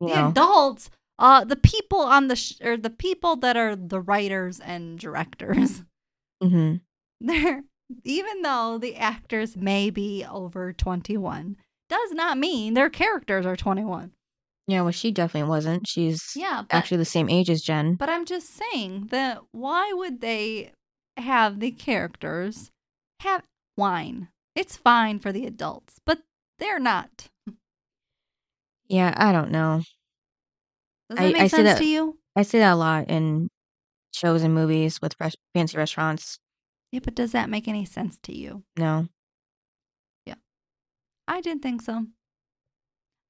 you 0.00 0.08
the 0.08 0.14
know. 0.14 0.28
adults, 0.28 0.88
uh, 1.18 1.44
the 1.44 1.56
people 1.56 1.98
on 2.00 2.28
the 2.28 2.36
sh- 2.36 2.60
or 2.62 2.76
the 2.76 2.90
people 2.90 3.34
that 3.36 3.56
are 3.56 3.74
the 3.74 4.00
writers 4.00 4.60
and 4.60 4.98
directors. 4.98 5.82
hmm 6.42 6.76
They're 7.20 7.62
even 8.04 8.42
though 8.42 8.76
the 8.78 8.96
actors 8.96 9.56
may 9.56 9.90
be 9.90 10.24
over 10.30 10.72
twenty 10.72 11.16
one, 11.16 11.56
does 11.88 12.12
not 12.12 12.36
mean 12.38 12.74
their 12.74 12.90
characters 12.90 13.46
are 13.46 13.56
twenty 13.56 13.84
one. 13.84 14.12
Yeah, 14.66 14.82
well, 14.82 14.92
she 14.92 15.10
definitely 15.10 15.48
wasn't. 15.48 15.88
She's 15.88 16.22
Yeah, 16.36 16.62
but 16.68 16.76
actually 16.76 16.98
the 16.98 17.04
same 17.06 17.30
age 17.30 17.48
as 17.48 17.62
Jen. 17.62 17.94
But 17.94 18.10
I'm 18.10 18.26
just 18.26 18.50
saying 18.54 19.08
that 19.10 19.40
why 19.52 19.92
would 19.94 20.20
they 20.20 20.72
have 21.16 21.58
the 21.60 21.70
characters 21.70 22.70
have 23.20 23.42
wine? 23.78 24.28
It's 24.54 24.76
fine 24.76 25.18
for 25.20 25.32
the 25.32 25.46
adults, 25.46 26.00
but 26.04 26.18
they're 26.58 26.78
not. 26.78 27.28
Yeah, 28.88 29.14
I 29.16 29.32
don't 29.32 29.50
know. 29.50 29.82
Does 31.08 31.18
I- 31.18 31.22
that 31.28 31.32
make 31.32 31.42
I 31.42 31.46
sense 31.48 31.64
that- 31.64 31.78
to 31.78 31.86
you? 31.86 32.18
I 32.36 32.42
see 32.42 32.58
that 32.58 32.74
a 32.74 32.76
lot 32.76 33.08
in 33.08 33.48
shows 34.14 34.42
and 34.42 34.54
movies 34.54 35.00
with 35.00 35.14
res- 35.20 35.36
fancy 35.54 35.76
restaurants. 35.78 36.38
Yeah, 36.92 37.00
but 37.04 37.14
does 37.14 37.32
that 37.32 37.50
make 37.50 37.68
any 37.68 37.84
sense 37.84 38.18
to 38.22 38.34
you? 38.36 38.62
No. 38.78 39.08
Yeah. 40.26 40.36
I 41.26 41.40
didn't 41.40 41.62
think 41.62 41.82
so. 41.82 42.06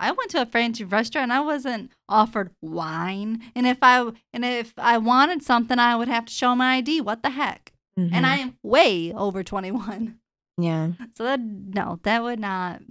I 0.00 0.12
went 0.12 0.30
to 0.30 0.42
a 0.42 0.46
fancy 0.46 0.84
restaurant 0.84 1.24
and 1.24 1.32
I 1.32 1.40
wasn't 1.40 1.90
offered 2.08 2.50
wine. 2.62 3.42
And 3.56 3.66
if 3.66 3.78
I 3.82 4.10
and 4.32 4.44
if 4.44 4.72
I 4.78 4.96
wanted 4.98 5.42
something, 5.42 5.78
I 5.78 5.96
would 5.96 6.06
have 6.08 6.26
to 6.26 6.32
show 6.32 6.54
my 6.54 6.76
ID. 6.76 7.00
What 7.00 7.22
the 7.24 7.30
heck? 7.30 7.72
Mhm. 7.98 8.10
And 8.12 8.24
I 8.24 8.36
am 8.36 8.56
way 8.62 9.12
over 9.12 9.42
21. 9.42 10.20
Yeah. 10.56 10.92
So 11.14 11.24
that 11.24 11.40
no, 11.40 11.98
that 12.04 12.22
would 12.22 12.38
not. 12.38 12.82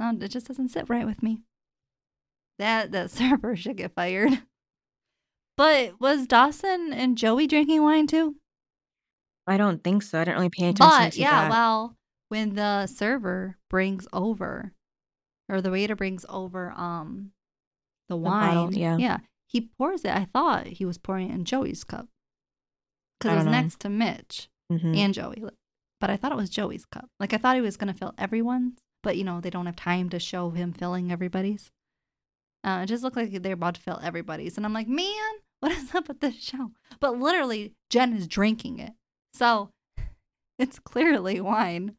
No, 0.00 0.10
it 0.20 0.28
just 0.28 0.48
doesn't 0.48 0.70
sit 0.70 0.88
right 0.88 1.06
with 1.06 1.22
me. 1.22 1.42
That 2.58 2.90
that 2.90 3.10
server 3.12 3.54
should 3.54 3.76
get 3.76 3.94
fired. 3.94 4.42
But 5.56 6.00
was 6.00 6.26
Dawson 6.26 6.92
and 6.92 7.16
Joey 7.18 7.46
drinking 7.46 7.82
wine 7.82 8.08
too? 8.08 8.36
I 9.50 9.56
don't 9.56 9.82
think 9.84 10.02
so. 10.02 10.20
I 10.20 10.24
didn't 10.24 10.36
really 10.36 10.48
pay 10.50 10.68
attention 10.68 10.98
But 10.98 11.12
to 11.14 11.20
yeah, 11.20 11.42
that. 11.42 11.50
well, 11.50 11.96
when 12.28 12.54
the 12.54 12.86
server 12.86 13.56
brings 13.68 14.06
over, 14.12 14.72
or 15.48 15.60
the 15.60 15.70
waiter 15.70 15.96
brings 15.96 16.24
over, 16.28 16.70
um, 16.72 17.32
the, 18.08 18.16
wine, 18.16 18.54
bottle, 18.54 18.74
yeah. 18.74 18.96
yeah, 18.96 19.18
he 19.46 19.60
pours 19.78 20.04
it. 20.04 20.10
I 20.12 20.26
thought 20.32 20.66
he 20.68 20.84
was 20.84 20.98
pouring 20.98 21.30
it 21.30 21.34
in 21.34 21.44
Joey's 21.44 21.84
cup 21.84 22.06
because 23.18 23.32
it 23.32 23.36
was 23.36 23.44
know. 23.46 23.50
next 23.52 23.80
to 23.80 23.88
Mitch. 23.88 24.48
Mhm. 24.72 24.96
and 24.96 25.12
Joey. 25.12 25.42
But 26.00 26.10
I 26.10 26.16
thought 26.16 26.30
it 26.32 26.36
was 26.36 26.48
Joey's 26.48 26.84
cup. 26.86 27.08
Like 27.18 27.34
I 27.34 27.36
thought 27.38 27.56
he 27.56 27.60
was 27.60 27.76
gonna 27.76 27.92
fill 27.92 28.14
everyone's, 28.16 28.78
but 29.02 29.16
you 29.16 29.24
know 29.24 29.40
they 29.40 29.50
don't 29.50 29.66
have 29.66 29.74
time 29.76 30.08
to 30.10 30.20
show 30.20 30.50
him 30.50 30.72
filling 30.72 31.10
everybody's. 31.10 31.70
Uh, 32.62 32.80
it 32.82 32.86
just 32.86 33.02
looked 33.02 33.16
like 33.16 33.32
they're 33.42 33.54
about 33.54 33.74
to 33.74 33.80
fill 33.80 33.98
everybody's, 34.02 34.56
and 34.56 34.64
I'm 34.64 34.72
like, 34.72 34.86
man, 34.86 35.32
what 35.60 35.72
is 35.72 35.92
up 35.94 36.06
with 36.08 36.20
this 36.20 36.36
show? 36.40 36.70
But 37.00 37.18
literally, 37.18 37.74
Jen 37.90 38.12
is 38.14 38.28
drinking 38.28 38.78
it, 38.78 38.92
so 39.32 39.70
it's 40.58 40.78
clearly 40.78 41.40
wine. 41.40 41.96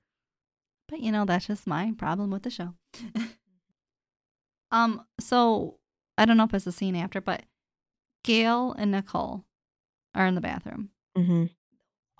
But 0.89 0.99
you 0.99 1.11
know 1.11 1.25
that's 1.25 1.47
just 1.47 1.65
my 1.67 1.93
problem 1.97 2.31
with 2.31 2.43
the 2.43 2.49
show. 2.49 2.73
um, 4.71 5.05
so 5.19 5.77
I 6.17 6.25
don't 6.25 6.37
know 6.37 6.43
if 6.43 6.53
it's 6.53 6.67
a 6.67 6.71
scene 6.71 6.95
after, 6.95 7.21
but 7.21 7.43
Gail 8.23 8.73
and 8.77 8.91
Nicole 8.91 9.45
are 10.13 10.25
in 10.25 10.35
the 10.35 10.41
bathroom 10.41 10.89
Mm-hmm. 11.17 11.45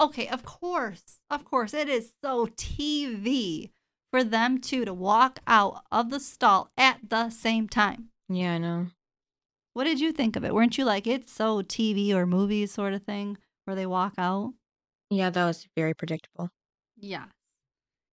okay, 0.01 0.27
of 0.27 0.43
course, 0.43 1.19
of 1.29 1.45
course, 1.45 1.73
it 1.73 1.87
is 1.87 2.13
so 2.23 2.47
TV 2.47 3.69
for 4.11 4.21
them 4.23 4.59
two 4.59 4.83
to 4.83 4.93
walk 4.93 5.39
out 5.47 5.83
of 5.91 6.09
the 6.09 6.19
stall 6.19 6.71
at 6.77 6.99
the 7.09 7.29
same 7.29 7.69
time. 7.69 8.09
Yeah, 8.27 8.53
I 8.53 8.57
know. 8.57 8.87
What 9.73 9.85
did 9.85 10.01
you 10.01 10.11
think 10.11 10.35
of 10.35 10.43
it? 10.43 10.53
Weren't 10.53 10.77
you 10.77 10.83
like 10.83 11.07
it's 11.07 11.31
so 11.31 11.61
TV 11.61 12.11
or 12.13 12.25
movie 12.25 12.65
sort 12.65 12.93
of 12.93 13.03
thing 13.03 13.37
where 13.63 13.75
they 13.75 13.85
walk 13.85 14.13
out? 14.17 14.53
Yeah, 15.11 15.29
that 15.29 15.45
was 15.45 15.67
very 15.75 15.93
predictable. 15.93 16.49
Yeah. 16.97 17.25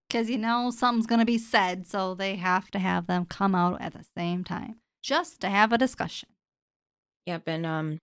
Because 0.08 0.28
you 0.28 0.36
know 0.36 0.70
something's 0.70 1.06
going 1.06 1.20
to 1.20 1.24
be 1.24 1.38
said, 1.38 1.86
so 1.86 2.14
they 2.14 2.36
have 2.36 2.70
to 2.72 2.78
have 2.78 3.06
them 3.06 3.24
come 3.24 3.54
out 3.54 3.80
at 3.80 3.92
the 3.92 4.04
same 4.16 4.44
time 4.44 4.80
just 5.02 5.40
to 5.40 5.48
have 5.48 5.72
a 5.72 5.78
discussion. 5.78 6.28
Yep, 7.26 7.42
and 7.46 7.64
um 7.66 7.98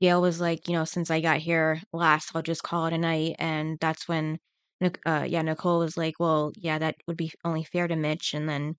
Gail 0.00 0.20
was 0.20 0.40
like, 0.40 0.68
you 0.68 0.74
know, 0.74 0.84
since 0.84 1.10
I 1.10 1.20
got 1.20 1.38
here 1.38 1.80
last, 1.92 2.32
I'll 2.34 2.42
just 2.42 2.62
call 2.62 2.86
it 2.86 2.92
a 2.92 2.98
night. 2.98 3.36
And 3.38 3.78
that's 3.80 4.08
when, 4.08 4.38
uh, 5.06 5.24
yeah, 5.28 5.42
Nicole 5.42 5.78
was 5.78 5.96
like, 5.96 6.14
well, 6.18 6.52
yeah, 6.56 6.78
that 6.78 6.96
would 7.06 7.16
be 7.16 7.32
only 7.44 7.64
fair 7.64 7.86
to 7.88 7.96
Mitch. 7.96 8.34
And 8.34 8.48
then 8.48 8.76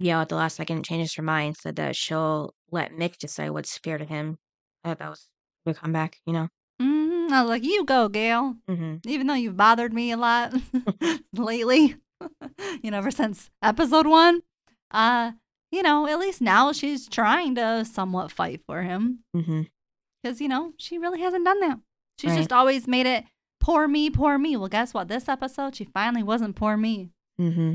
Gail 0.00 0.20
at 0.20 0.28
the 0.28 0.36
last 0.36 0.56
second 0.56 0.84
changes 0.84 1.14
her 1.16 1.22
mind, 1.22 1.56
said 1.56 1.76
that 1.76 1.96
she'll 1.96 2.54
let 2.70 2.92
Mitch 2.92 3.18
decide 3.18 3.50
what's 3.50 3.78
fair 3.78 3.98
to 3.98 4.04
him. 4.04 4.38
I 4.84 4.88
thought 4.90 4.98
that 4.98 5.10
was 5.10 5.28
a 5.66 5.70
good 5.70 5.80
comeback, 5.80 6.18
you 6.26 6.32
know? 6.32 6.48
Hmm 6.80 7.32
I 7.32 7.42
was 7.42 7.48
like, 7.48 7.64
you 7.64 7.84
go, 7.84 8.08
Gail. 8.08 8.56
hmm 8.68 8.96
Even 9.06 9.26
though 9.26 9.34
you've 9.34 9.56
bothered 9.56 9.92
me 9.92 10.12
a 10.12 10.16
lot 10.16 10.54
lately, 11.32 11.96
you 12.82 12.90
know, 12.90 12.98
ever 12.98 13.10
since 13.10 13.50
episode 13.62 14.06
one. 14.06 14.40
Uh, 14.90 15.32
you 15.72 15.82
know, 15.82 16.06
at 16.06 16.18
least 16.18 16.40
now 16.40 16.72
she's 16.72 17.08
trying 17.08 17.54
to 17.56 17.84
somewhat 17.84 18.30
fight 18.30 18.60
for 18.66 18.82
him. 18.82 19.24
because 20.22 20.40
you 20.40 20.48
know 20.48 20.72
she 20.78 20.98
really 20.98 21.20
hasn't 21.20 21.44
done 21.44 21.60
that. 21.60 21.78
She's 22.18 22.30
Right. 22.30 22.38
just 22.38 22.52
always 22.52 22.86
made 22.86 23.06
it 23.06 23.24
poor 23.60 23.88
me, 23.88 24.08
poor 24.10 24.38
me. 24.38 24.56
Well, 24.56 24.68
guess 24.68 24.94
what? 24.94 25.08
This 25.08 25.28
episode, 25.28 25.74
she 25.74 25.84
finally 25.84 26.22
wasn't 26.22 26.56
poor 26.56 26.76
me. 26.76 27.10
hmm 27.38 27.74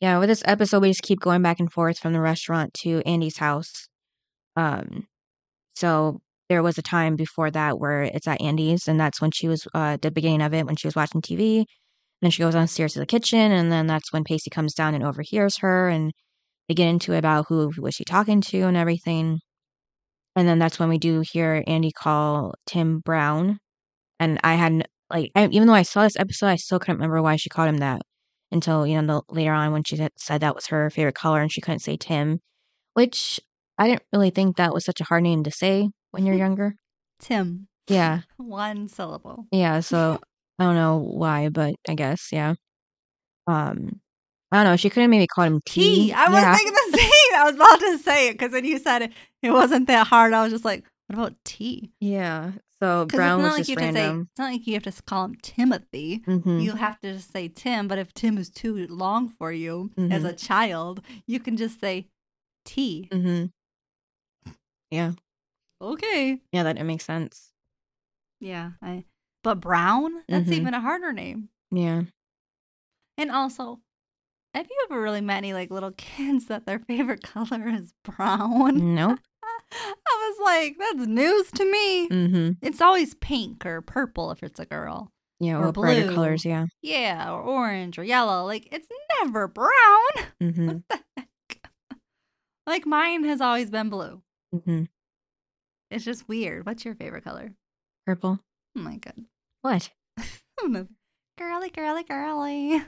Yeah, 0.00 0.18
with 0.18 0.28
this 0.28 0.42
episode, 0.46 0.80
we 0.82 0.88
just 0.90 1.02
keep 1.02 1.20
going 1.20 1.42
back 1.42 1.58
and 1.60 1.70
forth 1.72 1.98
from 1.98 2.12
the 2.12 2.20
restaurant 2.20 2.72
to 2.82 3.02
Andie's 3.04 3.38
house. 3.38 3.88
Um, 4.56 5.06
so 5.74 6.20
there 6.52 6.62
was 6.62 6.76
a 6.76 6.82
time 6.82 7.16
before 7.16 7.50
that 7.50 7.78
where 7.78 8.02
it's 8.02 8.28
at 8.28 8.42
Andie's, 8.42 8.86
and 8.86 9.00
that's 9.00 9.22
when 9.22 9.30
she 9.30 9.48
was 9.48 9.66
uh 9.72 9.96
the 10.02 10.10
beginning 10.10 10.42
of 10.42 10.52
it 10.52 10.66
when 10.66 10.76
she 10.76 10.86
was 10.86 10.94
watching 10.94 11.22
TV. 11.22 11.64
Then 12.20 12.30
she 12.30 12.42
goes 12.42 12.52
downstairs 12.54 12.92
to 12.92 12.98
the 13.00 13.06
kitchen, 13.06 13.52
and 13.52 13.72
then 13.72 13.86
that's 13.86 14.12
when 14.12 14.22
Pacey 14.24 14.50
comes 14.50 14.74
down 14.74 14.94
and 14.94 15.02
overhears 15.02 15.58
her, 15.58 15.88
and 15.88 16.12
they 16.68 16.74
get 16.74 16.88
into 16.88 17.14
it 17.14 17.18
about 17.18 17.46
who 17.48 17.72
was 17.78 17.94
she 17.94 18.04
talking 18.04 18.42
to 18.42 18.60
and 18.62 18.76
everything. 18.76 19.40
And 20.36 20.46
then 20.48 20.58
that's 20.58 20.78
when 20.78 20.90
we 20.90 20.98
do 20.98 21.22
hear 21.32 21.64
Andie 21.66 21.92
call 21.92 22.54
Tim 22.66 23.00
Brown, 23.00 23.58
and 24.20 24.38
I 24.44 24.54
hadn't 24.54 24.86
like 25.10 25.32
I, 25.34 25.46
even 25.48 25.68
though 25.68 25.74
I 25.74 25.82
saw 25.82 26.02
this 26.02 26.18
episode, 26.18 26.48
I 26.48 26.56
still 26.56 26.78
couldn't 26.78 26.96
remember 26.96 27.22
why 27.22 27.36
she 27.36 27.48
called 27.48 27.70
him 27.70 27.78
that 27.78 28.02
until 28.52 28.86
you 28.86 29.00
know 29.00 29.22
the, 29.28 29.34
later 29.34 29.52
on 29.52 29.72
when 29.72 29.84
she 29.84 29.96
said 30.18 30.42
that 30.42 30.54
was 30.54 30.66
her 30.66 30.90
favorite 30.90 31.14
color 31.14 31.40
and 31.40 31.50
she 31.52 31.62
couldn't 31.62 31.80
say 31.80 31.96
Tim, 31.96 32.40
which 32.94 33.40
I 33.78 33.88
didn't 33.88 34.02
really 34.12 34.30
think 34.30 34.56
that 34.56 34.74
was 34.74 34.84
such 34.84 35.00
a 35.00 35.04
hard 35.04 35.22
name 35.22 35.44
to 35.44 35.50
say 35.50 35.88
when 36.12 36.24
you're 36.24 36.36
younger. 36.36 36.76
Tim, 37.20 37.66
Yeah, 37.88 38.20
one 38.36 38.88
syllable. 38.88 39.46
yeah. 39.50 39.80
So 39.80 40.18
I 40.58 40.64
don't 40.64 40.74
know 40.76 40.98
why, 40.98 41.48
but 41.48 41.74
I 41.88 41.94
guess 41.94 42.28
yeah. 42.32 42.54
Um, 43.46 44.00
I 44.52 44.56
don't 44.62 44.64
know. 44.72 44.76
She 44.76 44.90
could 44.90 45.00
have 45.00 45.10
maybe 45.10 45.26
called 45.26 45.48
him 45.48 45.60
T. 45.66 46.06
T. 46.06 46.12
I 46.12 46.28
was 46.28 46.40
yeah. 46.42 46.54
thinking 46.56 46.74
the 46.74 46.98
same. 46.98 47.34
I 47.40 47.44
was 47.44 47.54
about 47.56 47.80
to 47.80 47.98
say 47.98 48.28
it 48.28 48.32
because 48.34 48.52
when 48.52 48.64
you 48.64 48.78
said 48.78 49.02
it, 49.02 49.12
it 49.42 49.50
wasn't 49.50 49.88
that 49.88 50.06
hard. 50.06 50.32
I 50.32 50.42
was 50.42 50.52
just 50.52 50.64
like, 50.64 50.84
what 51.08 51.18
about 51.18 51.34
T? 51.44 51.90
Yeah. 52.00 52.52
So 52.80 53.06
Brown 53.06 53.40
it's 53.40 53.42
was 53.42 53.44
not 53.44 53.50
like 53.52 53.58
just 53.58 53.68
you 53.70 53.76
have 53.78 53.88
to 53.88 53.92
say. 53.98 54.06
random. 54.06 54.28
It's 54.30 54.38
not 54.38 54.52
like 54.52 54.66
you 54.66 54.74
have 54.74 54.82
to 54.82 55.02
call 55.04 55.24
him 55.24 55.36
Timothy. 55.42 56.22
hmm 56.26 56.60
You 56.60 56.74
have 56.74 57.00
to 57.00 57.12
just 57.14 57.32
say 57.32 57.48
Tim. 57.48 57.88
But 57.88 57.98
if 57.98 58.12
Tim 58.12 58.36
is 58.38 58.50
too 58.50 58.86
long 58.88 59.28
for 59.28 59.52
you 59.52 59.90
as 59.98 60.22
Mhm. 60.22 60.28
a 60.28 60.32
child, 60.34 61.00
you 61.26 61.40
can 61.40 61.56
just 61.56 61.80
say 61.80 62.08
T. 62.64 63.08
hmm 63.12 63.46
Yeah. 64.90 65.12
Okay. 65.82 66.40
Yeah, 66.52 66.62
that, 66.62 66.78
it 66.78 66.84
makes 66.84 67.04
sense. 67.04 67.50
Yeah. 68.40 68.72
I. 68.80 69.04
But 69.42 69.60
Brown, 69.60 70.22
that's 70.28 70.48
Mhm. 70.48 70.52
even 70.52 70.74
a 70.74 70.80
harder 70.80 71.12
name. 71.12 71.48
Yeah. 71.72 72.02
And 73.18 73.30
also, 73.30 73.80
have 74.54 74.66
you 74.70 74.86
ever 74.88 75.00
really 75.02 75.20
met 75.20 75.38
any 75.38 75.52
like 75.54 75.70
little 75.70 75.90
kids 75.96 76.46
that 76.46 76.66
their 76.66 76.78
favorite 76.78 77.22
color 77.22 77.66
is 77.68 77.92
brown? 78.04 78.94
Nope. 78.94 79.18
I 79.72 79.94
was 80.06 80.38
like, 80.44 80.76
that's 80.78 81.06
news 81.08 81.50
to 81.52 81.64
me. 81.70 82.08
hmm 82.08 82.50
It's 82.62 82.80
always 82.80 83.14
pink 83.14 83.64
or 83.66 83.80
purple 83.80 84.30
if 84.30 84.42
it's 84.42 84.60
a 84.60 84.66
girl. 84.66 85.10
Yeah. 85.40 85.58
Or 85.58 85.66
Or, 85.68 85.72
brighter 85.72 86.04
blue. 86.06 86.14
colors. 86.14 86.44
Yeah. 86.44 86.66
Yeah, 86.82 87.32
or 87.32 87.40
orange 87.42 87.98
or 87.98 88.04
yellow. 88.04 88.44
Like 88.44 88.68
it's 88.70 88.86
never 89.20 89.48
brown. 89.48 89.68
hmm 90.40 90.66
What 90.66 90.82
the 90.88 91.00
heck? 91.16 91.70
Like 92.66 92.86
mine 92.86 93.24
has 93.24 93.40
always 93.40 93.70
been 93.70 93.88
blue. 93.88 94.22
hmm 94.64 94.84
It's 95.92 96.04
just 96.04 96.28
weird. 96.28 96.64
What's 96.66 96.84
your 96.84 96.94
favorite 96.94 97.24
color? 97.24 97.52
Purple. 98.06 98.40
Oh 98.76 98.80
my 98.80 98.96
god. 98.96 99.24
What? 99.62 99.90
Oh, 100.62 100.66
no. 100.66 100.86
Girly, 101.38 101.70
girly, 101.70 102.04
girly. 102.04 102.82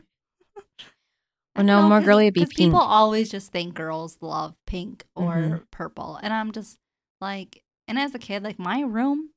Well, 1.56 1.64
no, 1.64 1.82
know, 1.82 1.88
more 1.88 2.00
girly 2.00 2.24
would 2.26 2.34
be 2.34 2.44
'cause 2.44 2.52
People 2.54 2.78
always 2.80 3.30
just 3.30 3.52
think 3.52 3.74
girls 3.74 4.18
love 4.20 4.54
pink 4.66 5.04
or 5.14 5.34
Mhm. 5.34 5.70
purple, 5.70 6.16
and 6.22 6.32
I'm 6.32 6.52
just 6.52 6.78
like, 7.20 7.64
and 7.88 7.98
as 7.98 8.14
a 8.14 8.18
kid, 8.18 8.42
like 8.42 8.58
my 8.58 8.80
room, 8.80 9.30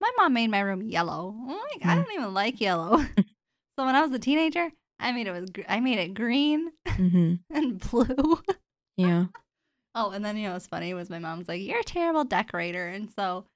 my 0.00 0.10
mom 0.16 0.32
made 0.34 0.50
my 0.50 0.60
room 0.60 0.82
yellow. 0.82 1.34
I'm 1.38 1.48
like, 1.48 1.82
I 1.84 1.94
Mm. 1.94 2.04
don't 2.04 2.12
even 2.14 2.34
like 2.34 2.60
yellow. 2.60 2.96
so 3.78 3.84
when 3.86 3.94
I 3.94 4.02
was 4.02 4.12
a 4.12 4.18
teenager, 4.18 4.72
I 4.98 5.12
made 5.12 5.26
it 5.26 5.32
was 5.32 5.50
I 5.68 5.80
made 5.80 5.98
it 5.98 6.14
green 6.14 6.72
hmm 6.86 7.34
and 7.50 7.78
blue. 7.78 8.42
Yeah. 8.96 9.26
Oh, 9.94 10.10
and 10.10 10.24
then 10.24 10.36
you 10.36 10.48
know 10.48 10.54
what's 10.54 10.66
funny 10.66 10.94
was 10.94 11.10
my 11.10 11.18
mom's 11.18 11.48
like, 11.48 11.60
"You're 11.62 11.80
a 11.80 11.84
terrible 11.84 12.24
decorator," 12.24 12.88
and 12.88 13.10
so 13.16 13.46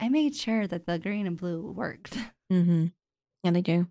I 0.00 0.08
made 0.08 0.34
sure 0.36 0.66
that 0.66 0.86
the 0.86 0.98
green 0.98 1.26
and 1.26 1.36
blue 1.36 1.72
worked. 1.72 2.16
Mm-hmm. 2.50 2.86
Yeah, 3.44 3.50
they 3.50 3.60
do. 3.60 3.88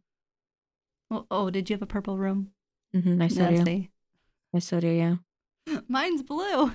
Oh, 1.12 1.28
oh 1.30 1.50
did 1.52 1.70
you 1.70 1.76
have 1.76 1.84
a 1.84 1.86
purple 1.86 2.18
room? 2.18 2.54
Mm-hmm. 2.96 3.22
I 3.22 3.28
so 3.28 3.64
do. 3.64 3.88
I 4.56 4.58
so 4.60 4.80
do. 4.80 4.88
Yeah. 4.88 5.18
Mine's 5.88 6.24
blue. 6.24 6.72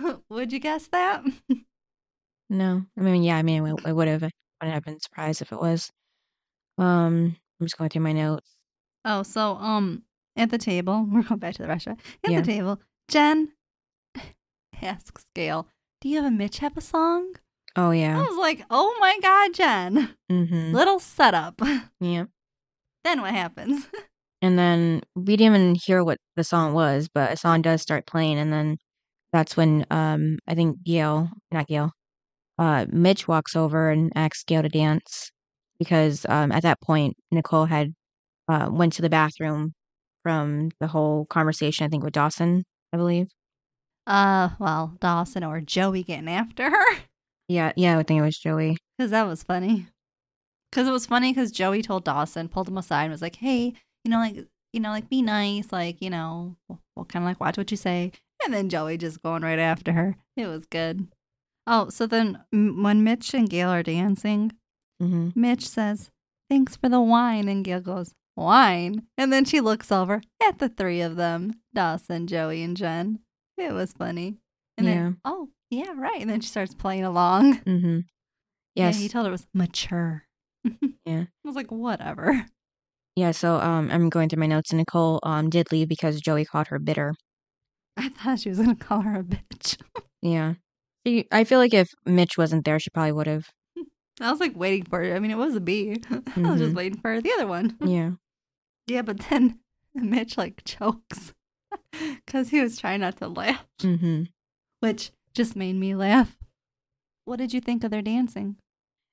Would 0.30 0.50
you 0.52 0.58
guess 0.58 0.86
that? 0.88 1.24
No. 2.50 2.84
I 2.98 3.00
mean, 3.00 3.22
yeah. 3.22 3.36
I 3.38 3.42
mean, 3.42 3.64
I, 3.64 3.88
I 3.88 3.92
would 3.92 4.08
have. 4.08 4.22
I 4.24 4.30
wouldn't 4.60 4.74
have 4.74 4.84
been 4.84 5.00
surprised 5.00 5.40
if 5.40 5.52
it 5.52 5.60
was. 5.60 5.90
Um, 6.76 7.36
I'm 7.58 7.66
just 7.66 7.78
going 7.78 7.88
through 7.88 8.02
my 8.02 8.12
notes. 8.12 8.50
Oh, 9.06 9.22
so 9.22 9.56
um, 9.56 10.02
at 10.36 10.50
the 10.50 10.58
table, 10.58 11.06
we're 11.10 11.22
going 11.22 11.38
back 11.38 11.54
to 11.54 11.62
the 11.62 11.68
restaurant. 11.68 12.00
At 12.24 12.30
Yeah. 12.30 12.40
the 12.40 12.46
table, 12.46 12.78
Jen 13.12 13.52
asks 14.80 15.26
Gail, 15.34 15.68
"Do 16.00 16.08
you 16.08 16.16
have 16.16 16.24
a 16.24 16.30
Mitch 16.30 16.60
have 16.60 16.78
a 16.78 16.80
song?" 16.80 17.34
Oh 17.76 17.90
yeah. 17.90 18.18
I 18.18 18.22
was 18.22 18.38
like, 18.38 18.64
"Oh 18.70 18.96
my 19.00 19.18
god, 19.20 19.52
Jen! 19.52 20.16
hmm 20.30 20.72
Little 20.72 20.98
setup." 20.98 21.60
Yeah. 22.00 22.24
then 23.04 23.20
what 23.20 23.34
happens? 23.34 23.86
And 24.44 24.58
then 24.58 25.02
we 25.14 25.36
didn't 25.36 25.54
even 25.54 25.74
hear 25.76 26.02
what 26.02 26.18
the 26.36 26.42
song 26.42 26.72
was, 26.72 27.08
but 27.12 27.30
a 27.32 27.36
song 27.36 27.60
does 27.62 27.80
start 27.82 28.06
playing, 28.06 28.38
and 28.38 28.50
then 28.52 28.78
that's 29.30 29.58
when 29.58 29.84
um 29.90 30.38
I 30.48 30.54
think 30.54 30.82
Gail, 30.82 31.28
not 31.52 31.66
Gail, 31.66 31.92
uh 32.58 32.86
Mitch 32.88 33.28
walks 33.28 33.54
over 33.54 33.90
and 33.90 34.10
asks 34.14 34.42
Gail 34.42 34.62
to 34.62 34.70
dance 34.70 35.30
because 35.78 36.24
um 36.30 36.50
at 36.50 36.62
that 36.62 36.80
point 36.80 37.14
Nicole 37.30 37.66
had 37.66 37.92
uh 38.48 38.68
went 38.72 38.94
to 38.94 39.02
the 39.02 39.10
bathroom 39.10 39.74
from 40.22 40.70
the 40.80 40.86
whole 40.88 41.26
conversation 41.26 41.84
I 41.84 41.88
think 41.90 42.02
with 42.02 42.14
Dawson, 42.14 42.64
I 42.92 42.96
believe. 42.96 43.28
Uh, 44.06 44.50
well, 44.58 44.96
Dawson 45.00 45.44
or 45.44 45.60
Joey 45.60 46.02
getting 46.02 46.28
after 46.28 46.70
her. 46.70 46.96
Yeah, 47.48 47.72
yeah, 47.76 47.98
I 47.98 48.02
think 48.02 48.18
it 48.20 48.22
was 48.24 48.38
Joey. 48.38 48.78
Because 48.96 49.10
that 49.10 49.26
was 49.26 49.42
funny. 49.42 49.86
Because 50.70 50.88
it 50.88 50.92
was 50.92 51.04
funny 51.04 51.32
because 51.32 51.50
Joey 51.52 51.82
told 51.82 52.04
Dawson, 52.04 52.48
pulled 52.48 52.68
him 52.68 52.78
aside 52.78 53.02
and 53.02 53.12
was 53.12 53.20
like, 53.20 53.36
hey, 53.36 53.74
you 54.04 54.10
know, 54.10 54.18
like, 54.18 54.46
you 54.72 54.80
know, 54.80 54.88
like, 54.88 55.10
be 55.10 55.20
nice. 55.20 55.70
Like, 55.70 56.00
you 56.00 56.08
know, 56.08 56.56
we'll, 56.68 56.80
we'll 56.96 57.04
kind 57.04 57.24
of 57.24 57.28
like 57.28 57.40
watch 57.40 57.58
what 57.58 57.70
you 57.70 57.76
say. 57.76 58.12
And 58.42 58.54
then 58.54 58.70
Joey 58.70 58.96
just 58.96 59.22
going 59.22 59.42
right 59.42 59.58
after 59.58 59.92
her. 59.92 60.16
It 60.34 60.46
was 60.46 60.64
good. 60.64 61.08
Oh, 61.66 61.90
so 61.90 62.06
then 62.06 62.38
m- 62.54 62.82
when 62.82 63.04
Mitch 63.04 63.34
and 63.34 63.50
Gail 63.50 63.68
are 63.68 63.82
dancing, 63.82 64.52
hmm 64.98 65.30
Mitch 65.34 65.68
says, 65.68 66.10
thanks 66.48 66.76
for 66.76 66.88
the 66.88 67.02
wine. 67.02 67.48
And 67.48 67.64
Gail 67.64 67.80
goes, 67.80 68.14
wine? 68.36 69.06
And 69.18 69.32
then 69.32 69.44
she 69.44 69.60
looks 69.60 69.90
over 69.92 70.20
at 70.42 70.58
the 70.58 70.68
three 70.68 71.00
of 71.00 71.16
them 71.16 71.54
Dawson, 71.74 72.26
Joey, 72.26 72.62
and 72.62 72.76
Jen. 72.76 73.20
It 73.58 73.72
was 73.72 73.92
funny. 73.92 74.36
And 74.78 74.86
Yeah. 74.86 74.92
then, 74.94 75.16
oh, 75.24 75.48
yeah, 75.70 75.92
right. 75.96 76.20
And 76.20 76.28
then 76.30 76.40
she 76.40 76.48
starts 76.48 76.74
playing 76.74 77.04
along. 77.04 77.56
hmm 77.58 78.00
Yeah, 78.74 78.90
he 78.92 79.08
told 79.08 79.26
her 79.26 79.30
it 79.30 79.32
was 79.32 79.46
mature. 79.54 80.24
Yeah. 81.04 81.22
I 81.22 81.48
was 81.48 81.56
like, 81.56 81.70
whatever. 81.72 82.46
Yeah, 83.16 83.32
so 83.32 83.56
um 83.60 83.90
I'm 83.90 84.08
going 84.08 84.28
through 84.28 84.40
my 84.40 84.46
notes 84.46 84.70
and 84.70 84.78
Nicole 84.78 85.18
um 85.24 85.50
did 85.50 85.70
leave 85.72 85.88
because 85.88 86.20
Joey 86.20 86.44
called 86.44 86.68
her 86.68 86.78
bitter. 86.78 87.14
I 87.96 88.08
thought 88.08 88.38
she 88.40 88.48
was 88.48 88.58
gonna 88.58 88.74
call 88.76 89.00
her 89.02 89.18
a 89.18 89.22
bitch. 89.24 89.76
Yeah. 90.22 90.54
She, 91.04 91.26
I 91.32 91.42
feel 91.44 91.58
like 91.58 91.74
if 91.74 91.88
Mitch 92.06 92.38
wasn't 92.38 92.64
there, 92.64 92.78
she 92.78 92.90
probably 92.90 93.10
would 93.12 93.26
have. 93.26 93.44
I 94.20 94.30
was 94.30 94.38
like 94.40 94.54
waiting 94.56 94.84
for 94.84 95.02
it. 95.02 95.14
I 95.14 95.18
mean, 95.18 95.32
it 95.32 95.36
was 95.36 95.56
a 95.56 95.60
B. 95.60 96.00
I 96.10 96.14
was 96.40 96.60
just 96.60 96.72
Mhm. 96.72 96.76
waiting 96.76 97.00
for 97.00 97.20
the 97.20 97.32
other 97.32 97.46
one. 97.48 97.76
Yeah. 97.84 98.12
Yeah, 98.86 99.02
but 99.02 99.18
then 99.30 99.58
Mitch 99.94 100.36
like 100.38 100.62
chokes 100.64 101.32
because 102.26 102.50
he 102.50 102.60
was 102.60 102.78
trying 102.78 103.00
not 103.00 103.16
to 103.18 103.28
laugh. 103.28 103.64
Mm-hmm. 103.80 104.24
which 104.80 105.10
just 105.34 105.56
made 105.56 105.76
me 105.76 105.94
laugh. 105.94 106.36
What 107.24 107.36
did 107.36 107.52
you 107.54 107.60
think 107.60 107.84
of 107.84 107.90
their 107.90 108.02
dancing? 108.02 108.56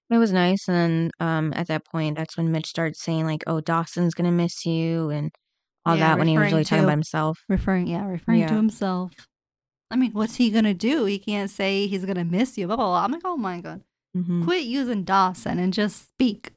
It 0.10 0.18
was 0.18 0.32
nice, 0.34 0.68
and 0.68 0.76
then 0.76 1.12
um, 1.20 1.54
at 1.56 1.68
that 1.68 1.86
point, 1.86 2.18
that's 2.18 2.36
when 2.36 2.52
Mitch 2.52 2.66
starts 2.66 3.00
saying 3.04 3.26
like, 3.26 3.44
"Oh, 3.46 3.62
Dawson's 3.62 4.16
gonna 4.16 4.32
miss 4.32 4.66
you," 4.66 5.12
and 5.12 5.30
all 5.86 5.96
Yeah, 5.96 6.10
that 6.10 6.18
when 6.18 6.28
he 6.28 6.36
was 6.38 6.52
really 6.52 6.64
talking 6.64 6.80
to- 6.80 6.84
about 6.86 6.92
himself. 6.94 7.40
Referring, 7.48 7.86
yeah, 7.88 8.06
referring 8.08 8.48
to 8.48 8.56
himself. 8.56 9.12
I 9.92 9.96
mean, 9.96 10.12
what's 10.14 10.36
he 10.38 10.50
gonna 10.50 10.74
do? 10.74 11.06
He 11.06 11.20
can't 11.20 11.50
say 11.52 11.86
he's 11.86 12.06
gonna 12.06 12.26
miss 12.26 12.58
you. 12.58 12.66
Blah 12.66 12.76
blah 12.78 12.86
blah. 12.88 13.04
I'm 13.06 13.12
like, 13.12 13.22
oh 13.24 13.38
my 13.38 13.62
god, 13.62 13.82
hmm 14.16 14.44
quit 14.44 14.64
using 14.66 15.04
Dawson 15.04 15.60
and 15.60 15.72
just 15.72 16.10
speak. 16.10 16.54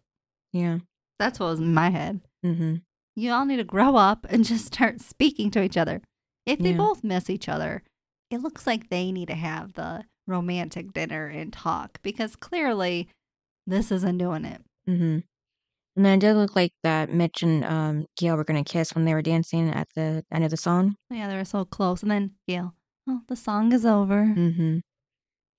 Yeah. 0.55 0.79
That's 1.19 1.39
what 1.39 1.51
was 1.51 1.61
in 1.61 1.75
my 1.75 1.91
head. 1.91 2.21
hmm 2.43 2.77
You 3.15 3.33
all 3.33 3.45
need 3.45 3.57
to 3.57 3.65
grow 3.65 3.97
up 3.97 4.27
and 4.31 4.45
just 4.45 4.67
start 4.67 5.01
speaking 5.01 5.51
to 5.53 5.63
each 5.63 5.77
other. 5.77 6.01
If 6.47 6.59
they 6.59 6.71
Yeah. 6.71 6.77
both 6.79 7.05
miss 7.05 7.31
each 7.31 7.49
other, 7.49 7.83
it 8.31 8.39
looks 8.41 8.67
like 8.67 8.89
they 8.89 9.13
need 9.13 9.29
to 9.29 9.35
have 9.35 9.75
the 9.75 10.05
romantic 10.27 10.93
dinner 10.93 11.27
and 11.27 11.53
talk 11.53 11.99
because 12.03 12.37
clearly 12.37 13.09
this 13.67 13.93
isn't 13.93 14.19
doing 14.19 14.45
it. 14.45 14.63
Mm-hmm. 14.89 15.19
And 15.95 16.05
then 16.07 16.15
it 16.15 16.21
did 16.21 16.35
look 16.37 16.57
like 16.57 16.73
that 16.83 17.13
Mitch 17.13 17.43
and 17.43 17.65
um, 17.65 18.07
Gail 18.17 18.37
were 18.37 18.45
gonna 18.45 18.65
kiss 18.65 18.95
when 18.95 19.05
they 19.05 19.13
were 19.15 19.21
dancing 19.23 19.69
at 19.69 19.89
the 19.95 20.25
end 20.33 20.43
of 20.45 20.51
the 20.51 20.57
song. 20.57 20.97
Yeah, 21.11 21.29
they 21.29 21.37
were 21.37 21.45
so 21.45 21.65
close. 21.67 22.03
And 22.03 22.11
then 22.11 22.31
Gail, 22.49 22.75
oh, 23.09 23.21
the 23.29 23.37
song 23.37 23.73
is 23.73 23.85
over. 23.85 24.25
Mm-hmm. 24.25 24.79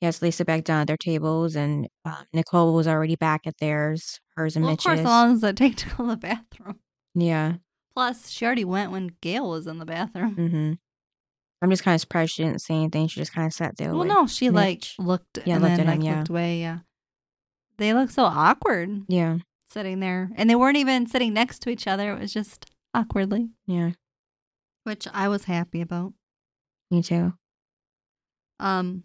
Yeah, 0.01 0.09
so 0.09 0.25
they 0.25 0.31
sit 0.31 0.47
back 0.47 0.63
down 0.65 0.81
at 0.81 0.87
their 0.87 0.97
tables, 0.97 1.55
and 1.55 1.87
uh, 2.03 2.23
Nicole 2.33 2.73
was 2.73 2.89
already 2.89 3.15
back 3.15 3.41
at 3.45 3.57
theirs, 3.59 4.19
hers 4.35 4.57
and 4.57 4.65
Well, 4.65 4.73
of 4.73 4.79
Mitch's. 4.79 4.85
course, 4.85 4.99
how 4.99 5.05
long 5.27 5.39
does 5.39 5.53
take 5.53 5.75
to 5.77 5.89
go 5.91 6.03
to 6.03 6.09
the 6.09 6.17
bathroom? 6.17 6.79
Yeah. 7.15 7.53
Plus, 7.95 8.29
she 8.29 8.45
already 8.45 8.65
went 8.65 8.91
when 8.91 9.11
Gail 9.21 9.49
was 9.49 9.67
in 9.67 9.77
the 9.77 9.85
bathroom. 9.85 10.35
Mm-hmm. 10.35 10.73
I'm 11.61 11.69
just 11.69 11.83
kind 11.83 11.95
of 11.95 12.01
surprised 12.01 12.33
she 12.33 12.43
didn't 12.43 12.61
say 12.61 12.73
anything. 12.73 13.07
She 13.07 13.19
just 13.21 13.33
kind 13.33 13.47
of 13.47 13.53
sat 13.53 13.77
there. 13.77 13.89
Well, 13.91 13.99
with 13.99 14.07
no, 14.09 14.27
she 14.27 14.49
like 14.49 14.83
looked 14.99 15.39
Yeah, 15.45 15.55
and 15.55 15.63
looked 15.63 15.77
then 15.77 15.87
at 15.87 15.93
him, 15.93 15.99
like 15.99 16.05
yeah. 16.07 16.17
looked 16.17 16.29
away. 16.29 16.59
Yeah, 16.59 16.79
they 17.77 17.93
look 17.93 18.09
so 18.09 18.23
awkward 18.25 19.03
Yeah. 19.07 19.37
sitting 19.69 19.99
there, 19.99 20.31
and 20.35 20.49
they 20.49 20.55
weren't 20.55 20.77
even 20.77 21.07
sitting 21.07 21.33
next 21.33 21.59
to 21.59 21.69
each 21.69 21.87
other. 21.87 22.11
It 22.13 22.19
was 22.19 22.33
just 22.33 22.65
awkwardly, 22.93 23.51
Yeah. 23.67 23.91
which 24.83 25.07
I 25.13 25.27
was 25.29 25.45
happy 25.45 25.79
about. 25.81 26.13
Me 26.91 27.01
too. 27.01 27.33
Um, 28.59 29.03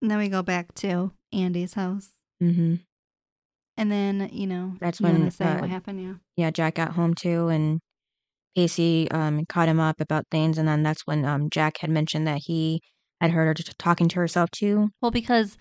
and 0.00 0.10
then 0.10 0.18
we 0.18 0.28
go 0.28 0.42
back 0.42 0.74
to 0.76 1.12
Andie's 1.32 1.74
house, 1.74 2.10
Mm 2.42 2.54
hmm 2.54 2.74
and 3.76 3.90
then 3.90 4.28
you 4.32 4.46
know 4.46 4.74
That's 4.80 5.00
you 5.00 5.04
when, 5.06 5.30
say 5.30 5.44
uh, 5.44 5.60
what 5.60 5.70
happened. 5.70 6.00
Yeah, 6.02 6.14
Yeah, 6.36 6.50
Jack 6.50 6.74
got 6.76 6.92
home 6.92 7.14
too, 7.14 7.48
and 7.48 7.80
Pacey 8.56 9.10
um, 9.10 9.44
caught 9.48 9.68
him 9.68 9.80
up 9.80 10.00
about 10.00 10.26
things, 10.30 10.58
and 10.58 10.68
then 10.68 10.82
that's 10.82 11.06
when 11.06 11.24
um, 11.24 11.50
Jack 11.50 11.78
had 11.78 11.90
mentioned 11.90 12.26
that 12.26 12.42
he 12.44 12.80
had 13.20 13.30
heard 13.32 13.46
her 13.46 13.54
t- 13.54 13.72
talking 13.78 14.08
to 14.08 14.16
herself 14.16 14.50
too. 14.50 14.90
well, 15.02 15.10
because 15.10 15.56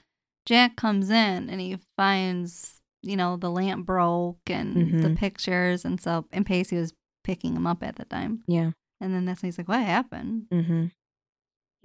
Jack 0.46 0.76
comes 0.76 1.10
in 1.10 1.50
and 1.50 1.60
he 1.62 1.78
finds 1.98 2.80
you 3.02 3.16
know 3.18 3.36
the 3.38 3.50
lamp 3.52 3.86
broke 3.86 4.40
and 4.48 5.04
the 5.04 5.10
Mhm. 5.10 5.18
pictures, 5.18 5.84
and 5.86 6.00
so 6.00 6.26
and 6.32 6.46
Pacey 6.46 6.78
was 6.78 6.94
picking 7.24 7.56
him 7.56 7.66
up 7.68 7.82
at 7.84 7.96
the 7.96 8.06
time, 8.06 8.44
Yeah. 8.48 8.72
and 9.02 9.14
then 9.14 9.26
that's 9.26 9.42
when 9.42 9.48
he's 9.48 9.58
like, 9.58 9.68
"What 9.70 9.82
happened?" 9.82 10.46
Mm-hmm. 10.54 10.86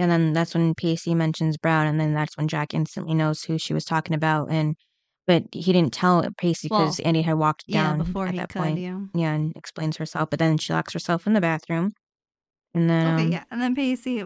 And 0.00 0.10
then 0.12 0.32
that's 0.32 0.54
when 0.54 0.74
Pacey 0.74 1.14
mentions 1.14 1.56
Brown, 1.56 1.86
and 1.88 1.98
then 1.98 2.14
that's 2.14 2.36
when 2.36 2.46
Jack 2.48 2.72
instantly 2.74 3.14
knows 3.14 3.42
who 3.44 3.58
she 3.58 3.74
was 3.74 3.84
talking 3.84 4.14
about, 4.14 4.48
and 4.50 4.76
but 5.28 5.44
he 5.52 5.72
didn't 5.72 5.92
tell 5.92 6.26
Pacey 6.38 6.66
Well, 6.68 6.80
because 6.80 6.98
Andie 7.00 7.22
had 7.22 7.34
walked 7.34 7.68
down 7.68 7.98
Yeah, 7.98 8.04
before 8.04 8.26
at 8.26 8.32
he 8.32 8.38
that 8.40 8.48
could. 8.48 8.62
point. 8.62 8.78
Yeah. 8.80 8.98
Yeah, 9.14 9.34
and 9.34 9.52
explains 9.54 9.96
herself, 9.98 10.30
but 10.30 10.40
then 10.40 10.58
she 10.58 10.72
locks 10.72 10.92
herself 10.92 11.26
in 11.28 11.34
the 11.34 11.40
bathroom, 11.40 11.92
and 12.74 12.90
then 12.90 13.06
Okay, 13.14 13.24
um, 13.26 13.30
yeah. 13.32 13.44
And 13.52 13.60
then 13.62 13.76
Pacey 13.76 14.24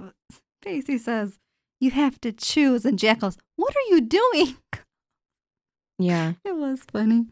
Pacey 0.62 0.96
says, 0.96 1.38
You 1.80 1.90
have 1.90 2.18
to 2.22 2.32
choose 2.32 2.86
and 2.86 2.98
Jack 2.98 3.18
goes, 3.20 3.36
What 3.57 3.74
are 3.76 3.94
you 3.94 4.00
doing? 4.00 4.57
yeah, 5.98 6.32
It 6.44 6.57
was 6.57 6.80
funny. 6.90 7.26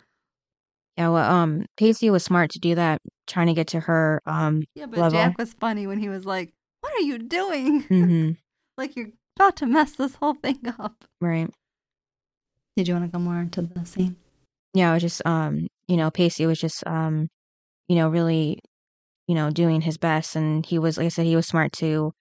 yeah. 0.97 1.09
Well, 1.09 1.31
um, 1.33 1.67
Pacey 1.77 2.11
was 2.11 2.25
smart 2.25 2.51
to 2.51 2.59
do 2.59 2.75
that, 2.75 3.01
trying 3.27 3.47
to 3.47 3.55
get 3.55 3.69
to 3.69 3.81
her. 3.81 4.21
Um, 4.27 4.65
Yeah, 4.75 4.87
but 4.87 4.99
Level. 5.01 5.19
Jack 5.19 5.39
was 5.39 5.55
funny 5.55 5.87
when 5.87 5.99
he 5.99 6.09
was 6.09 6.27
like, 6.27 6.53
What 6.81 6.93
are 6.95 7.01
you 7.01 7.19
doing? 7.19 7.85
mhm, 7.85 8.37
like 8.77 8.97
you're 8.97 9.11
about 9.39 9.57
to 9.57 9.67
mess 9.67 9.93
this 9.93 10.17
whole 10.17 10.35
thing 10.35 10.59
up. 10.79 11.05
right. 11.21 11.51
Did 12.77 12.89
you 12.89 12.95
want 12.95 13.11
to 13.11 13.13
go 13.19 13.23
more 13.23 13.41
into 13.41 13.63
the 13.63 13.85
scene? 13.85 14.17
yeah, 14.75 14.91
I 14.91 14.95
was 14.95 15.03
just 15.03 15.23
um, 15.27 15.67
you 15.89 15.97
know, 15.97 16.11
Pacey 16.11 16.47
was 16.47 16.61
just 16.61 16.87
um, 16.87 17.29
you 17.89 17.97
know, 17.97 18.09
really, 18.09 18.61
you 19.27 19.35
know, 19.35 19.51
doing 19.51 19.81
his 19.81 19.99
best, 19.99 20.37
and 20.37 20.65
he 20.65 20.79
was, 20.79 20.97
like 20.99 21.07
I 21.07 21.09
said, 21.11 21.27
he 21.27 21.37
was 21.37 21.47
smart 21.49 21.73
to 21.75 22.13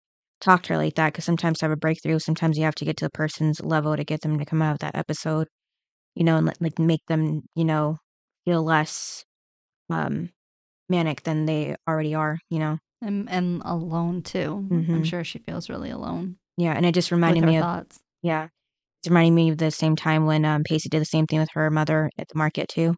talk 0.41 0.63
to 0.63 0.73
her 0.73 0.77
like 0.77 0.95
that 0.95 1.13
because 1.13 1.25
sometimes 1.25 1.59
to 1.59 1.65
have 1.65 1.71
a 1.71 1.77
breakthrough, 1.77 2.19
sometimes 2.19 2.57
you 2.57 2.63
have 2.65 2.75
to 2.75 2.85
get 2.85 2.97
to 2.97 3.05
the 3.05 3.11
person's 3.11 3.61
level 3.61 3.95
to 3.95 4.03
get 4.03 4.21
them 4.21 4.39
to 4.39 4.45
come 4.45 4.61
out 4.61 4.73
of 4.73 4.79
that 4.79 4.95
episode, 4.95 5.47
you 6.15 6.23
know, 6.23 6.37
and 6.37 6.47
like- 6.47 6.61
like 6.61 6.79
make 6.79 7.05
them, 7.07 7.43
you 7.55 7.65
know, 7.65 7.97
feel 8.45 8.63
less 8.63 9.23
um 9.89 10.29
manic 10.89 11.23
than 11.23 11.45
they 11.45 11.75
already 11.87 12.15
are, 12.15 12.39
you 12.49 12.59
know. 12.59 12.77
And, 13.01 13.29
and 13.29 13.61
alone 13.65 14.23
too. 14.23 14.67
I'm 14.71 14.85
Mhm. 14.85 15.05
sure 15.05 15.23
she 15.23 15.39
feels 15.39 15.69
really 15.69 15.89
alone 15.91 16.37
Yeah, 16.57 16.73
and 16.73 16.85
it 16.85 16.93
just 16.93 17.11
reminded 17.11 17.43
me 17.45 17.57
of 17.57 17.63
thoughts. 17.63 17.99
yeah, 18.23 18.49
it's 19.01 19.09
reminding 19.09 19.35
me 19.35 19.49
of 19.49 19.57
the 19.57 19.71
same 19.71 19.95
time 19.95 20.25
when 20.25 20.45
um 20.45 20.63
Pacey 20.63 20.89
did 20.89 21.01
the 21.01 21.05
same 21.05 21.25
thing 21.27 21.39
with 21.39 21.49
her 21.53 21.69
mother 21.69 22.09
at 22.17 22.27
the 22.27 22.37
market 22.37 22.67
too. 22.69 22.95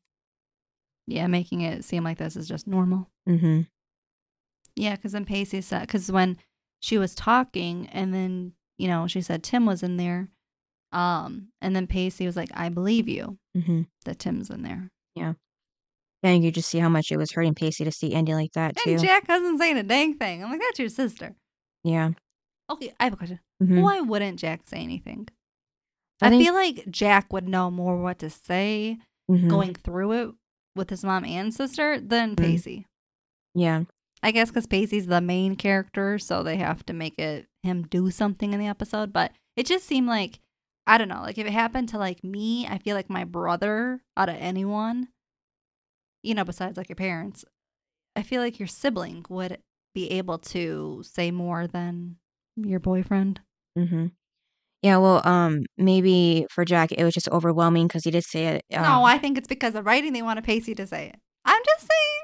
Yeah, 1.08 1.28
making 1.28 1.62
it 1.62 1.84
seem 1.84 2.04
like 2.04 2.18
this 2.18 2.36
is 2.36 2.48
just 2.48 2.68
normal. 2.68 3.10
Mm-hmm. 3.28 3.62
Yeah, 4.76 4.96
because 4.96 5.12
then 5.12 5.26
Pacey 5.26 5.62
said, 5.62 5.82
because 5.82 6.12
when 6.12 6.38
she 6.80 6.98
was 6.98 7.14
talking, 7.14 7.88
and 7.92 8.14
then 8.14 8.54
you 8.78 8.88
know 8.88 9.08
she 9.08 9.22
said 9.22 9.44
Tim 9.44 9.66
was 9.66 9.84
in 9.84 9.98
there, 9.98 10.30
um, 10.92 11.50
and 11.62 11.76
then 11.76 11.88
Pacey 11.88 12.26
was 12.26 12.36
like, 12.36 12.50
"I 12.54 12.70
believe 12.70 13.08
you 13.08 13.38
Mm-hmm. 13.58 13.82
that 14.06 14.20
Tim's 14.20 14.50
in 14.50 14.64
there," 14.64 14.90
Yeah. 15.16 15.34
And 16.24 16.44
you 16.44 16.52
just 16.52 16.70
see 16.70 16.78
how 16.78 16.88
much 16.90 17.12
it 17.12 17.18
was 17.18 17.32
hurting 17.32 17.56
Pacey 17.56 17.84
to 17.84 17.92
see 17.92 18.14
Andie 18.14 18.36
like 18.36 18.52
that 18.54 18.78
too. 18.78 18.92
and 18.92 19.00
Jack 19.02 19.28
wasn't 19.28 19.60
saying 19.60 19.78
a 19.78 19.84
dang 19.84 20.14
thing. 20.16 20.44
I'm 20.44 20.52
like, 20.52 20.62
"That's 20.62 20.80
your 20.80 20.90
sister." 20.90 21.36
yeah. 21.84 22.12
Okay, 22.70 22.94
I 23.00 23.04
have 23.06 23.14
a 23.14 23.18
question. 23.18 23.40
Mhm. 23.62 23.82
Why 23.82 24.00
wouldn't 24.00 24.40
Jack 24.40 24.62
say 24.66 24.78
anything? 24.78 25.28
I 26.22 26.28
I, 26.28 26.30
think- 26.30 26.44
feel 26.44 26.54
like 26.54 26.86
Jack 26.90 27.32
would 27.34 27.48
know 27.48 27.72
more 27.72 27.98
what 27.98 28.20
to 28.20 28.30
say 28.30 29.00
Mhm. 29.30 29.50
going 29.50 29.74
through 29.74 30.12
it 30.14 30.32
with 30.76 30.90
his 30.90 31.04
mom 31.04 31.26
and 31.26 31.54
sister 31.54 32.00
than 32.00 32.36
Mhm. 32.36 32.38
Pacey. 32.38 32.86
Yeah. 33.56 33.84
I 34.24 34.32
guess 34.32 34.50
because 34.50 34.68
Pacey's 34.68 35.08
the 35.08 35.20
main 35.22 35.56
character, 35.56 36.20
so 36.20 36.44
they 36.44 36.58
have 36.58 36.86
to 36.86 36.94
make 36.94 37.18
it 37.18 37.48
him 37.64 37.84
do 37.88 38.12
something 38.12 38.54
in 38.54 38.60
the 38.60 38.68
episode. 38.68 39.12
But 39.12 39.32
it 39.56 39.66
just 39.66 39.86
seemed 39.86 40.08
like 40.08 40.40
I 40.88 40.98
don't 40.98 41.08
know, 41.10 41.22
like 41.22 41.38
if 41.38 41.46
it 41.46 41.54
happened 41.54 41.90
to 41.90 41.98
like 41.98 42.24
me, 42.24 42.66
I 42.68 42.78
feel 42.80 42.96
like 42.96 43.10
my 43.10 43.24
brother 43.24 44.02
out 44.18 44.30
of 44.30 44.36
anyone, 44.36 45.10
you 46.24 46.34
know, 46.34 46.44
besides 46.44 46.76
like 46.78 46.90
your 46.90 46.96
parents, 46.96 47.46
I 48.16 48.24
feel 48.24 48.42
like 48.42 48.60
your 48.60 48.68
sibling 48.68 49.26
would 49.30 49.60
be 49.94 50.10
able 50.12 50.38
to 50.40 51.02
say 51.04 51.32
more 51.32 51.68
than 51.68 52.18
your 52.58 52.80
boyfriend. 52.80 53.42
Mm-hmm. 53.78 54.08
Yeah. 54.82 54.98
Well, 54.98 55.22
um, 55.28 55.64
maybe 55.78 56.46
for 56.50 56.66
Jack 56.66 56.92
it 56.92 57.04
was 57.04 57.14
just 57.14 57.30
overwhelming 57.30 57.88
because 57.88 58.04
he 58.04 58.12
did 58.12 58.24
say 58.24 58.48
it. 58.48 58.64
Um, 58.76 58.84
no, 58.84 59.04
I 59.04 59.18
think 59.18 59.38
it's 59.38 59.48
because 59.48 59.76
of 59.76 59.86
writing 59.86 60.14
they 60.14 60.22
want 60.22 60.44
Pacey 60.44 60.74
to 60.76 60.88
say 60.88 61.08
it. 61.10 61.16
I'm 61.46 61.62
just 61.66 61.82
saying, 61.82 62.22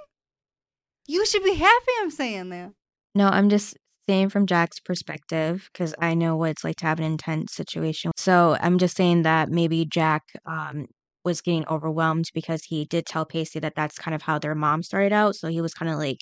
you 1.08 1.26
should 1.26 1.44
be 1.44 1.56
happy 1.56 1.92
I'm 2.02 2.12
saying 2.12 2.50
that. 2.50 2.72
no, 3.16 3.28
I'm 3.28 3.50
just 3.50 3.78
saying 4.10 4.30
from 4.30 4.46
Jack's 4.46 4.80
perspective 4.80 5.70
because 5.74 5.94
I 6.00 6.14
know 6.14 6.36
what 6.38 6.52
it's 6.52 6.64
like 6.64 6.78
to 6.78 6.86
have 6.86 7.00
an 7.00 7.06
intense 7.06 7.54
situation. 7.54 8.12
So 8.16 8.58
I'm 8.62 8.78
just 8.78 8.96
saying 8.96 9.24
that 9.24 9.50
maybe 9.50 9.86
Jack 9.86 10.24
um 10.46 10.88
was 11.26 11.42
getting 11.42 11.68
overwhelmed 11.68 12.26
because 12.34 12.64
he 12.64 12.86
did 12.86 13.06
tell 13.06 13.26
Pacey 13.26 13.60
that 13.60 13.74
that's 13.76 13.98
kind 13.98 14.16
of 14.16 14.22
how 14.22 14.40
their 14.40 14.56
mom 14.56 14.82
started 14.82 15.12
out. 15.12 15.36
So 15.36 15.50
he 15.50 15.60
was 15.62 15.74
kind 15.74 15.92
of 15.92 15.98
like 15.98 16.20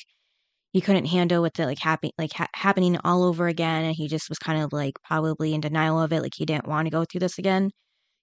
he 0.75 0.81
couldn't 0.81 1.05
handle 1.05 1.41
with 1.41 1.57
it 1.57 1.65
like 1.67 1.79
happy 1.79 2.11
like 2.17 2.33
ha- 2.33 2.49
happening 2.53 2.97
all 3.05 3.23
over 3.23 3.47
again, 3.47 3.85
and 3.85 3.95
he 3.95 4.09
just 4.09 4.27
was 4.27 4.37
kind 4.37 4.61
of 4.61 4.73
like 4.73 4.95
probably 5.05 5.53
in 5.53 5.61
denial 5.61 6.01
of 6.01 6.11
it, 6.11 6.21
like 6.21 6.33
he 6.35 6.45
didn't 6.45 6.67
want 6.67 6.85
to 6.85 6.89
go 6.89 7.05
through 7.05 7.21
this 7.21 7.39
again. 7.39 7.71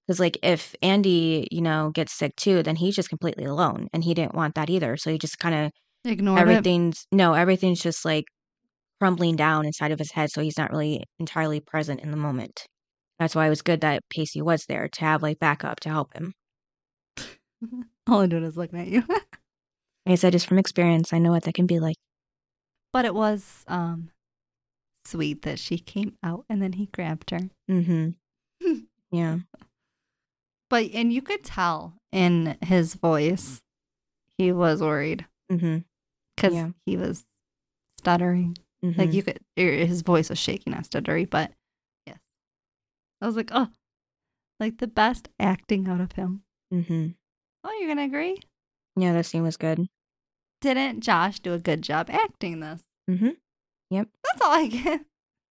Because 0.07 0.21
like 0.21 0.37
if 0.43 0.75
Andie, 0.83 1.49
you 1.51 1.63
know, 1.63 1.91
gets 1.95 2.13
sick 2.13 2.37
too, 2.37 2.63
then 2.63 2.77
he's 2.77 2.95
just 2.95 3.09
completely 3.09 3.47
alone, 3.47 3.89
and 3.95 4.05
he 4.05 4.13
didn't 4.13 4.35
want 4.35 4.55
that 4.57 4.69
either. 4.69 4.99
So 4.99 5.11
he 5.11 5.17
just 5.17 5.39
kind 5.39 5.55
of 5.55 5.71
Ignore 6.05 6.37
it. 6.37 6.43
everything's 6.43 7.07
no, 7.11 7.33
everything's 7.33 7.81
just 7.81 8.05
like 8.05 8.27
crumbling 9.01 9.35
down 9.35 9.65
inside 9.65 9.91
of 9.91 9.99
his 9.99 10.13
head, 10.13 10.31
so 10.31 10.43
he's 10.43 10.59
not 10.59 10.73
really 10.73 11.05
entirely 11.19 11.59
present 11.59 12.01
in 12.03 12.11
the 12.11 12.19
moment. 12.19 12.67
That's 13.19 13.35
why 13.35 13.47
it 13.47 13.51
was 13.51 13.63
good 13.63 13.81
that 13.81 14.03
Pacey 14.11 14.43
was 14.43 14.67
there 14.69 14.89
to 14.89 15.01
have 15.01 15.23
like 15.23 15.39
backup 15.39 15.81
to 15.81 15.89
help 15.89 16.13
him. 16.13 16.35
All 18.07 18.21
I'm 18.21 18.29
doing 18.29 18.45
is 18.45 18.59
looking 18.59 18.79
at 18.79 18.89
you. 18.89 19.05
Like 20.05 20.13
I 20.13 20.17
said, 20.17 20.33
just 20.33 20.49
from 20.49 20.59
experience, 20.59 21.13
I 21.13 21.19
know 21.19 21.31
what 21.31 21.45
that 21.45 21.55
can 21.55 21.67
be 21.67 21.79
like. 21.79 21.97
But 22.93 23.05
it 23.05 23.15
was 23.15 23.65
um 23.69 24.11
sweet 25.05 25.43
that 25.43 25.59
she 25.59 25.79
came 25.79 26.17
out 26.23 26.45
and 26.49 26.63
then 26.63 26.75
he 26.75 26.87
grabbed 26.87 27.31
her. 27.31 27.41
Mm-hmm. 27.71 28.11
Yeah. 29.11 29.39
But 30.71 30.91
and 30.95 31.13
you 31.13 31.21
could 31.21 31.45
tell 31.45 31.95
in 32.13 32.57
his 32.63 32.95
voice 32.95 33.61
he 34.39 34.53
was 34.53 34.81
worried 34.81 35.27
Mm-hmm. 35.51 35.79
because 36.35 36.55
Yeah. 36.55 36.71
he 36.87 36.97
was 36.97 37.27
stuttering. 37.99 38.57
mm-hmm. 38.83 38.99
Like 38.99 39.13
you 39.13 39.23
could, 39.23 39.41
er, 39.59 39.85
his 39.85 40.01
voice 40.01 40.31
was 40.31 40.39
shaking, 40.39 40.73
not 40.73 40.85
stuttery. 40.85 41.29
But 41.29 41.53
yes, 42.07 42.17
I 43.21 43.27
was 43.27 43.37
like, 43.37 43.51
oh, 43.53 43.69
like 44.61 44.79
the 44.79 44.87
best 44.87 45.29
acting 45.39 45.89
out 45.89 46.01
of 46.01 46.13
him. 46.13 46.43
Mm-hmm. 46.73 47.09
Oh, 47.65 47.77
you're 47.79 47.89
gonna 47.89 48.05
agree? 48.05 48.41
Yeah, 48.97 49.13
that 49.13 49.27
scene 49.27 49.43
was 49.43 49.59
good. 49.59 49.87
Didn't 50.63 51.01
Josh 51.01 51.41
do 51.41 51.53
a 51.53 51.59
good 51.59 51.83
job 51.83 52.09
acting 52.11 52.61
this? 52.61 52.83
Mm-hmm. 53.11 53.31
Yep. 53.91 54.09
That's 54.25 54.43
all 54.43 54.53
I 54.53 54.67
get. 54.69 55.01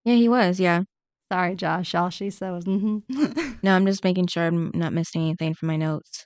Yeah, 0.06 0.16
he 0.16 0.28
was. 0.28 0.60
Yeah. 0.60 0.84
Sorry, 1.32 1.56
Josh. 1.56 1.94
All 1.94 2.10
she 2.10 2.30
said 2.32 2.52
was, 2.52 2.66
mm-hmm. 2.66 3.52
No, 3.64 3.76
I'm 3.76 3.86
just 3.86 4.04
making 4.04 4.28
sure 4.28 4.46
I'm 4.48 4.72
not 4.74 4.94
missing 4.94 5.22
anything 5.22 5.54
from 5.54 5.68
my 5.68 5.76
notes. 5.76 6.26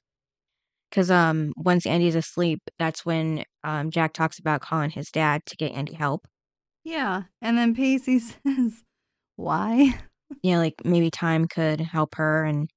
Cause 0.92 1.12
um, 1.12 1.52
once 1.58 1.86
Andie's 1.86 2.16
asleep, 2.16 2.62
that's 2.80 3.06
when 3.06 3.44
um 3.66 3.92
Jack 3.92 4.14
talks 4.14 4.40
about 4.40 4.62
calling 4.62 4.92
his 4.92 5.10
dad 5.10 5.42
to 5.48 5.58
get 5.58 5.74
Andie 5.74 5.94
help. 5.96 6.26
yeah. 6.86 7.24
And 7.42 7.58
then 7.58 7.76
Pacey 7.76 8.20
says, 8.20 8.84
why? 9.36 10.00
Yeah, 10.44 10.60
like 10.60 10.76
maybe 10.86 11.10
time 11.12 11.48
could 11.48 11.82
help 11.82 12.16
her, 12.16 12.44
and 12.46 12.70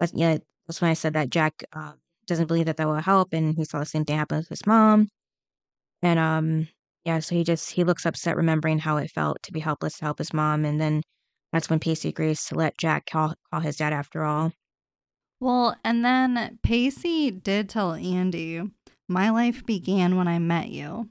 that's 0.00 0.12
yeah, 0.14 0.38
that's 0.66 0.80
when 0.82 0.90
I 0.90 0.94
said 0.94 1.14
that 1.14 1.30
Jack 1.30 1.64
uh, 1.72 1.92
doesn't 2.26 2.46
believe 2.46 2.66
that 2.66 2.76
that 2.76 2.86
will 2.88 2.96
help, 2.96 3.32
and 3.32 3.54
he 3.56 3.64
saw 3.64 3.78
the 3.80 3.86
same 3.86 4.04
thing 4.04 4.18
happen 4.18 4.38
with 4.38 4.48
his 4.48 4.66
mom, 4.66 5.08
and 6.02 6.18
um, 6.18 6.68
yeah, 7.04 7.18
so 7.20 7.34
he 7.34 7.44
just 7.44 7.70
he 7.72 7.84
looks 7.84 8.06
upset 8.06 8.36
remembering 8.36 8.78
how 8.80 8.96
it 8.98 9.10
felt 9.10 9.42
to 9.44 9.52
be 9.52 9.60
helpless 9.60 9.98
to 9.98 10.04
help 10.04 10.18
his 10.18 10.32
mom, 10.34 10.64
and 10.64 10.80
then 10.80 11.02
that's 11.52 11.68
when 11.70 11.78
Pacey 11.80 12.08
agrees 12.08 12.44
to 12.46 12.54
let 12.54 12.78
Jack 12.78 13.06
call 13.06 13.34
call 13.50 13.60
his 13.60 13.76
dad 13.76 13.92
after 13.92 14.24
all. 14.24 14.52
Well, 15.40 15.76
and 15.84 16.04
then 16.04 16.58
Pacey 16.62 17.30
did 17.30 17.68
tell 17.68 17.94
Andie, 17.94 18.70
my 19.08 19.30
life 19.30 19.66
began 19.66 20.16
when 20.16 20.28
I 20.28 20.38
met 20.38 20.68
you. 20.68 21.10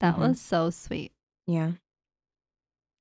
That 0.00 0.16
Mhm. 0.16 0.18
was 0.18 0.40
so 0.40 0.70
sweet. 0.70 1.12
Yeah. 1.46 1.72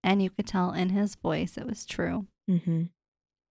And 0.03 0.21
you 0.21 0.30
could 0.30 0.47
tell 0.47 0.71
in 0.71 0.89
his 0.89 1.15
voice 1.15 1.57
it 1.57 1.65
was 1.65 1.86
true. 1.86 2.27
Mm-hmm. 2.49 2.84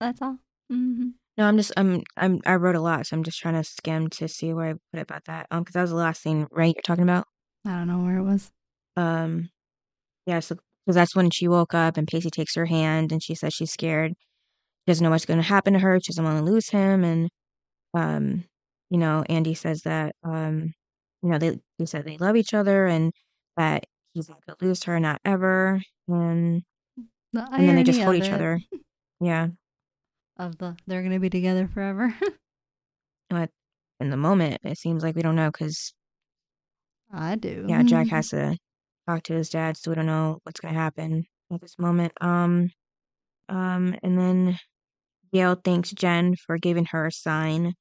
That's 0.00 0.22
all. 0.22 0.38
Mm-hmm. 0.72 1.10
No, 1.36 1.44
I'm 1.46 1.56
just 1.56 1.72
I'm 1.76 2.02
I'm 2.16 2.40
I 2.46 2.54
wrote 2.56 2.74
a 2.76 2.80
lot, 2.80 3.06
so 3.06 3.16
I'm 3.16 3.22
just 3.22 3.38
trying 3.38 3.54
to 3.54 3.64
skim 3.64 4.08
to 4.10 4.28
see 4.28 4.52
where 4.52 4.70
I 4.70 4.74
put 4.92 5.00
about 5.02 5.24
that. 5.26 5.46
Um, 5.50 5.60
because 5.62 5.74
that 5.74 5.82
was 5.82 5.90
the 5.90 5.96
last 5.96 6.22
scene, 6.22 6.46
right? 6.50 6.74
You're 6.74 6.82
talking 6.82 7.04
about. 7.04 7.26
I 7.68 7.72
don't 7.78 7.88
know 7.88 7.98
where 8.00 8.18
it 8.18 8.24
was. 8.24 8.50
Um, 8.96 9.50
yeah, 10.26 10.40
so 10.40 10.56
because 10.84 10.94
that's 10.96 11.14
when 11.14 11.30
she 11.30 11.48
woke 11.48 11.74
up 11.74 11.96
and 11.96 12.08
Pacey 12.08 12.30
takes 12.30 12.54
her 12.54 12.66
hand 12.66 13.12
and 13.12 13.22
she 13.22 13.34
says 13.34 13.52
she's 13.54 13.72
scared. 13.72 14.12
She 14.12 14.92
doesn't 14.92 15.04
know 15.04 15.10
what's 15.10 15.26
going 15.26 15.40
to 15.40 15.46
happen 15.46 15.74
to 15.74 15.78
her. 15.78 16.00
She 16.00 16.12
doesn't 16.12 16.24
want 16.24 16.38
to 16.38 16.50
lose 16.50 16.70
him. 16.70 17.04
And, 17.04 17.28
um, 17.94 18.44
you 18.90 18.98
know, 18.98 19.22
Andie 19.28 19.54
says 19.54 19.82
that, 19.82 20.14
um, 20.24 20.72
you 21.22 21.28
know, 21.28 21.38
they, 21.38 21.58
they 21.78 21.84
said 21.84 22.04
they 22.06 22.16
love 22.16 22.36
each 22.36 22.54
other 22.54 22.86
and 22.86 23.12
that 23.58 23.84
he's 24.14 24.28
not 24.28 24.38
going 24.46 24.56
to 24.58 24.64
lose 24.64 24.84
her, 24.84 24.98
not 24.98 25.20
ever. 25.26 25.82
And, 26.08 26.62
The 27.34 27.46
and 27.52 27.68
then 27.68 27.76
they 27.76 27.84
just 27.84 28.00
hold 28.00 28.16
each 28.16 28.30
other. 28.30 28.60
Yeah. 29.20 29.48
Of 30.38 30.56
the 30.58 30.76
they're 30.86 31.02
gonna 31.02 31.18
be 31.20 31.30
together 31.30 31.68
forever. 31.68 32.14
But 33.30 33.50
in 34.00 34.08
the 34.08 34.16
moment, 34.16 34.62
it 34.64 34.78
seems 34.78 35.02
like 35.02 35.14
we 35.14 35.20
don't 35.20 35.36
know 35.36 35.50
because, 35.50 35.92
I 37.12 37.36
do. 37.36 37.64
yeah, 37.68 37.82
Jack 37.82 38.08
has 38.08 38.28
to 38.30 38.56
talk 39.08 39.22
to 39.24 39.34
his 39.34 39.48
dad, 39.48 39.76
so 39.76 39.90
we 39.90 39.94
don't 39.94 40.06
know 40.06 40.38
what's 40.42 40.60
going 40.60 40.74
to 40.74 40.80
happen 40.80 41.24
at 41.52 41.60
this 41.60 41.78
moment. 41.78 42.12
Um, 42.20 42.70
um, 43.48 43.94
and 44.02 44.18
then 44.18 44.58
Gail 45.32 45.56
thanks 45.62 45.90
Jen 45.90 46.34
for 46.36 46.58
giving 46.58 46.86
her 46.86 47.06
a 47.06 47.12
sign. 47.12 47.74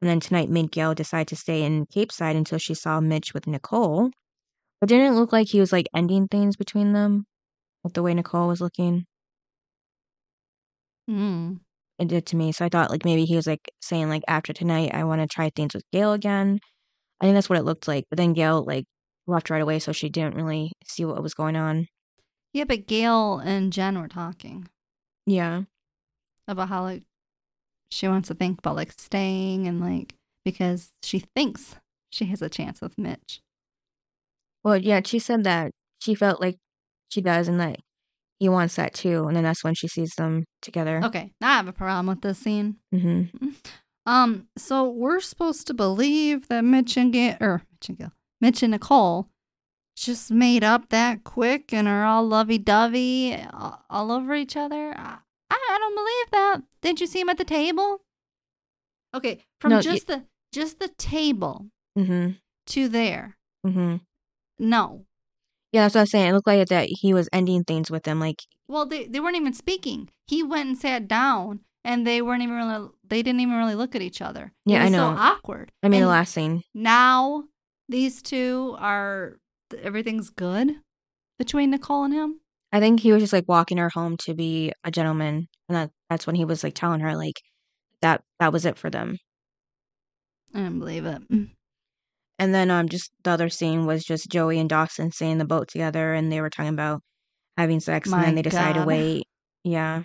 And 0.00 0.08
then 0.08 0.20
tonight 0.20 0.48
made 0.48 0.72
Gail 0.72 0.94
decide 0.94 1.28
to 1.28 1.36
stay 1.36 1.62
in 1.62 1.84
Capeside 1.86 2.36
until 2.36 2.58
she 2.58 2.72
saw 2.72 3.00
Mitch 3.00 3.34
with 3.34 3.46
Nicole. 3.46 4.10
But 4.80 4.88
didn't 4.88 5.12
it 5.12 5.16
look 5.16 5.32
like 5.32 5.48
he 5.48 5.60
was 5.60 5.72
like 5.72 5.88
ending 5.94 6.26
things 6.26 6.56
between 6.56 6.94
them? 6.94 7.26
With 7.84 7.92
the 7.92 8.02
way 8.02 8.14
Nicole 8.14 8.48
was 8.48 8.60
looking. 8.62 9.04
Mm. 11.08 11.60
It 11.98 12.08
did 12.08 12.26
to 12.26 12.36
me. 12.36 12.52
So 12.52 12.64
I 12.64 12.70
thought 12.70 12.90
like 12.90 13.04
maybe 13.04 13.26
he 13.26 13.36
was 13.36 13.46
like 13.46 13.70
saying 13.82 14.08
like 14.08 14.22
after 14.26 14.54
tonight 14.54 14.92
I 14.94 15.04
want 15.04 15.20
to 15.20 15.26
try 15.26 15.50
things 15.54 15.74
with 15.74 15.84
Gail 15.92 16.12
again. 16.14 16.60
I 17.20 17.24
think 17.26 17.34
that's 17.34 17.48
what 17.48 17.58
it 17.58 17.64
looked 17.64 17.86
like. 17.88 18.04
But 18.10 18.16
then 18.16 18.32
Gail 18.32 18.64
like 18.64 18.84
left 19.26 19.50
right 19.50 19.62
away 19.62 19.78
so 19.78 19.92
she 19.92 20.08
didn't 20.08 20.34
really 20.34 20.72
see 20.86 21.04
what 21.04 21.22
was 21.22 21.34
going 21.34 21.56
on. 21.56 21.86
Yeah, 22.52 22.64
but 22.64 22.86
Gail 22.86 23.38
and 23.38 23.72
Jen 23.72 24.00
were 24.00 24.08
talking 24.08 24.68
Yeah. 25.26 25.62
about 26.48 26.68
how 26.68 26.82
like 26.82 27.02
she 27.90 28.08
wants 28.08 28.28
to 28.28 28.34
think 28.34 28.58
about 28.58 28.76
like 28.76 28.92
staying 28.98 29.66
and 29.68 29.80
like 29.80 30.14
because 30.44 30.90
she 31.02 31.24
thinks 31.36 31.76
she 32.10 32.24
has 32.26 32.42
a 32.42 32.48
chance 32.48 32.80
with 32.80 32.98
Mitch. 32.98 33.40
Well, 34.64 34.76
yeah, 34.76 35.00
she 35.04 35.18
said 35.18 35.44
that 35.44 35.72
she 36.00 36.14
felt 36.14 36.40
like 36.40 36.56
she 37.08 37.20
does 37.20 37.48
and 37.48 37.60
that 37.60 37.78
he 38.38 38.48
wants 38.48 38.76
that 38.76 38.94
too. 38.94 39.26
And 39.26 39.36
then 39.36 39.44
that's 39.44 39.62
when 39.64 39.74
she 39.74 39.88
sees 39.88 40.12
them 40.16 40.44
together. 40.62 41.00
Okay, 41.04 41.32
I 41.42 41.52
have 41.56 41.68
a 41.68 41.72
problem 41.72 42.06
with 42.06 42.22
this 42.22 42.38
scene. 42.38 42.76
hmm 42.92 43.24
Um, 44.10 44.48
so 44.58 44.90
we're 44.90 45.20
supposed 45.20 45.68
to 45.68 45.74
believe 45.74 46.48
that 46.48 46.64
Mitch 46.64 46.96
and 46.96 47.12
Gail, 47.12 47.36
or 47.40 47.62
Mitch 47.70 47.88
and 47.90 47.98
Gail, 47.98 48.12
Mitch 48.40 48.62
and 48.64 48.72
Nicole 48.72 49.28
just 49.94 50.32
made 50.32 50.64
up 50.64 50.88
that 50.88 51.22
quick 51.22 51.72
and 51.72 51.86
are 51.86 52.04
all 52.04 52.26
lovey 52.26 52.58
dovey 52.58 53.40
all, 53.52 54.10
over 54.10 54.34
each 54.34 54.56
other. 54.56 54.94
I, 54.96 55.18
I 55.48 55.78
don't 55.78 55.94
believe 55.94 56.30
that. 56.32 56.62
Didn't 56.82 57.00
you 57.00 57.06
see 57.06 57.20
him 57.20 57.28
at 57.28 57.38
the 57.38 57.44
table? 57.44 57.98
Okay, 59.14 59.44
from 59.60 59.70
No, 59.70 59.80
just 59.80 60.08
the 60.08 60.24
just 60.52 60.80
the 60.80 60.88
table 60.88 61.66
hmm 61.96 62.30
to 62.66 62.88
there. 62.88 63.36
Mm-hmm. 63.64 63.96
No. 64.58 65.04
Yeah, 65.70 65.82
that's 65.82 65.94
what 65.94 66.00
I 66.00 66.02
was 66.02 66.10
saying. 66.10 66.28
It 66.28 66.32
looked 66.32 66.48
like 66.48 66.66
that 66.66 66.88
he 66.88 67.14
was 67.14 67.28
ending 67.32 67.62
things 67.62 67.92
with 67.92 68.02
them. 68.02 68.18
Like, 68.18 68.42
Well, 68.66 68.86
they 68.86 69.06
they 69.06 69.20
weren't 69.20 69.36
even 69.36 69.52
speaking. 69.52 70.10
He 70.26 70.42
went 70.42 70.68
and 70.68 70.78
sat 70.78 71.06
down, 71.06 71.60
and 71.84 72.06
they 72.06 72.22
weren't 72.22 72.42
even 72.42 72.56
really. 72.56 72.88
They 73.08 73.22
didn't 73.22 73.40
even 73.40 73.56
really 73.56 73.74
look 73.74 73.94
at 73.94 74.02
each 74.02 74.22
other. 74.22 74.52
It 74.66 74.72
Yeah, 74.72 74.84
I 74.84 74.88
know. 74.88 75.14
So 75.14 75.20
awkward. 75.20 75.72
I 75.82 75.88
mean, 75.88 76.02
the 76.02 76.08
last 76.08 76.32
scene. 76.32 76.62
now 76.74 77.44
these 77.88 78.22
two 78.22 78.76
are 78.78 79.36
everything's 79.82 80.30
good 80.30 80.72
between 81.38 81.70
Nicole 81.70 82.04
and 82.04 82.14
him. 82.14 82.40
I 82.72 82.78
think 82.80 83.00
he 83.00 83.12
was 83.12 83.22
just 83.22 83.32
like 83.32 83.46
walking 83.48 83.78
her 83.78 83.88
home 83.88 84.16
to 84.18 84.34
be 84.34 84.72
a 84.84 84.90
gentleman, 84.90 85.48
and 85.68 85.76
that 85.76 85.90
that's 86.08 86.26
when 86.26 86.36
he 86.36 86.44
was 86.44 86.62
like 86.62 86.74
telling 86.74 87.00
her 87.00 87.16
like 87.16 87.40
that 88.02 88.22
that 88.38 88.52
was 88.52 88.64
it 88.64 88.78
for 88.78 88.90
them. 88.90 89.16
I 90.54 90.60
don't 90.60 90.78
believe 90.78 91.06
it. 91.06 91.22
And 92.38 92.54
then 92.54 92.70
um, 92.70 92.88
just 92.88 93.10
the 93.22 93.30
other 93.30 93.48
scene 93.50 93.86
was 93.86 94.02
just 94.04 94.30
Joey 94.30 94.58
and 94.58 94.68
Dawson 94.68 95.12
staying 95.12 95.32
in 95.32 95.38
the 95.38 95.44
boat 95.44 95.68
together, 95.68 96.14
and 96.14 96.30
they 96.30 96.40
were 96.40 96.50
talking 96.50 96.72
about 96.72 97.02
having 97.56 97.80
sex, 97.80 98.10
and 98.10 98.22
then 98.22 98.34
they 98.34 98.42
decided 98.42 98.80
to 98.80 98.86
wait. 98.86 99.24
Yeah, 99.64 100.04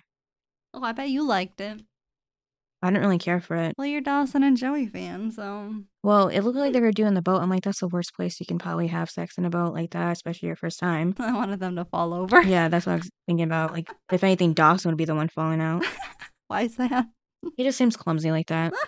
Oh, 0.76 0.84
I 0.84 0.92
bet 0.92 1.10
you 1.10 1.26
liked 1.26 1.62
it. 1.62 1.82
I 2.82 2.90
didn't 2.90 3.02
really 3.04 3.18
care 3.18 3.40
for 3.40 3.56
it. 3.56 3.74
Well, 3.78 3.88
you're 3.88 4.02
Dawson 4.02 4.44
and 4.44 4.56
Joey 4.58 4.86
fan, 4.88 5.32
so 5.32 5.74
Well, 6.04 6.28
it 6.28 6.42
looked 6.42 6.58
like 6.58 6.74
they 6.74 6.82
were 6.82 6.92
doing 6.92 7.14
the 7.16 7.22
boat. 7.22 7.42
I'm 7.42 7.50
like, 7.50 7.64
that's 7.64 7.80
the 7.80 7.88
worst 7.88 8.14
place 8.14 8.40
you 8.40 8.46
can 8.46 8.60
probably 8.60 8.88
have 8.88 9.10
sex 9.10 9.38
in 9.40 9.46
a 9.46 9.50
boat 9.50 9.74
like 9.74 9.92
that, 9.92 10.12
especially 10.12 10.48
your 10.48 10.56
first 10.56 10.80
time. 10.80 11.16
I 11.20 11.32
wanted 11.34 11.60
them 11.62 11.78
to 11.78 11.86
fall 11.86 12.14
over. 12.14 12.42
Yeah, 12.44 12.68
that's 12.68 12.86
what 12.86 12.94
I 12.94 12.98
was 12.98 13.10
thinking 13.26 13.46
about. 13.46 13.72
Like, 13.74 13.90
if 14.12 14.24
anything, 14.24 14.54
Dawson 14.54 14.92
would 14.92 14.98
be 14.98 15.06
the 15.06 15.16
one 15.16 15.30
falling 15.30 15.62
out. 15.62 15.84
Why 16.48 16.64
is 16.64 16.76
that? 16.76 17.08
He 17.58 17.64
just 17.64 17.78
seems 17.78 17.96
clumsy 17.98 18.32
like 18.32 18.48
that. 18.48 18.74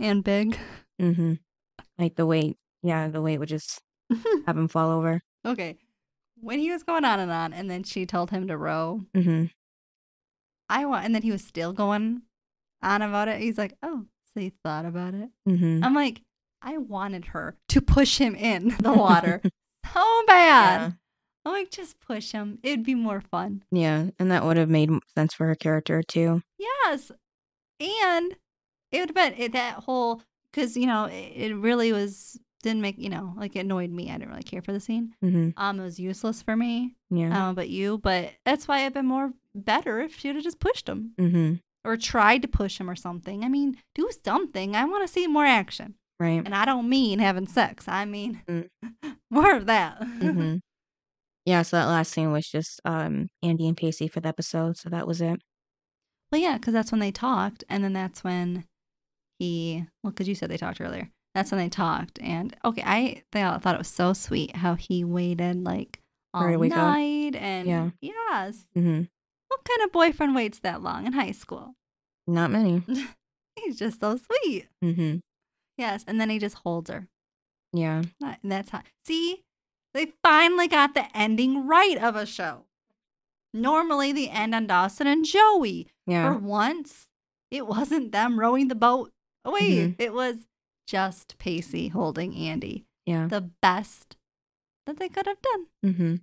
And 0.00 0.24
big. 0.24 0.58
Mm-hmm. 1.00 1.34
Like 1.98 2.16
the 2.16 2.26
weight. 2.26 2.56
Yeah, 2.82 3.06
the 3.08 3.22
weight 3.22 3.38
would 3.38 3.48
just 3.48 3.80
have 4.46 4.56
him 4.56 4.66
fall 4.68 4.90
over. 4.90 5.20
okay. 5.46 5.76
When 6.40 6.58
he 6.58 6.70
was 6.72 6.82
going 6.82 7.04
on 7.04 7.20
and 7.20 7.30
on, 7.30 7.52
and 7.52 7.70
then 7.70 7.84
she 7.84 8.04
told 8.04 8.30
him 8.30 8.48
to 8.48 8.56
row, 8.58 9.02
Mm-hmm. 9.16 9.44
I 10.68 10.84
want, 10.86 11.04
and 11.04 11.14
then 11.14 11.22
he 11.22 11.30
was 11.30 11.44
still 11.44 11.72
going 11.72 12.22
on 12.82 13.02
about 13.02 13.28
it. 13.28 13.40
He's 13.40 13.58
like, 13.58 13.74
"Oh, 13.82 14.06
so 14.32 14.40
you 14.40 14.52
thought 14.62 14.84
about 14.86 15.14
it?" 15.14 15.28
Mm-hmm. 15.48 15.84
I'm 15.84 15.94
like, 15.94 16.22
I 16.62 16.78
wanted 16.78 17.26
her 17.26 17.56
to 17.68 17.80
push 17.80 18.18
him 18.18 18.34
in 18.34 18.74
the 18.80 18.92
water 18.92 19.40
so 19.94 20.22
bad. 20.26 20.80
Yeah. 20.80 20.90
I'm 21.46 21.52
like, 21.52 21.70
just 21.70 22.00
push 22.00 22.32
him. 22.32 22.58
It'd 22.62 22.84
be 22.84 22.94
more 22.94 23.20
fun. 23.20 23.62
yeah, 23.70 24.06
and 24.18 24.30
that 24.30 24.44
would 24.44 24.56
have 24.56 24.70
made 24.70 24.90
sense 25.14 25.34
for 25.34 25.46
her 25.46 25.54
character 25.54 26.02
too. 26.02 26.42
Yes, 26.58 27.10
and 27.80 28.34
it 28.90 29.00
would 29.00 29.10
have 29.10 29.14
been 29.14 29.34
it, 29.36 29.52
that 29.52 29.74
whole 29.84 30.22
because 30.50 30.76
you 30.76 30.86
know 30.86 31.04
it, 31.06 31.32
it 31.34 31.54
really 31.54 31.92
was 31.92 32.38
didn't 32.62 32.80
make 32.80 32.96
you 32.98 33.10
know 33.10 33.34
like 33.36 33.56
it 33.56 33.60
annoyed 33.60 33.90
me. 33.90 34.08
I 34.10 34.14
didn't 34.14 34.30
really 34.30 34.42
care 34.42 34.62
for 34.62 34.72
the 34.72 34.80
scene. 34.80 35.14
Mm-hmm. 35.22 35.50
Um, 35.56 35.80
it 35.80 35.82
was 35.82 35.98
useless 36.00 36.40
for 36.42 36.56
me. 36.56 36.94
I 37.12 37.14
Yeah. 37.16 37.22
don't 37.28 37.32
know 37.38 37.50
about 37.50 37.68
you, 37.68 37.98
but 37.98 38.30
that's 38.46 38.66
why 38.66 38.86
I've 38.86 38.94
been 38.94 39.06
more 39.06 39.32
better 39.54 40.00
if 40.00 40.18
she 40.18 40.28
would 40.28 40.36
have 40.36 40.44
just 40.44 40.60
pushed 40.60 40.88
him 40.88 41.12
Mm-hmm. 41.18 41.54
or 41.84 41.96
tried 41.96 42.42
to 42.42 42.48
push 42.48 42.78
him 42.80 42.88
or 42.90 42.96
something. 42.96 43.44
I 43.44 43.48
mean, 43.48 43.76
do 43.94 44.08
something. 44.24 44.74
I 44.76 44.84
want 44.84 45.06
to 45.06 45.12
see 45.12 45.26
more 45.26 45.44
action. 45.46 45.94
Right. 46.20 46.42
And 46.44 46.54
I 46.54 46.64
don't 46.64 46.88
mean 46.88 47.18
having 47.18 47.46
sex. 47.46 47.86
I 47.88 48.04
mean 48.04 48.42
Mm. 48.48 48.68
more 49.30 49.54
of 49.54 49.66
that. 49.66 50.00
Mm-hmm. 50.00 50.56
yeah. 51.44 51.62
So 51.62 51.76
that 51.76 51.86
last 51.86 52.12
scene 52.12 52.32
was 52.32 52.48
just 52.48 52.80
um 52.84 53.28
Andie 53.42 53.68
and 53.68 53.76
Pacey 53.76 54.08
for 54.08 54.20
the 54.20 54.28
episode. 54.28 54.76
So 54.76 54.88
that 54.90 55.06
was 55.06 55.20
it. 55.20 55.40
well, 56.30 56.40
yeah, 56.40 56.56
because 56.56 56.72
that's 56.72 56.90
when 56.92 57.00
they 57.00 57.12
talked, 57.12 57.64
and 57.68 57.82
then 57.84 57.92
that's 57.92 58.22
when 58.24 58.64
he. 59.38 59.86
Well, 60.02 60.10
because 60.12 60.28
you 60.28 60.34
said 60.34 60.50
they 60.50 60.56
talked 60.56 60.80
earlier. 60.80 61.10
That's 61.34 61.50
when 61.50 61.58
they 61.58 61.68
talked, 61.68 62.20
and 62.22 62.54
okay, 62.64 62.82
I 62.86 63.22
they 63.32 63.42
all 63.42 63.58
thought 63.58 63.74
it 63.74 63.78
was 63.78 63.88
so 63.88 64.12
sweet 64.12 64.54
how 64.56 64.74
he 64.76 65.02
waited 65.04 65.64
like 65.64 65.98
all 66.32 66.46
wake 66.56 66.70
up. 66.72 66.78
night, 66.78 67.34
and 67.34 67.66
Yeah. 67.68 67.90
yes, 68.00 68.66
Mm-hmm. 68.76 69.02
What 69.54 69.64
kind 69.64 69.86
of 69.86 69.92
boyfriend 69.92 70.34
waits 70.34 70.58
that 70.60 70.82
long 70.82 71.06
in 71.06 71.12
high 71.12 71.30
school? 71.32 71.74
Not 72.26 72.50
many. 72.50 72.82
He's 73.56 73.78
just 73.78 74.00
so 74.00 74.16
sweet. 74.18 74.66
Mm-hmm. 74.84 75.18
Yes, 75.78 76.04
and 76.06 76.20
then 76.20 76.28
he 76.28 76.38
just 76.38 76.56
holds 76.56 76.90
her. 76.90 77.06
Yeah. 77.72 78.02
And 78.20 78.36
that's 78.52 78.70
how. 78.70 78.82
See, 79.06 79.44
they 79.92 80.12
finally 80.22 80.66
got 80.68 80.94
the 80.94 81.06
ending 81.16 81.66
right 81.66 81.96
of 81.96 82.16
a 82.16 82.26
show. 82.26 82.64
Normally, 83.52 84.12
the 84.12 84.30
end 84.30 84.54
on 84.54 84.66
Dawson 84.66 85.06
and 85.06 85.24
Joey. 85.24 85.88
Yeah. 86.06 86.32
For 86.32 86.38
once, 86.38 87.06
it 87.50 87.66
wasn't 87.66 88.10
them 88.12 88.38
rowing 88.40 88.66
the 88.68 88.74
boat 88.74 89.12
away. 89.44 89.70
Mhm. 89.70 89.96
It 89.98 90.12
was 90.12 90.46
just 90.86 91.38
Pacey 91.38 91.88
holding 91.88 92.34
Andie. 92.34 92.84
Yeah. 93.06 93.28
The 93.28 93.40
best 93.62 94.16
that 94.86 94.98
they 94.98 95.08
could 95.08 95.26
have 95.26 95.40
done. 95.40 95.66
Mm-hmm. 95.84 96.14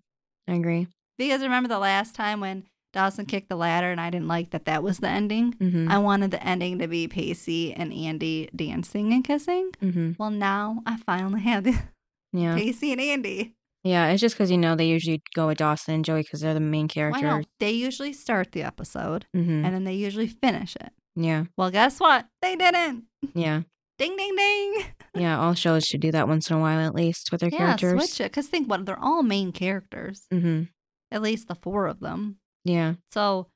I 0.50 0.54
agree. 0.56 0.88
Because 1.18 1.42
remember 1.42 1.70
the 1.70 1.80
last 1.80 2.16
time 2.16 2.40
when 2.42 2.66
Dawson 2.94 3.26
kicked 3.26 3.50
the 3.50 3.56
ladder 3.56 3.92
and 3.92 4.02
I 4.02 4.10
didn't 4.10 4.28
like 4.28 4.52
that 4.52 4.66
that 4.66 4.84
was 4.84 5.00
the 5.00 5.08
ending? 5.08 5.54
Mm-hmm. 5.54 5.90
I 5.90 5.98
wanted 5.98 6.32
the 6.32 6.44
ending 6.46 6.80
to 6.80 6.88
be 6.88 7.08
Pacey 7.08 7.74
and 7.74 7.92
Andie 7.94 8.50
dancing 8.56 9.14
and 9.14 9.24
kissing. 9.24 9.72
mm-hmm. 9.82 10.12
Well, 10.18 10.30
now 10.32 10.82
I 10.86 10.98
finally 10.98 11.42
have 11.42 11.64
the 11.64 11.78
Yeah. 12.34 12.56
Pacey 12.56 12.92
and 12.92 13.02
Andie. 13.02 13.56
Yeah. 13.84 14.10
It's 14.10 14.22
just 14.22 14.36
because 14.36 14.52
you 14.52 14.58
know 14.58 14.76
they 14.76 14.88
usually 14.88 15.22
go 15.36 15.48
with 15.48 15.58
Dawson 15.58 15.94
and 15.96 16.06
Joey 16.06 16.22
because 16.24 16.42
they're 16.42 16.54
the 16.54 16.60
main 16.60 16.88
characters. 16.88 17.46
They 17.60 17.72
usually 17.72 18.14
start 18.14 18.52
the 18.52 18.64
episode 18.64 19.26
Mm-hmm. 19.36 19.66
and 19.66 19.74
then 19.76 19.84
they 19.86 19.94
usually 19.96 20.28
finish 20.28 20.76
it. 20.76 20.92
Yeah. 21.16 21.46
Well, 21.58 21.72
guess 21.72 22.00
what? 22.00 22.28
They 22.42 22.56
didn't. 22.56 23.04
Yeah. 23.34 23.62
Ding, 23.98 24.16
ding, 24.18 24.36
ding. 24.36 24.84
Yeah. 25.16 25.40
All 25.40 25.54
shows 25.56 25.84
should 25.84 26.00
do 26.02 26.12
that 26.14 26.28
once 26.30 26.50
in 26.50 26.56
a 26.56 26.60
while 26.60 26.80
at 26.80 26.96
least 26.96 27.32
with 27.32 27.42
their 27.42 27.50
Yeah, 27.52 27.76
characters. 27.78 27.92
switch 27.92 28.22
it. 28.22 28.32
Because 28.32 28.48
think 28.48 28.70
what 28.70 28.86
they're 28.86 28.98
all 28.98 29.24
main 29.24 29.52
characters, 29.52 30.26
Mm-hmm. 30.34 30.64
at 31.12 31.22
least 31.22 31.48
the 31.50 31.56
four 31.56 31.88
of 31.88 32.00
them. 32.00 32.38
Yeah. 32.64 32.96
So 33.12 33.48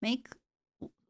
make, 0.00 0.28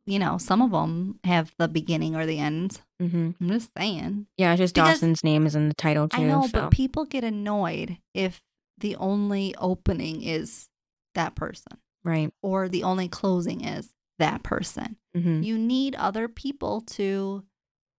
you 0.07 0.19
know, 0.19 0.39
some 0.39 0.63
of 0.63 0.71
them 0.71 1.19
have 1.25 1.53
the 1.59 1.69
beginning 1.69 2.17
or 2.17 2.27
the 2.27 2.39
end. 2.39 2.81
Mm-hmm. 3.01 3.31
I'm 3.41 3.49
just 3.49 3.71
saying. 3.77 4.27
Yeah. 4.37 4.53
It's 4.53 4.61
just 4.61 4.75
Because- 4.75 4.95
Dawson's 5.01 5.25
name 5.25 5.47
is 5.47 5.55
in 5.55 5.69
the 5.69 5.75
title 5.75 6.09
too. 6.09 6.23
I 6.23 6.25
know, 6.25 6.43
so. 6.43 6.49
but 6.53 6.71
people 6.71 7.05
get 7.05 7.25
annoyed 7.25 7.99
if 8.15 8.41
the 8.79 8.97
only 8.97 9.55
opening 9.59 10.23
is 10.23 10.69
that 11.15 11.35
person 11.35 11.79
right. 12.05 12.33
or 12.43 12.69
the 12.69 12.83
only 12.85 13.09
closing 13.09 13.65
is 13.65 13.93
that 14.19 14.43
person. 14.43 14.97
Mm-hmm. 15.17 15.43
You 15.43 15.59
need 15.59 15.95
other 15.95 16.29
people 16.29 16.81
to 16.83 17.45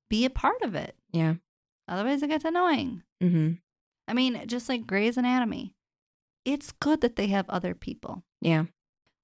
be 0.09 0.25
a 0.25 0.29
part 0.29 0.61
of 0.61 0.75
it. 0.75 0.95
Yeah. 1.11 1.35
Otherwise, 1.87 2.23
it 2.23 2.27
gets 2.29 2.45
annoying. 2.45 3.03
Mm-hmm. 3.21 3.53
I 4.07 4.13
mean, 4.13 4.41
just 4.47 4.67
like 4.69 4.87
Grey's 4.87 5.17
Anatomy, 5.17 5.75
it's 6.45 6.71
good 6.71 7.01
that 7.01 7.15
they 7.15 7.27
have 7.27 7.49
other 7.49 7.73
people. 7.73 8.23
Yeah. 8.41 8.65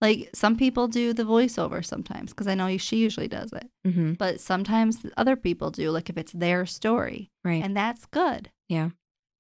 Like 0.02 0.30
some 0.34 0.56
people 0.56 0.88
do 0.88 1.12
the 1.14 1.24
voiceover 1.24 1.84
sometimes 1.84 2.32
because 2.32 2.48
I 2.48 2.56
know 2.56 2.78
she 2.78 2.98
usually 2.98 3.28
does 3.28 3.52
it, 3.52 3.70
Mm-hmm. 3.86 4.14
but 4.14 4.40
sometimes 4.40 5.06
other 5.18 5.36
people 5.36 5.72
do, 5.72 5.92
like 5.92 6.10
if 6.10 6.18
it's 6.18 6.32
their 6.32 6.66
story, 6.66 7.32
Right. 7.44 7.62
and 7.64 7.76
that's 7.76 8.06
good. 8.06 8.50
Yeah. 8.70 8.92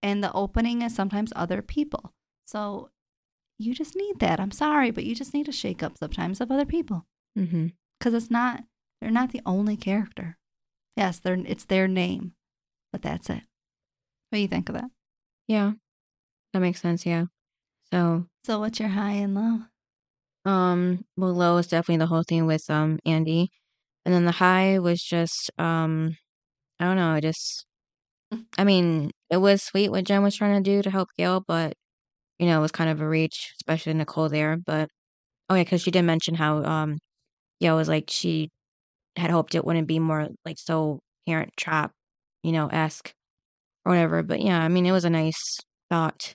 And 0.03 0.21
the 0.23 0.33
opening 0.33 0.81
is 0.81 0.93
sometimes 0.93 1.31
other 1.35 1.61
people. 1.61 2.13
So 2.45 2.89
you 3.57 3.73
just 3.73 3.95
need 3.95 4.19
that. 4.19 4.39
I'm 4.39 4.51
sorry, 4.51 4.91
but 4.91 5.03
you 5.05 5.15
just 5.15 5.33
need 5.33 5.45
to 5.45 5.51
shake 5.53 5.81
up 5.83 5.97
sometimes 5.97 6.41
of 6.41 6.51
other 6.51 6.65
people 6.65 7.05
mm-hmm. 7.37 7.67
because 7.99 8.13
it's 8.13 8.31
not, 8.31 8.63
they're 8.99 9.11
not 9.11 9.31
the 9.31 9.41
only 9.45 9.77
character. 9.77 10.37
Yes, 10.97 11.19
they're, 11.19 11.39
it's 11.45 11.65
their 11.65 11.87
name, 11.87 12.33
but 12.91 13.01
that's 13.01 13.29
it. 13.29 13.43
What 14.29 14.37
do 14.37 14.39
you 14.39 14.47
think 14.49 14.67
of 14.69 14.75
that? 14.75 14.91
Yeah. 15.47 15.73
That 16.53 16.59
makes 16.59 16.81
sense. 16.81 17.05
Yeah. 17.05 17.25
So, 17.91 18.25
So, 18.43 18.59
what's 18.59 18.79
your 18.79 18.89
high 18.89 19.13
and 19.13 19.35
low? 19.35 19.59
Um, 20.49 21.05
well, 21.15 21.33
low 21.33 21.57
is 21.57 21.67
definitely 21.67 21.97
the 21.97 22.07
whole 22.07 22.23
thing 22.27 22.45
with 22.47 22.63
um 22.69 22.99
Andie, 23.05 23.49
and 24.05 24.13
then 24.13 24.25
the 24.25 24.31
high 24.31 24.79
was 24.79 25.01
just 25.01 25.51
um, 25.57 26.15
I 26.79 26.85
don't 26.85 26.95
know. 26.95 27.11
I 27.11 27.19
just, 27.19 27.65
I 28.57 28.63
mean, 28.63 29.11
it 29.29 29.37
was 29.37 29.61
sweet 29.61 29.91
what 29.91 30.05
Jen 30.05 30.23
was 30.23 30.35
trying 30.35 30.61
to 30.61 30.69
do 30.69 30.81
to 30.81 30.89
help 30.89 31.09
Gail, 31.17 31.43
but 31.47 31.73
you 32.39 32.47
know, 32.47 32.59
it 32.59 32.61
was 32.61 32.71
kind 32.71 32.89
of 32.89 33.01
a 33.01 33.07
reach, 33.07 33.53
especially 33.61 33.93
Nicole 33.93 34.29
there. 34.29 34.57
But 34.57 34.89
oh 35.49 35.55
yeah, 35.55 35.63
because 35.63 35.81
she 35.81 35.91
did 35.91 36.03
mention 36.03 36.35
how 36.35 36.63
um, 36.63 36.97
Gail 37.61 37.75
was 37.75 37.87
like 37.87 38.05
she 38.09 38.49
had 39.17 39.31
hoped 39.31 39.55
it 39.55 39.65
wouldn't 39.65 39.87
be 39.87 39.99
more 39.99 40.29
like 40.45 40.57
so 40.57 40.99
parent 41.27 41.51
trap, 41.57 41.91
you 42.43 42.51
know, 42.51 42.67
esque 42.67 43.11
or 43.85 43.91
whatever. 43.91 44.23
But 44.23 44.41
yeah, 44.41 44.59
I 44.59 44.67
mean, 44.69 44.85
it 44.87 44.93
was 44.93 45.05
a 45.05 45.09
nice 45.11 45.59
thought 45.91 46.33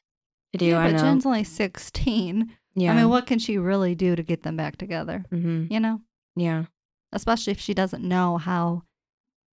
to 0.53 0.59
do. 0.59 0.67
yeah, 0.67 0.93
but. 0.93 1.01
Jen's 1.01 1.27
only 1.27 1.45
16. 1.45 2.57
Yeah. 2.75 2.93
I 2.93 2.97
mean, 2.97 3.09
what 3.09 3.27
can 3.27 3.39
she 3.39 3.59
really 3.59 3.95
do 3.95 4.16
to 4.16 4.22
get 4.22 4.43
them 4.43 4.57
back 4.57 4.77
together? 4.77 5.25
mm-hmm. 5.33 5.72
You 5.72 5.81
know? 5.81 6.01
Yeah. 6.37 6.64
Especially 7.12 7.53
if 7.53 7.61
she 7.61 7.75
doesn't 7.75 8.03
know 8.03 8.39
how, 8.39 8.83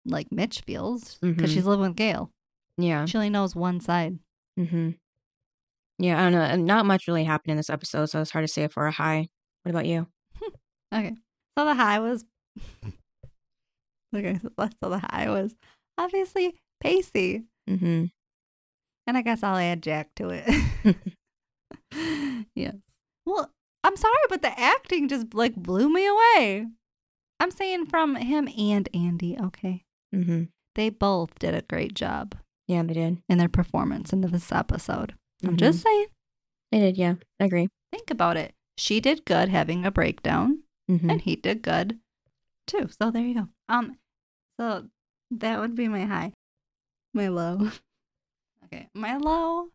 like, 0.06 0.32
Mitch 0.32 0.62
feels 0.62 1.18
because 1.22 1.52
Mhm. 1.52 1.54
she's 1.54 1.66
living 1.66 1.88
with 1.88 1.96
Gail. 1.96 2.32
Yeah. 2.78 3.06
She 3.06 3.18
only 3.18 3.30
knows 3.30 3.56
one 3.56 3.80
side. 3.80 4.18
Mm-hmm. 4.60 4.92
Yeah, 6.00 6.20
I 6.20 6.30
don't 6.30 6.32
know. 6.32 6.56
Not 6.66 6.86
much 6.88 7.08
really 7.08 7.24
happened 7.24 7.52
in 7.52 7.58
this 7.58 7.70
episode, 7.70 8.08
so 8.08 8.22
it's 8.22 8.32
hard 8.32 8.44
to 8.48 8.52
say 8.52 8.68
for 8.68 8.88
a 8.88 8.92
high. 8.92 9.28
What 9.64 9.72
about 9.72 9.86
you? 9.86 10.08
Okay. 10.94 11.16
So 11.58 11.64
the 11.66 11.74
high 11.76 12.00
was. 12.00 12.26
okay. 14.16 14.40
So 14.42 14.50
so 14.84 14.90
the 14.90 15.00
high 15.00 15.30
was 15.30 15.56
obviously 15.98 16.56
Pacey. 16.82 17.44
Mm-hmm. 17.70 18.06
And 19.08 19.18
I 19.18 19.22
guess 19.22 19.42
I'll 19.44 19.56
add 19.58 19.82
Jack 19.84 20.10
to 20.18 20.30
it. 20.32 20.96
yes. 22.56 22.76
Well, 23.26 23.52
I'm 23.84 23.96
sorry, 23.98 24.14
but 24.30 24.42
the 24.42 24.58
acting 24.60 25.08
just 25.08 25.34
like 25.34 25.56
blew 25.56 25.92
me 25.92 26.08
away. 26.08 26.68
I'm 27.40 27.52
saying 27.52 27.88
from 27.88 28.16
him 28.16 28.48
and 28.58 28.88
Andie, 28.94 29.38
okay? 29.42 29.84
Mm-hmm. 30.14 30.44
They 30.76 30.90
both 30.90 31.38
did 31.40 31.56
a 31.56 31.62
great 31.64 31.94
job 31.96 32.36
Yeah, 32.68 32.84
they 32.84 32.94
did. 32.94 33.22
in 33.28 33.38
their 33.40 33.50
performance 33.50 34.14
in 34.14 34.22
this 34.22 34.52
episode. 34.52 35.16
I'm 35.44 35.56
Mhm. 35.56 35.60
just 35.60 35.82
saying, 35.82 36.08
They 36.72 36.80
did. 36.80 36.98
Yeah, 36.98 37.16
I 37.40 37.46
agree. 37.46 37.68
think 37.92 38.10
about 38.12 38.38
it. 38.38 38.54
She 38.78 39.00
did 39.02 39.26
good 39.26 39.50
having 39.50 39.86
a 39.86 39.92
breakdown, 39.92 40.64
Mm-hmm. 40.90 41.10
and 41.10 41.22
he 41.22 41.36
did 41.36 41.62
good 41.62 42.00
too. 42.68 42.88
So 43.00 43.12
there 43.12 43.24
you 43.26 43.34
go. 43.34 43.50
Um, 43.68 43.98
so 44.60 44.88
that 45.32 45.60
would 45.60 45.76
be 45.76 45.88
my 45.88 46.06
high. 46.06 46.34
My 47.14 47.28
low. 47.28 47.70
Okay, 48.66 48.88
my 48.94 49.18
low. 49.18 49.68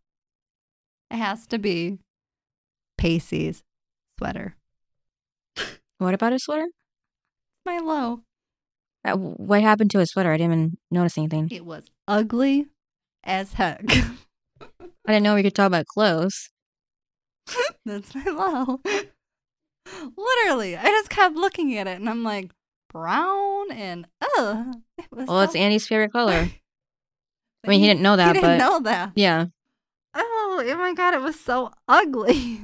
It 1.11 1.17
has 1.19 1.47
to 1.49 1.59
be 1.59 1.99
Pacey's 2.99 3.63
sweater. 4.19 4.57
What 5.99 6.13
about 6.13 6.33
his 6.33 6.45
sweater? 6.45 6.67
My 7.65 7.79
low. 7.79 8.21
Uh, 9.03 9.17
what 9.17 9.63
happened 9.63 9.91
to 9.93 9.99
his 9.99 10.11
sweater? 10.11 10.31
I 10.31 10.37
didn't 10.37 10.53
even 10.53 10.79
notice 10.91 11.17
anything. 11.17 11.49
It 11.51 11.65
was 11.65 11.91
ugly 12.07 12.67
as 13.25 13.55
heck. 13.55 13.83
I 13.89 14.67
didn't 15.07 15.23
know 15.23 15.35
we 15.35 15.43
could 15.43 15.55
talk 15.55 15.69
about 15.69 15.87
clothes. 15.87 16.51
That's 17.87 18.15
my 18.15 18.25
low. 18.25 18.81
Literally, 20.17 20.77
I 20.77 20.85
just 20.85 21.09
kept 21.09 21.35
looking 21.37 21.79
at 21.79 21.87
it 21.87 21.99
and 21.99 22.11
I'm 22.11 22.23
like, 22.23 22.51
brown 22.93 23.71
and 23.73 24.07
ugh. 24.39 24.77
It 24.99 25.07
was 25.11 25.27
Well, 25.29 25.41
it's 25.43 25.53
so- 25.55 25.59
Andie's 25.59 25.87
favorite 25.87 26.13
color. 26.13 26.51
I 27.65 27.69
mean, 27.69 27.81
he 27.81 27.87
didn't 27.87 28.03
know 28.03 28.17
that, 28.17 28.37
he 28.37 28.43
didn't 28.43 28.59
but 28.59 28.65
know 28.65 28.81
that. 28.81 29.13
yeah. 29.17 29.47
Oh, 30.15 30.63
oh 30.67 30.77
my 30.77 30.93
god, 30.95 31.15
it 31.15 31.21
was 31.23 31.39
so 31.41 31.73
ugly. 31.89 32.61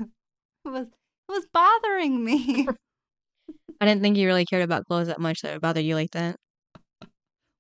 It 0.65 0.69
was 0.71 0.87
it 0.87 1.33
was 1.33 1.47
bothering 1.53 2.25
me. 2.25 2.69
I 3.81 3.87
didn't 3.87 4.03
think 4.03 4.17
you 4.17 4.27
really 4.27 4.45
cared 4.45 4.63
about 4.63 4.87
clothes 4.87 5.09
that 5.09 5.21
much 5.21 5.41
that 5.43 5.53
would 5.53 5.61
bother 5.63 5.81
you 5.81 5.95
like 5.95 6.13
that. 6.13 6.37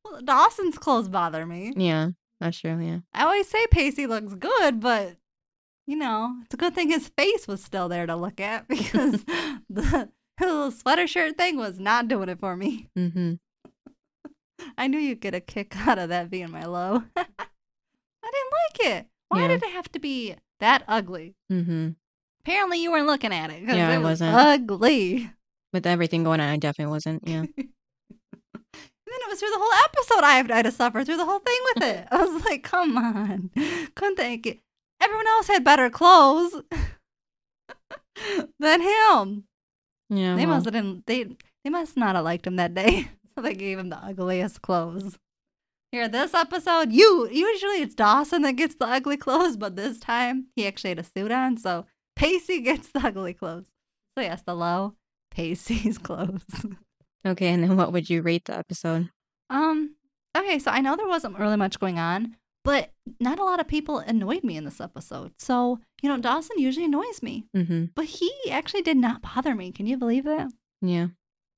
well, 0.05 0.21
Dawson's 0.23 0.79
clothes 0.79 1.09
bother 1.09 1.45
me. 1.47 1.73
Yeah, 1.77 2.11
that's 2.41 2.59
true. 2.61 2.79
Yeah. 2.81 2.99
I 3.13 3.25
always 3.25 3.49
say 3.49 3.67
Pacey 3.69 4.07
looks 4.07 4.35
good, 4.35 4.79
but 4.81 5.17
you 5.87 5.97
know, 5.97 6.37
it's 6.45 6.55
a 6.55 6.57
good 6.57 6.75
thing 6.75 6.91
his 6.91 7.09
face 7.09 7.49
was 7.49 7.63
still 7.63 7.89
there 7.89 8.07
to 8.07 8.15
look 8.15 8.41
at 8.41 8.69
because 8.69 9.25
the 9.69 10.09
little 10.41 10.71
sweater 10.71 11.07
shirt 11.09 11.37
thing 11.37 11.57
was 11.57 11.81
not 11.81 12.07
doing 12.09 12.29
it 12.29 12.39
for 12.39 12.57
me. 12.57 12.89
Mm-hmm. 12.97 13.35
I 14.79 14.87
knew 14.87 14.99
you'd 15.01 15.21
get 15.21 15.35
a 15.35 15.41
kick 15.41 15.77
out 15.89 15.99
of 15.99 16.09
that 16.11 16.31
being 16.31 16.51
my 16.53 16.65
low. 16.67 17.03
I 17.17 17.25
didn't 18.31 18.53
like 18.85 18.97
it. 19.01 19.07
Why 19.29 19.41
Yeah. 19.43 19.49
did 19.49 19.63
it 19.65 19.71
have 19.71 19.91
to 19.93 19.99
be 19.99 20.37
that 20.61 20.85
ugly? 20.87 21.35
Mm-hmm. 21.51 21.91
Apparently, 22.45 22.83
you 22.83 22.91
weren't 22.91 23.07
looking 23.07 23.33
at 23.33 23.51
it. 23.51 23.65
'cause 23.67 23.77
Yeah, 23.77 23.91
it 23.91 23.95
I 23.95 23.99
was 23.99 24.21
wasn't. 24.21 24.35
ugly. 24.35 25.31
With 25.73 25.87
everything 25.87 26.25
going 26.25 26.41
on, 26.41 26.49
I 26.49 26.57
definitely 26.57 26.91
wasn't. 26.93 27.27
Yeah. 27.27 27.45
And 28.55 29.21
then 29.21 29.29
it 29.29 29.31
was 29.31 29.41
through 29.41 29.51
the 29.51 29.59
whole 29.61 29.85
episode 29.85 30.25
I 30.25 30.33
had, 30.37 30.51
I 30.51 30.57
had 30.57 30.65
to 30.65 30.71
suffer 30.73 31.05
through 31.05 31.19
the 31.19 31.27
whole 31.27 31.41
thing 31.41 31.59
with 31.75 31.85
it. 31.85 32.09
I 32.11 32.25
was 32.25 32.43
like, 32.47 32.63
come 32.63 32.97
on. 32.97 33.51
Couldn't 33.95 34.17
they 34.17 34.39
get 34.39 34.59
everyone 35.03 35.27
else 35.27 35.49
had 35.49 35.63
better 35.65 35.91
clothes 35.91 36.63
than 38.59 38.81
him. 38.81 39.45
Yeah. 40.09 40.37
They 40.37 40.47
well, 40.47 40.55
must 40.57 40.65
have 40.67 40.73
didn't 40.75 41.05
they 41.07 41.25
they 41.65 41.71
must 41.71 41.97
not 41.97 42.15
have 42.17 42.25
liked 42.25 42.47
him 42.47 42.57
that 42.57 42.75
day. 42.75 43.09
So 43.35 43.41
they 43.41 43.55
gave 43.55 43.79
him 43.79 43.89
the 43.89 43.97
ugliest 43.97 44.61
clothes. 44.63 45.19
Here, 45.91 46.07
this 46.07 46.35
episode, 46.35 46.93
you 46.93 47.29
usually 47.31 47.81
it's 47.83 47.95
Dawson 47.95 48.43
that 48.43 48.57
gets 48.57 48.75
the 48.75 48.87
ugly 48.87 49.17
clothes, 49.17 49.57
but 49.57 49.75
this 49.75 49.99
time 49.99 50.49
he 50.55 50.67
actually 50.67 50.91
had 50.91 50.99
a 50.99 51.05
suit 51.05 51.31
on, 51.33 51.57
so 51.57 51.87
Pacey 52.23 52.61
gets 52.61 52.89
the 52.89 53.01
ugly 53.05 53.35
clothes. 53.35 53.67
So 54.17 54.23
yes, 54.23 54.43
the 54.43 54.55
low. 54.55 54.95
Pacey's 55.31 55.99
clothes. 56.09 56.45
Okay, 57.27 57.49
and 57.49 57.63
then 57.63 57.77
what 57.77 57.93
would 57.93 58.11
you 58.11 58.23
rate 58.23 58.45
the 58.47 58.57
episode? 58.59 59.09
Um, 59.51 59.95
okay, 60.37 60.59
so 60.59 60.71
I 60.71 60.81
know 60.81 60.97
there 60.97 61.07
wasn't 61.09 61.39
really 61.39 61.57
much 61.57 61.79
going 61.81 61.99
on, 61.99 62.37
but 62.65 62.91
not 63.21 63.39
a 63.39 63.45
lot 63.45 63.61
of 63.61 63.69
people 63.69 63.99
annoyed 63.99 64.45
me 64.45 64.57
in 64.57 64.65
this 64.65 64.81
episode. 64.81 65.33
So, 65.39 65.81
you 66.03 66.09
know, 66.09 66.19
Dawson 66.19 66.59
usually 66.59 66.85
annoys 66.87 67.23
me, 67.23 67.47
Mm-hmm. 67.57 67.87
but 67.95 68.05
he 68.07 68.33
actually 68.51 68.83
did 68.83 68.97
not 68.97 69.23
bother 69.23 69.55
me. 69.55 69.73
Can 69.73 69.87
you 69.87 69.97
believe 69.97 70.25
that? 70.25 70.51
Yeah. 70.81 71.09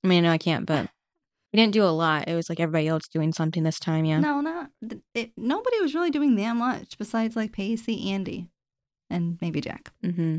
I 0.03 0.07
mean, 0.07 0.23
no, 0.25 0.31
I 0.31 0.39
can't, 0.39 0.67
but 0.67 0.89
we 1.53 1.57
didn't 1.59 1.73
do 1.73 1.85
a 1.85 1.87
lot. 1.97 2.29
It 2.29 2.35
was 2.35 2.49
like 2.49 2.61
everybody 2.61 2.89
else 2.89 3.09
doing 3.09 3.33
something 3.33 3.63
this 3.63 3.79
time. 3.81 4.05
Yeah. 4.05 4.21
No, 4.21 4.41
not 4.41 4.71
it, 5.15 5.33
nobody 5.37 5.81
was 5.81 5.95
really 5.95 6.11
doing 6.11 6.37
that 6.37 6.55
much 6.55 6.97
besides 6.99 7.37
like 7.37 7.53
Pacey, 7.53 8.11
Andie, 8.13 8.49
and 9.11 9.39
maybe 9.41 9.61
Jack. 9.61 9.93
Mm-hmm. 10.05 10.39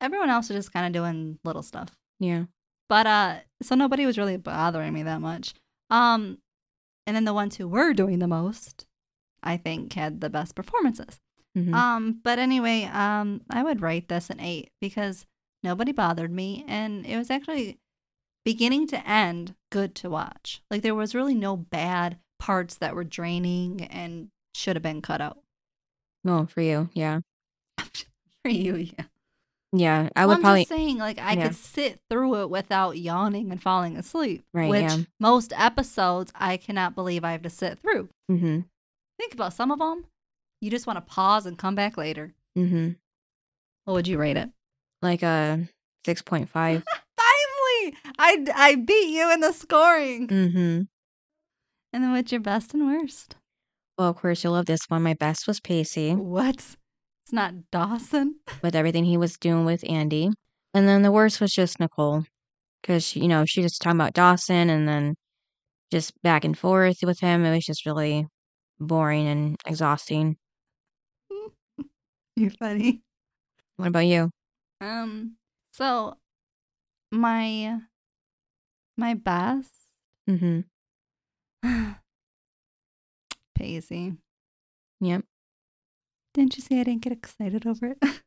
Everyone 0.00 0.30
else 0.30 0.48
was 0.48 0.56
just 0.58 0.72
kind 0.72 0.86
of 0.86 0.92
doing 0.92 1.38
little 1.44 1.62
stuff. 1.62 1.96
Yeah. 2.20 2.44
But 2.88 3.06
uh 3.06 3.36
so 3.62 3.74
nobody 3.74 4.06
was 4.06 4.18
really 4.18 4.36
bothering 4.36 4.92
me 4.92 5.02
that 5.02 5.20
much. 5.20 5.54
Um 5.90 6.38
and 7.06 7.16
then 7.16 7.24
the 7.24 7.34
ones 7.34 7.56
who 7.56 7.66
were 7.68 7.92
doing 7.92 8.18
the 8.18 8.26
most, 8.28 8.86
I 9.42 9.56
think 9.56 9.92
had 9.94 10.20
the 10.20 10.30
best 10.30 10.54
performances. 10.54 11.18
Mm-hmm. 11.56 11.74
Um 11.74 12.20
but 12.22 12.38
anyway, 12.38 12.84
um 12.84 13.42
I 13.50 13.62
would 13.62 13.82
rate 13.82 14.08
this 14.08 14.30
an 14.30 14.40
8 14.40 14.70
because 14.80 15.26
nobody 15.62 15.92
bothered 15.92 16.30
me 16.32 16.64
and 16.68 17.04
it 17.04 17.16
was 17.16 17.30
actually 17.30 17.78
beginning 18.44 18.86
to 18.88 19.08
end 19.08 19.54
good 19.70 19.94
to 19.96 20.08
watch. 20.08 20.62
Like 20.70 20.82
there 20.82 20.94
was 20.94 21.14
really 21.14 21.34
no 21.34 21.56
bad 21.56 22.18
parts 22.38 22.76
that 22.76 22.94
were 22.94 23.04
draining 23.04 23.82
and 23.84 24.28
should 24.54 24.76
have 24.76 24.82
been 24.82 25.02
cut 25.02 25.20
out. 25.20 25.38
well, 26.24 26.46
for 26.46 26.60
you, 26.62 26.88
yeah, 26.94 27.20
For 28.42 28.48
you, 28.50 28.76
yeah. 28.76 29.04
Yeah. 29.72 30.08
I 30.16 30.20
Well, 30.26 30.28
would 30.28 30.36
I'm 30.36 30.42
probably. 30.42 30.60
just 30.62 30.70
saying, 30.70 30.98
like, 30.98 31.18
I 31.18 31.34
yeah. 31.34 31.48
could 31.48 31.56
sit 31.56 32.00
through 32.10 32.42
it 32.42 32.50
without 32.50 32.98
yawning 32.98 33.50
and 33.50 33.62
falling 33.62 33.96
asleep. 33.96 34.44
Right, 34.54 34.70
Which 34.70 34.82
yeah. 34.82 34.98
most 35.20 35.52
episodes 35.56 36.32
I 36.34 36.56
cannot 36.56 36.94
believe 36.94 37.24
I 37.24 37.32
have 37.32 37.42
to 37.42 37.50
sit 37.50 37.78
through. 37.80 38.08
Mm-hmm. 38.30 38.60
Think 39.18 39.34
about 39.34 39.52
some 39.52 39.70
of 39.70 39.78
them. 39.78 40.04
You 40.60 40.70
just 40.70 40.86
want 40.86 40.96
to 40.96 41.12
pause 41.12 41.46
and 41.46 41.58
come 41.58 41.74
back 41.74 41.96
later. 41.96 42.32
Mm-hmm. 42.56 42.90
What 43.84 43.94
would 43.94 44.08
you 44.08 44.18
rate 44.18 44.36
it? 44.36 44.50
Like 45.02 45.22
a 45.22 45.68
six 46.04 46.22
point 46.22 46.48
five. 46.48 46.82
Finally, 47.16 47.96
I 48.18 48.46
I 48.54 48.74
beat 48.76 49.10
you 49.10 49.32
in 49.32 49.40
the 49.40 49.52
scoring. 49.52 50.28
mm-hmm. 50.28 50.82
And 51.92 52.04
then 52.04 52.12
what's 52.12 52.30
your 52.32 52.40
best 52.40 52.74
and 52.74 52.86
worst? 52.86 53.36
Well, 53.96 54.08
of 54.10 54.16
course, 54.16 54.44
you'll 54.44 54.52
love 54.52 54.66
this 54.66 54.80
one. 54.88 55.02
My 55.02 55.14
best 55.14 55.46
was 55.46 55.58
Pacey 55.60 56.14
What? 56.14 56.76
It's 57.28 57.32
not 57.34 57.70
Dawson. 57.70 58.36
with 58.62 58.74
everything 58.74 59.04
he 59.04 59.18
was 59.18 59.36
doing 59.36 59.66
with 59.66 59.86
Andie, 59.86 60.30
and 60.72 60.88
then 60.88 61.02
the 61.02 61.12
worst 61.12 61.42
was 61.42 61.52
just 61.52 61.78
Nicole, 61.78 62.24
because 62.80 63.14
you 63.14 63.28
know 63.28 63.44
she 63.44 63.60
just 63.60 63.82
talking 63.82 64.00
about 64.00 64.14
Dawson, 64.14 64.70
and 64.70 64.88
then 64.88 65.14
just 65.92 66.14
back 66.22 66.46
and 66.46 66.56
forth 66.56 66.96
with 67.02 67.20
him. 67.20 67.44
It 67.44 67.54
was 67.54 67.66
just 67.66 67.84
really 67.84 68.26
boring 68.80 69.28
and 69.28 69.58
exhausting. 69.66 70.38
You're 72.34 72.48
funny. 72.52 73.02
What 73.76 73.88
about 73.88 74.06
you? 74.06 74.30
Um. 74.80 75.36
So, 75.74 76.16
my 77.12 77.78
my 78.96 79.12
best 79.12 79.74
Mm-hmm. 80.26 80.60
Pacey. 83.54 84.16
Yep. 85.02 85.24
Didn't 86.38 86.56
you 86.56 86.62
see 86.62 86.78
I 86.80 86.84
didn't 86.84 87.02
get 87.02 87.12
excited 87.12 87.66
over 87.66 87.86
it? 87.86 87.98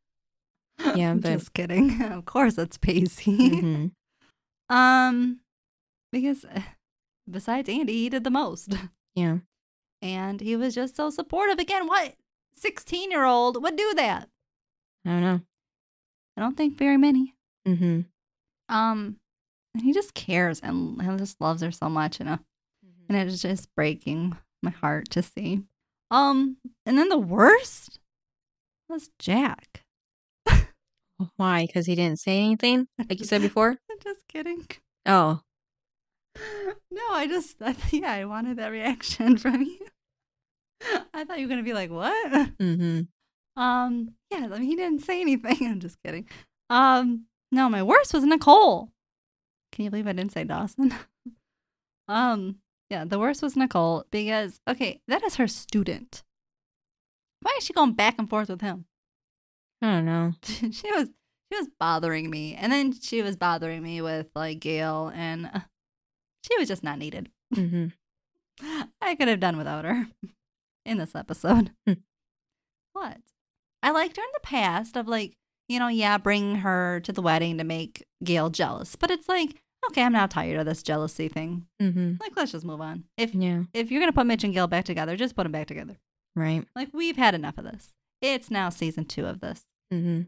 Yeah, 0.96 1.12
I'm 1.12 1.20
but- 1.20 1.34
just 1.34 1.54
kidding. 1.54 2.02
Of 2.12 2.26
course, 2.26 2.58
it's 2.58 2.78
Pacey. 2.78 3.38
Mm-hmm. 3.38 3.86
um, 4.76 5.40
because 6.12 6.44
uh, 6.44 6.62
besides 7.30 7.70
Andie, 7.70 7.94
he 7.94 8.10
did 8.10 8.24
the 8.24 8.32
most, 8.32 8.74
Yeah. 9.16 9.38
and 10.02 10.42
he 10.42 10.56
was 10.56 10.74
just 10.76 10.96
so 10.96 11.10
supportive. 11.12 11.60
Again, 11.60 11.86
what 11.88 12.16
sixteen-year-old 12.56 13.62
would 13.64 13.76
do 13.78 13.94
that? 13.96 14.28
I 15.06 15.10
don't 15.10 15.22
know. 15.22 15.42
I 16.36 16.42
don't 16.42 16.58
think 16.58 16.78
very 16.78 16.98
many. 16.98 17.36
Mm-hmm. 17.68 18.02
Um, 18.76 19.18
and 19.76 19.84
he 19.84 19.94
just 19.94 20.16
cares 20.16 20.60
and 20.62 21.00
he 21.02 21.08
just 21.18 21.40
loves 21.40 21.62
her 21.62 21.72
so 21.72 21.88
much, 21.90 22.20
you 22.20 22.26
know. 22.26 22.40
and 23.08 23.18
it 23.18 23.28
is 23.28 23.42
just 23.42 23.74
breaking 23.76 24.36
my 24.64 24.72
heart 24.72 25.10
to 25.12 25.22
see. 25.22 25.62
Um, 26.10 26.58
and 26.86 26.98
then 26.98 27.08
the 27.10 27.18
worst 27.20 28.00
was 28.92 29.10
Jack. 29.20 29.84
Why? 31.38 31.66
Because 31.68 31.86
he 31.86 31.96
didn't 31.96 32.20
say 32.20 32.40
anything, 32.40 32.88
like 32.98 33.20
you 33.20 33.26
said 33.26 33.42
before. 33.42 33.78
I'm 33.90 33.98
just 34.04 34.28
kidding. 34.28 34.66
Oh, 35.06 35.42
No, 36.92 37.02
I 37.12 37.28
just 37.28 37.58
I, 37.62 37.76
yeah, 37.92 38.12
I 38.12 38.26
wanted 38.26 38.58
that 38.58 38.70
reaction 38.72 39.38
from 39.38 39.62
you. 39.62 39.80
I 41.14 41.24
thought 41.24 41.40
you 41.40 41.46
were 41.46 41.50
gonna 41.50 41.64
be 41.64 41.74
like, 41.74 41.92
"What?" 41.92 42.32
mm-hmm. 42.58 43.02
Um, 43.62 44.14
yeah, 44.32 44.46
I 44.46 44.48
mean, 44.48 44.64
he 44.64 44.76
didn't 44.76 45.04
say 45.04 45.22
anything. 45.22 45.58
I'm 45.68 45.80
just 45.80 46.02
kidding. 46.04 46.28
Um, 46.70 47.26
no, 47.52 47.70
my 47.70 47.84
worst 47.84 48.14
was 48.14 48.24
Nicole. 48.24 48.90
Can 49.72 49.86
you 49.86 49.92
believe 49.92 50.08
I 50.08 50.14
didn't 50.14 50.32
say 50.32 50.44
Dawson? 50.44 50.94
um, 52.08 52.58
yeah, 52.90 53.06
the 53.06 53.20
worst 53.20 53.44
was 53.44 53.56
Nicole 53.56 54.06
because 54.10 54.60
okay, 54.68 55.02
that 55.08 55.24
is 55.24 55.36
her 55.36 55.48
student. 55.48 56.24
Why 57.42 57.56
is 57.58 57.64
she 57.66 57.74
going 57.74 57.94
back 57.94 58.16
and 58.18 58.30
forth 58.30 58.50
with 58.50 58.62
him? 58.62 58.86
I 59.82 59.88
don't 59.94 60.06
know. 60.06 60.34
she 60.44 60.92
was 60.92 61.10
she 61.52 61.58
was 61.60 61.68
bothering 61.80 62.30
me, 62.30 62.56
and 62.56 62.72
then 62.72 62.94
she 63.00 63.22
was 63.22 63.36
bothering 63.36 63.82
me 63.84 64.02
with 64.02 64.28
like 64.36 64.60
Gail, 64.60 65.12
and 65.14 65.48
uh, 65.54 65.60
she 66.48 66.58
was 66.58 66.68
just 66.68 66.84
not 66.84 67.00
needed. 67.00 67.30
Mm-hmm. 67.56 67.88
I 69.02 69.16
could 69.16 69.28
have 69.28 69.40
done 69.40 69.58
without 69.58 69.86
her 69.86 70.08
in 70.86 70.98
this 70.98 71.16
episode. 71.16 71.72
Hmm. 71.88 71.94
What? 72.94 73.18
I 73.84 73.92
liked 73.92 74.18
her 74.18 74.24
in 74.24 74.30
the 74.34 74.40
past 74.48 74.96
of 74.96 75.08
like, 75.08 75.34
you 75.68 75.80
know, 75.80 75.88
yeah, 75.88 76.18
bringing 76.20 76.58
her 76.58 77.00
to 77.02 77.12
the 77.12 77.22
wedding 77.22 77.58
to 77.58 77.64
make 77.64 78.06
Gail 78.24 78.50
jealous. 78.52 78.96
But 78.96 79.10
it's 79.10 79.28
like, 79.28 79.56
okay, 79.90 80.04
I'm 80.04 80.14
now 80.14 80.28
tired 80.28 80.60
of 80.60 80.66
this 80.68 80.84
jealousy 80.84 81.28
thing. 81.28 81.66
Mm-hmm. 81.82 82.16
Like, 82.22 82.34
let's 82.36 82.52
just 82.52 82.66
move 82.66 82.82
on. 82.82 83.06
If 83.18 83.34
Yeah. 83.34 83.64
if 83.74 83.90
you're 83.92 84.00
gonna 84.02 84.14
put 84.14 84.28
Mitch 84.28 84.44
and 84.44 84.54
Gail 84.54 84.68
back 84.68 84.86
together, 84.86 85.16
just 85.18 85.36
put 85.36 85.44
them 85.44 85.52
back 85.52 85.66
together. 85.68 85.98
Right. 86.36 86.66
Like 86.76 86.90
we've 86.94 87.18
had 87.18 87.36
enough 87.36 87.58
of 87.58 87.66
this. 87.66 87.90
It's 88.22 88.52
now 88.52 88.70
season 88.70 89.06
two 89.06 89.26
of 89.26 89.40
this. 89.42 89.62
Mm-hmm. 89.94 90.22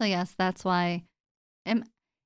So 0.00 0.06
yes, 0.06 0.34
that's 0.36 0.64
why. 0.64 1.04
Um, 1.66 1.84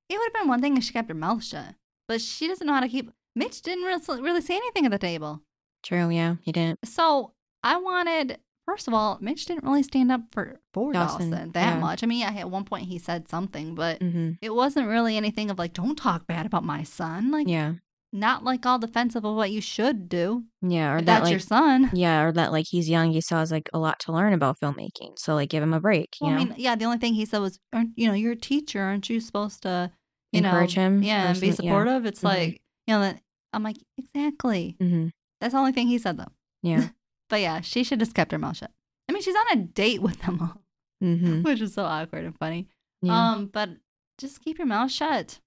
it 0.08 0.18
would 0.18 0.30
have 0.32 0.42
been 0.42 0.48
one 0.48 0.60
thing 0.60 0.76
if 0.76 0.84
she 0.84 0.92
kept 0.92 1.08
her 1.08 1.14
mouth 1.14 1.42
shut, 1.44 1.74
but 2.08 2.20
she 2.20 2.46
doesn't 2.48 2.66
know 2.66 2.74
how 2.74 2.80
to 2.80 2.88
keep. 2.88 3.10
Mitch 3.36 3.62
didn't 3.62 3.84
really, 3.84 4.20
really 4.22 4.40
say 4.40 4.56
anything 4.56 4.84
at 4.84 4.90
the 4.90 4.98
table. 4.98 5.40
True. 5.82 6.10
Yeah. 6.10 6.36
He 6.42 6.52
didn't. 6.52 6.80
So 6.84 7.32
I 7.62 7.76
wanted, 7.78 8.38
first 8.66 8.88
of 8.88 8.94
all, 8.94 9.18
Mitch 9.20 9.46
didn't 9.46 9.64
really 9.64 9.82
stand 9.84 10.10
up 10.12 10.22
for 10.32 10.58
for 10.74 10.92
Dawson, 10.92 11.30
Dawson, 11.30 11.52
that 11.52 11.74
yeah. 11.74 11.78
much. 11.78 12.02
I 12.02 12.06
mean, 12.06 12.20
yeah, 12.20 12.32
at 12.36 12.50
one 12.50 12.64
point 12.64 12.86
he 12.88 12.98
said 12.98 13.28
something, 13.28 13.74
but 13.74 14.00
Mm-hmm. 14.00 14.32
it 14.42 14.54
wasn't 14.54 14.88
really 14.88 15.16
anything 15.16 15.50
of 15.50 15.58
like, 15.58 15.72
don't 15.72 15.96
talk 15.96 16.26
bad 16.26 16.44
about 16.44 16.64
my 16.64 16.82
son. 16.82 17.30
Like, 17.30 17.48
Yeah. 17.48 17.74
Not 18.12 18.42
like 18.44 18.66
all 18.66 18.78
defensive 18.78 19.24
of 19.24 19.36
what 19.36 19.50
you 19.52 19.60
should 19.60 20.08
do. 20.08 20.44
Yeah. 20.62 20.94
Or 20.94 20.96
that 20.98 21.06
that's 21.06 21.24
like. 21.24 21.30
your 21.30 21.38
son. 21.40 21.90
Yeah. 21.92 22.22
Or 22.24 22.32
that 22.32 22.50
like 22.52 22.66
he's 22.68 22.88
young. 22.88 23.12
He 23.12 23.20
still 23.20 23.38
has 23.38 23.52
like 23.52 23.68
a 23.72 23.78
lot 23.78 24.00
to 24.00 24.12
learn 24.12 24.32
about 24.32 24.58
filmmaking. 24.58 25.18
So 25.18 25.34
like 25.34 25.48
give 25.50 25.62
him 25.62 25.72
a 25.74 25.80
break. 25.80 26.16
You 26.20 26.26
Well, 26.26 26.36
know. 26.36 26.40
I 26.40 26.44
mean, 26.46 26.54
yeah, 26.58 26.74
the 26.74 26.86
only 26.86 26.98
thing 26.98 27.14
he 27.14 27.24
said 27.24 27.38
was, 27.40 27.58
aren't 27.72 27.90
you 27.96 28.08
know, 28.08 28.14
you're 28.14 28.32
a 28.32 28.36
teacher, 28.36 28.80
aren't 28.82 29.08
you 29.08 29.20
supposed 29.20 29.62
to, 29.62 29.92
you 30.32 30.40
know 30.40 30.48
Encourage 30.48 30.76
know, 30.76 30.82
him 30.82 31.02
yeah, 31.02 31.30
and 31.30 31.40
be 31.40 31.48
something- 31.50 31.66
yeah. 31.66 31.70
supportive? 31.72 32.06
It's 32.06 32.20
Mhm. 32.20 32.24
like, 32.24 32.62
you 32.86 32.94
know, 32.94 33.00
that 33.00 33.20
I'm 33.52 33.62
like, 33.62 33.76
exactly. 33.96 34.76
mm-hmm. 34.80 35.08
That's 35.40 35.52
the 35.54 35.58
only 35.58 35.72
thing 35.72 35.88
he 35.88 35.98
said 35.98 36.16
though. 36.18 36.32
Yeah. 36.62 36.88
But 37.30 37.42
yeah, 37.42 37.60
she 37.60 37.84
should 37.84 38.00
just 38.00 38.14
kept 38.14 38.32
her 38.32 38.38
mouth 38.38 38.56
shut. 38.56 38.72
I 39.08 39.12
mean, 39.12 39.22
she's 39.22 39.36
on 39.36 39.52
a 39.52 39.62
date 39.62 40.02
with 40.02 40.20
them 40.22 40.40
all, 40.40 40.60
Mm-hmm. 41.02 41.42
which 41.44 41.60
is 41.60 41.74
so 41.74 41.84
awkward 41.84 42.24
and 42.24 42.36
funny. 42.36 42.66
Yeah. 43.02 43.30
Um, 43.34 43.46
but 43.46 43.70
just 44.18 44.40
keep 44.42 44.58
your 44.58 44.66
mouth 44.66 44.90
shut. 44.90 45.38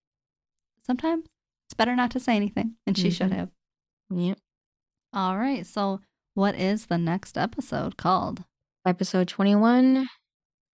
Sometimes 0.88 1.26
it's 1.74 1.78
better 1.80 1.95
not 1.95 2.11
to 2.11 2.19
say 2.19 2.36
anything, 2.36 2.76
and 2.86 2.95
she 2.95 3.09
should 3.09 3.32
Mhm. 3.32 3.36
have. 3.36 3.49
yep. 4.11 4.38
All 5.11 5.39
right. 5.39 5.65
So, 5.65 6.01
what 6.36 6.53
is 6.53 6.86
the 6.86 6.99
next 6.99 7.36
episode 7.36 7.97
called? 7.97 8.43
Episode 8.86 9.28
twenty 9.28 9.55
one. 9.55 10.07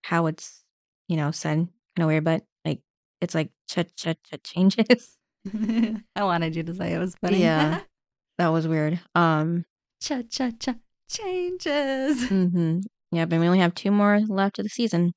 How 0.04 0.26
it's 0.26 0.66
you 1.08 1.16
know 1.16 1.32
said 1.32 1.58
kind 1.96 2.04
of 2.04 2.08
weird, 2.08 2.26
but 2.26 2.44
like 2.66 2.82
it's 3.22 3.34
like 3.34 3.52
ch 3.70 3.78
ch 3.96 4.08
ch 4.26 4.44
changes. 4.44 5.18
I 6.18 6.24
wanted 6.24 6.58
you 6.58 6.64
to 6.64 6.74
say 6.76 6.94
it 6.94 7.00
was 7.00 7.16
funny. 7.16 7.40
Yeah. 7.40 7.80
that 8.38 8.50
was 8.50 8.68
weird. 8.68 9.00
Um. 9.16 9.64
cha 10.02 10.22
cha 10.30 10.52
cha 10.60 10.76
changes. 11.10 12.26
Mm-hmm. 12.30 12.80
Yeah, 13.14 13.24
but 13.26 13.40
we 13.40 13.46
only 13.48 13.60
have 13.60 13.74
two 13.74 13.92
more 13.92 14.20
left 14.20 14.60
of 14.60 14.66
the 14.66 14.70
season. 14.70 15.14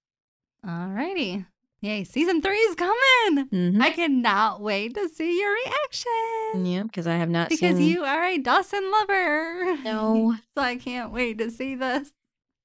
All 0.64 0.86
righty. 0.90 1.44
Yay, 1.82 2.04
season 2.04 2.40
three 2.40 2.58
is 2.58 2.76
coming. 2.76 3.48
Mm-hmm. 3.48 3.82
I 3.82 3.90
cannot 3.90 4.60
wait 4.60 4.94
to 4.94 5.08
see 5.08 5.40
your 5.40 5.52
reaction. 5.52 6.64
Yeah, 6.64 6.84
because 6.84 7.08
I 7.08 7.16
have 7.16 7.28
not 7.28 7.48
seen 7.50 7.58
Because 7.58 7.76
seen. 7.78 7.88
you 7.88 8.04
are 8.04 8.24
a 8.24 8.38
Dawson 8.38 8.88
lover. 8.90 9.76
No, 9.82 10.36
so 10.56 10.62
I 10.62 10.76
can't 10.76 11.10
wait 11.12 11.38
to 11.38 11.50
see 11.50 11.74
this. 11.74 12.12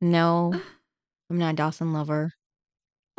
no, 0.01 0.53
I'm 1.32 1.38
not 1.39 1.53
a 1.53 1.55
Dawson 1.57 1.93
lover. 1.93 2.32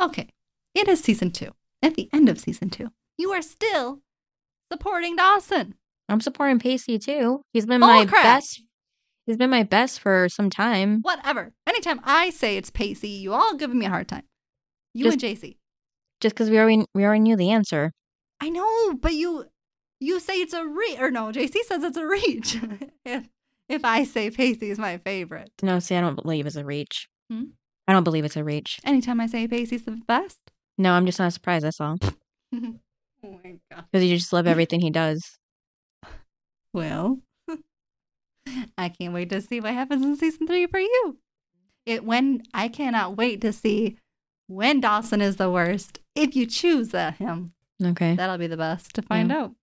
Okay. 0.01 0.29
It 0.73 0.87
is 0.87 1.01
season 1.01 1.31
two. 1.31 1.51
At 1.81 1.95
the 1.95 2.09
end 2.13 2.29
of 2.29 2.39
season 2.39 2.69
two, 2.69 2.89
you 3.17 3.31
are 3.31 3.41
still 3.41 3.99
supporting 4.71 5.15
Dawson. 5.17 5.75
I'm 6.07 6.21
supporting 6.21 6.59
Pacey 6.59 6.97
too. 6.97 7.41
He's 7.53 7.65
been 7.65 7.81
Bull 7.81 7.89
my 7.89 8.05
crap. 8.05 8.23
best. 8.23 8.63
He's 9.25 9.37
been 9.37 9.49
my 9.49 9.63
best 9.63 9.99
for 9.99 10.27
some 10.29 10.49
time. 10.49 10.99
Whatever. 11.01 11.51
Anytime 11.67 11.99
I 12.05 12.29
say 12.31 12.55
it's 12.57 12.69
Pacey, 12.69 13.09
you 13.09 13.33
all 13.33 13.55
giving 13.55 13.77
me 13.77 13.85
a 13.85 13.89
hard 13.89 14.07
time. 14.07 14.23
You 14.93 15.03
Just- 15.11 15.21
and 15.23 15.37
JC. 15.37 15.57
Just 16.21 16.35
because 16.35 16.49
we 16.49 16.59
already 16.59 16.85
we 16.93 17.03
already 17.03 17.21
knew 17.21 17.35
the 17.35 17.51
answer. 17.51 17.91
I 18.41 18.49
know, 18.49 18.93
but 18.95 19.13
you 19.13 19.45
you 19.99 20.19
say 20.19 20.35
it's 20.35 20.53
a 20.53 20.65
reach 20.65 20.99
or 20.99 21.11
no, 21.11 21.31
JC 21.31 21.55
says 21.65 21.83
it's 21.83 21.97
a 21.97 22.07
reach. 22.07 22.57
if 23.05 23.27
if 23.67 23.85
I 23.85 24.03
say 24.03 24.29
Pacey 24.29 24.71
is 24.71 24.79
my 24.79 24.97
favorite. 24.97 25.51
No, 25.61 25.79
see, 25.79 25.95
I 25.95 26.01
don't 26.01 26.21
believe 26.21 26.45
it's 26.45 26.55
a 26.55 26.65
reach. 26.65 27.07
Hmm? 27.29 27.43
I 27.87 27.93
don't 27.93 28.03
believe 28.03 28.25
it's 28.25 28.37
a 28.37 28.43
reach. 28.43 28.79
Anytime 28.83 29.19
I 29.21 29.27
say 29.27 29.47
Pacey's 29.47 29.83
the 29.83 29.99
best. 30.07 30.39
No, 30.77 30.93
I'm 30.93 31.05
just 31.05 31.19
not 31.19 31.33
surprised. 31.33 31.65
That's 31.65 31.81
all. 31.81 31.97
oh 32.53 32.79
my 33.23 33.55
god. 33.71 33.85
Because 33.91 34.05
you 34.05 34.15
just 34.15 34.33
love 34.33 34.47
everything 34.47 34.81
he 34.81 34.89
does. 34.89 35.37
Well, 36.71 37.17
I 38.77 38.89
can't 38.89 39.11
wait 39.11 39.31
to 39.31 39.41
see 39.41 39.59
what 39.59 39.73
happens 39.73 40.05
in 40.05 40.15
season 40.15 40.45
three 40.45 40.67
for 40.67 40.79
you. 40.79 41.17
It 41.87 42.05
when 42.05 42.43
I 42.53 42.67
cannot 42.67 43.17
wait 43.17 43.41
to 43.41 43.51
see 43.51 43.97
when 44.49 44.81
Dawson 44.81 45.21
is 45.21 45.37
the 45.37 45.49
worst. 45.49 45.99
If 46.15 46.35
you 46.35 46.45
choose 46.45 46.93
uh, 46.93 47.11
him, 47.11 47.53
Okay. 47.83 48.15
that'll 48.15 48.37
be 48.37 48.47
the 48.47 48.57
best 48.57 48.93
to 48.95 49.01
find 49.01 49.31
out. 49.31 49.53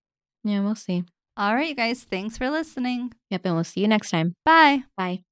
Yeah, 0.43 0.61
we'll 0.61 0.75
see. 0.75 1.03
All 1.35 1.53
right, 1.53 1.69
you 1.69 1.75
guys. 1.75 2.03
Thanks 2.03 2.37
for 2.37 2.49
listening. 2.49 3.13
Yep, 3.29 3.41
and 3.45 3.55
we'll 3.55 3.63
see 3.63 3.81
you 3.81 3.87
next 3.87 4.09
time. 4.09 4.33
Bye. 4.43 4.83
Bye. 4.97 5.26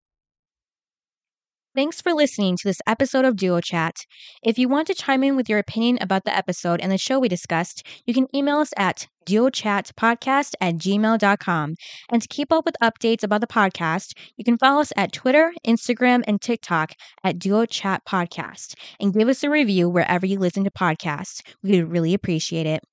Thanks 1.76 2.00
for 2.00 2.14
listening 2.14 2.56
to 2.56 2.70
this 2.70 2.80
episode 2.88 3.26
of 3.26 3.36
Duo 3.36 3.60
Chat. 3.60 3.98
If 4.42 4.58
you 4.58 4.70
want 4.70 4.88
to 4.88 4.94
chime 4.94 5.26
in 5.26 5.36
with 5.36 5.50
your 5.50 5.60
opinion 5.60 5.98
about 6.00 6.24
the 6.24 6.34
episode 6.34 6.80
and 6.80 6.90
the 6.90 6.98
show 6.98 7.20
we 7.20 7.28
discussed, 7.28 7.86
you 8.06 8.14
can 8.14 8.34
email 8.34 8.60
us 8.60 8.72
at 8.78 9.10
duochatpodcast 9.28 10.54
at 10.62 10.76
gmail.com. 10.76 11.76
And 12.10 12.22
to 12.22 12.28
keep 12.30 12.54
up 12.54 12.64
with 12.64 12.78
updates 12.82 13.24
about 13.24 13.42
the 13.42 13.48
podcast, 13.48 14.14
you 14.38 14.46
can 14.46 14.58
follow 14.58 14.80
us 14.80 14.94
at 14.96 15.12
Twitter, 15.12 15.52
Instagram, 15.68 16.24
and 16.26 16.42
TikTok 16.42 16.94
at 17.26 17.40
Duo 17.40 17.66
Chat 17.66 18.04
Podcast 18.08 18.76
and 19.02 19.14
give 19.14 19.28
us 19.28 19.44
a 19.44 19.50
review 19.50 19.90
wherever 19.90 20.26
you 20.26 20.40
listen 20.40 20.64
to 20.64 20.72
podcasts. 20.72 21.42
We 21.62 21.82
would 21.82 21.92
really 21.92 22.14
appreciate 22.14 22.68
it. 22.68 22.86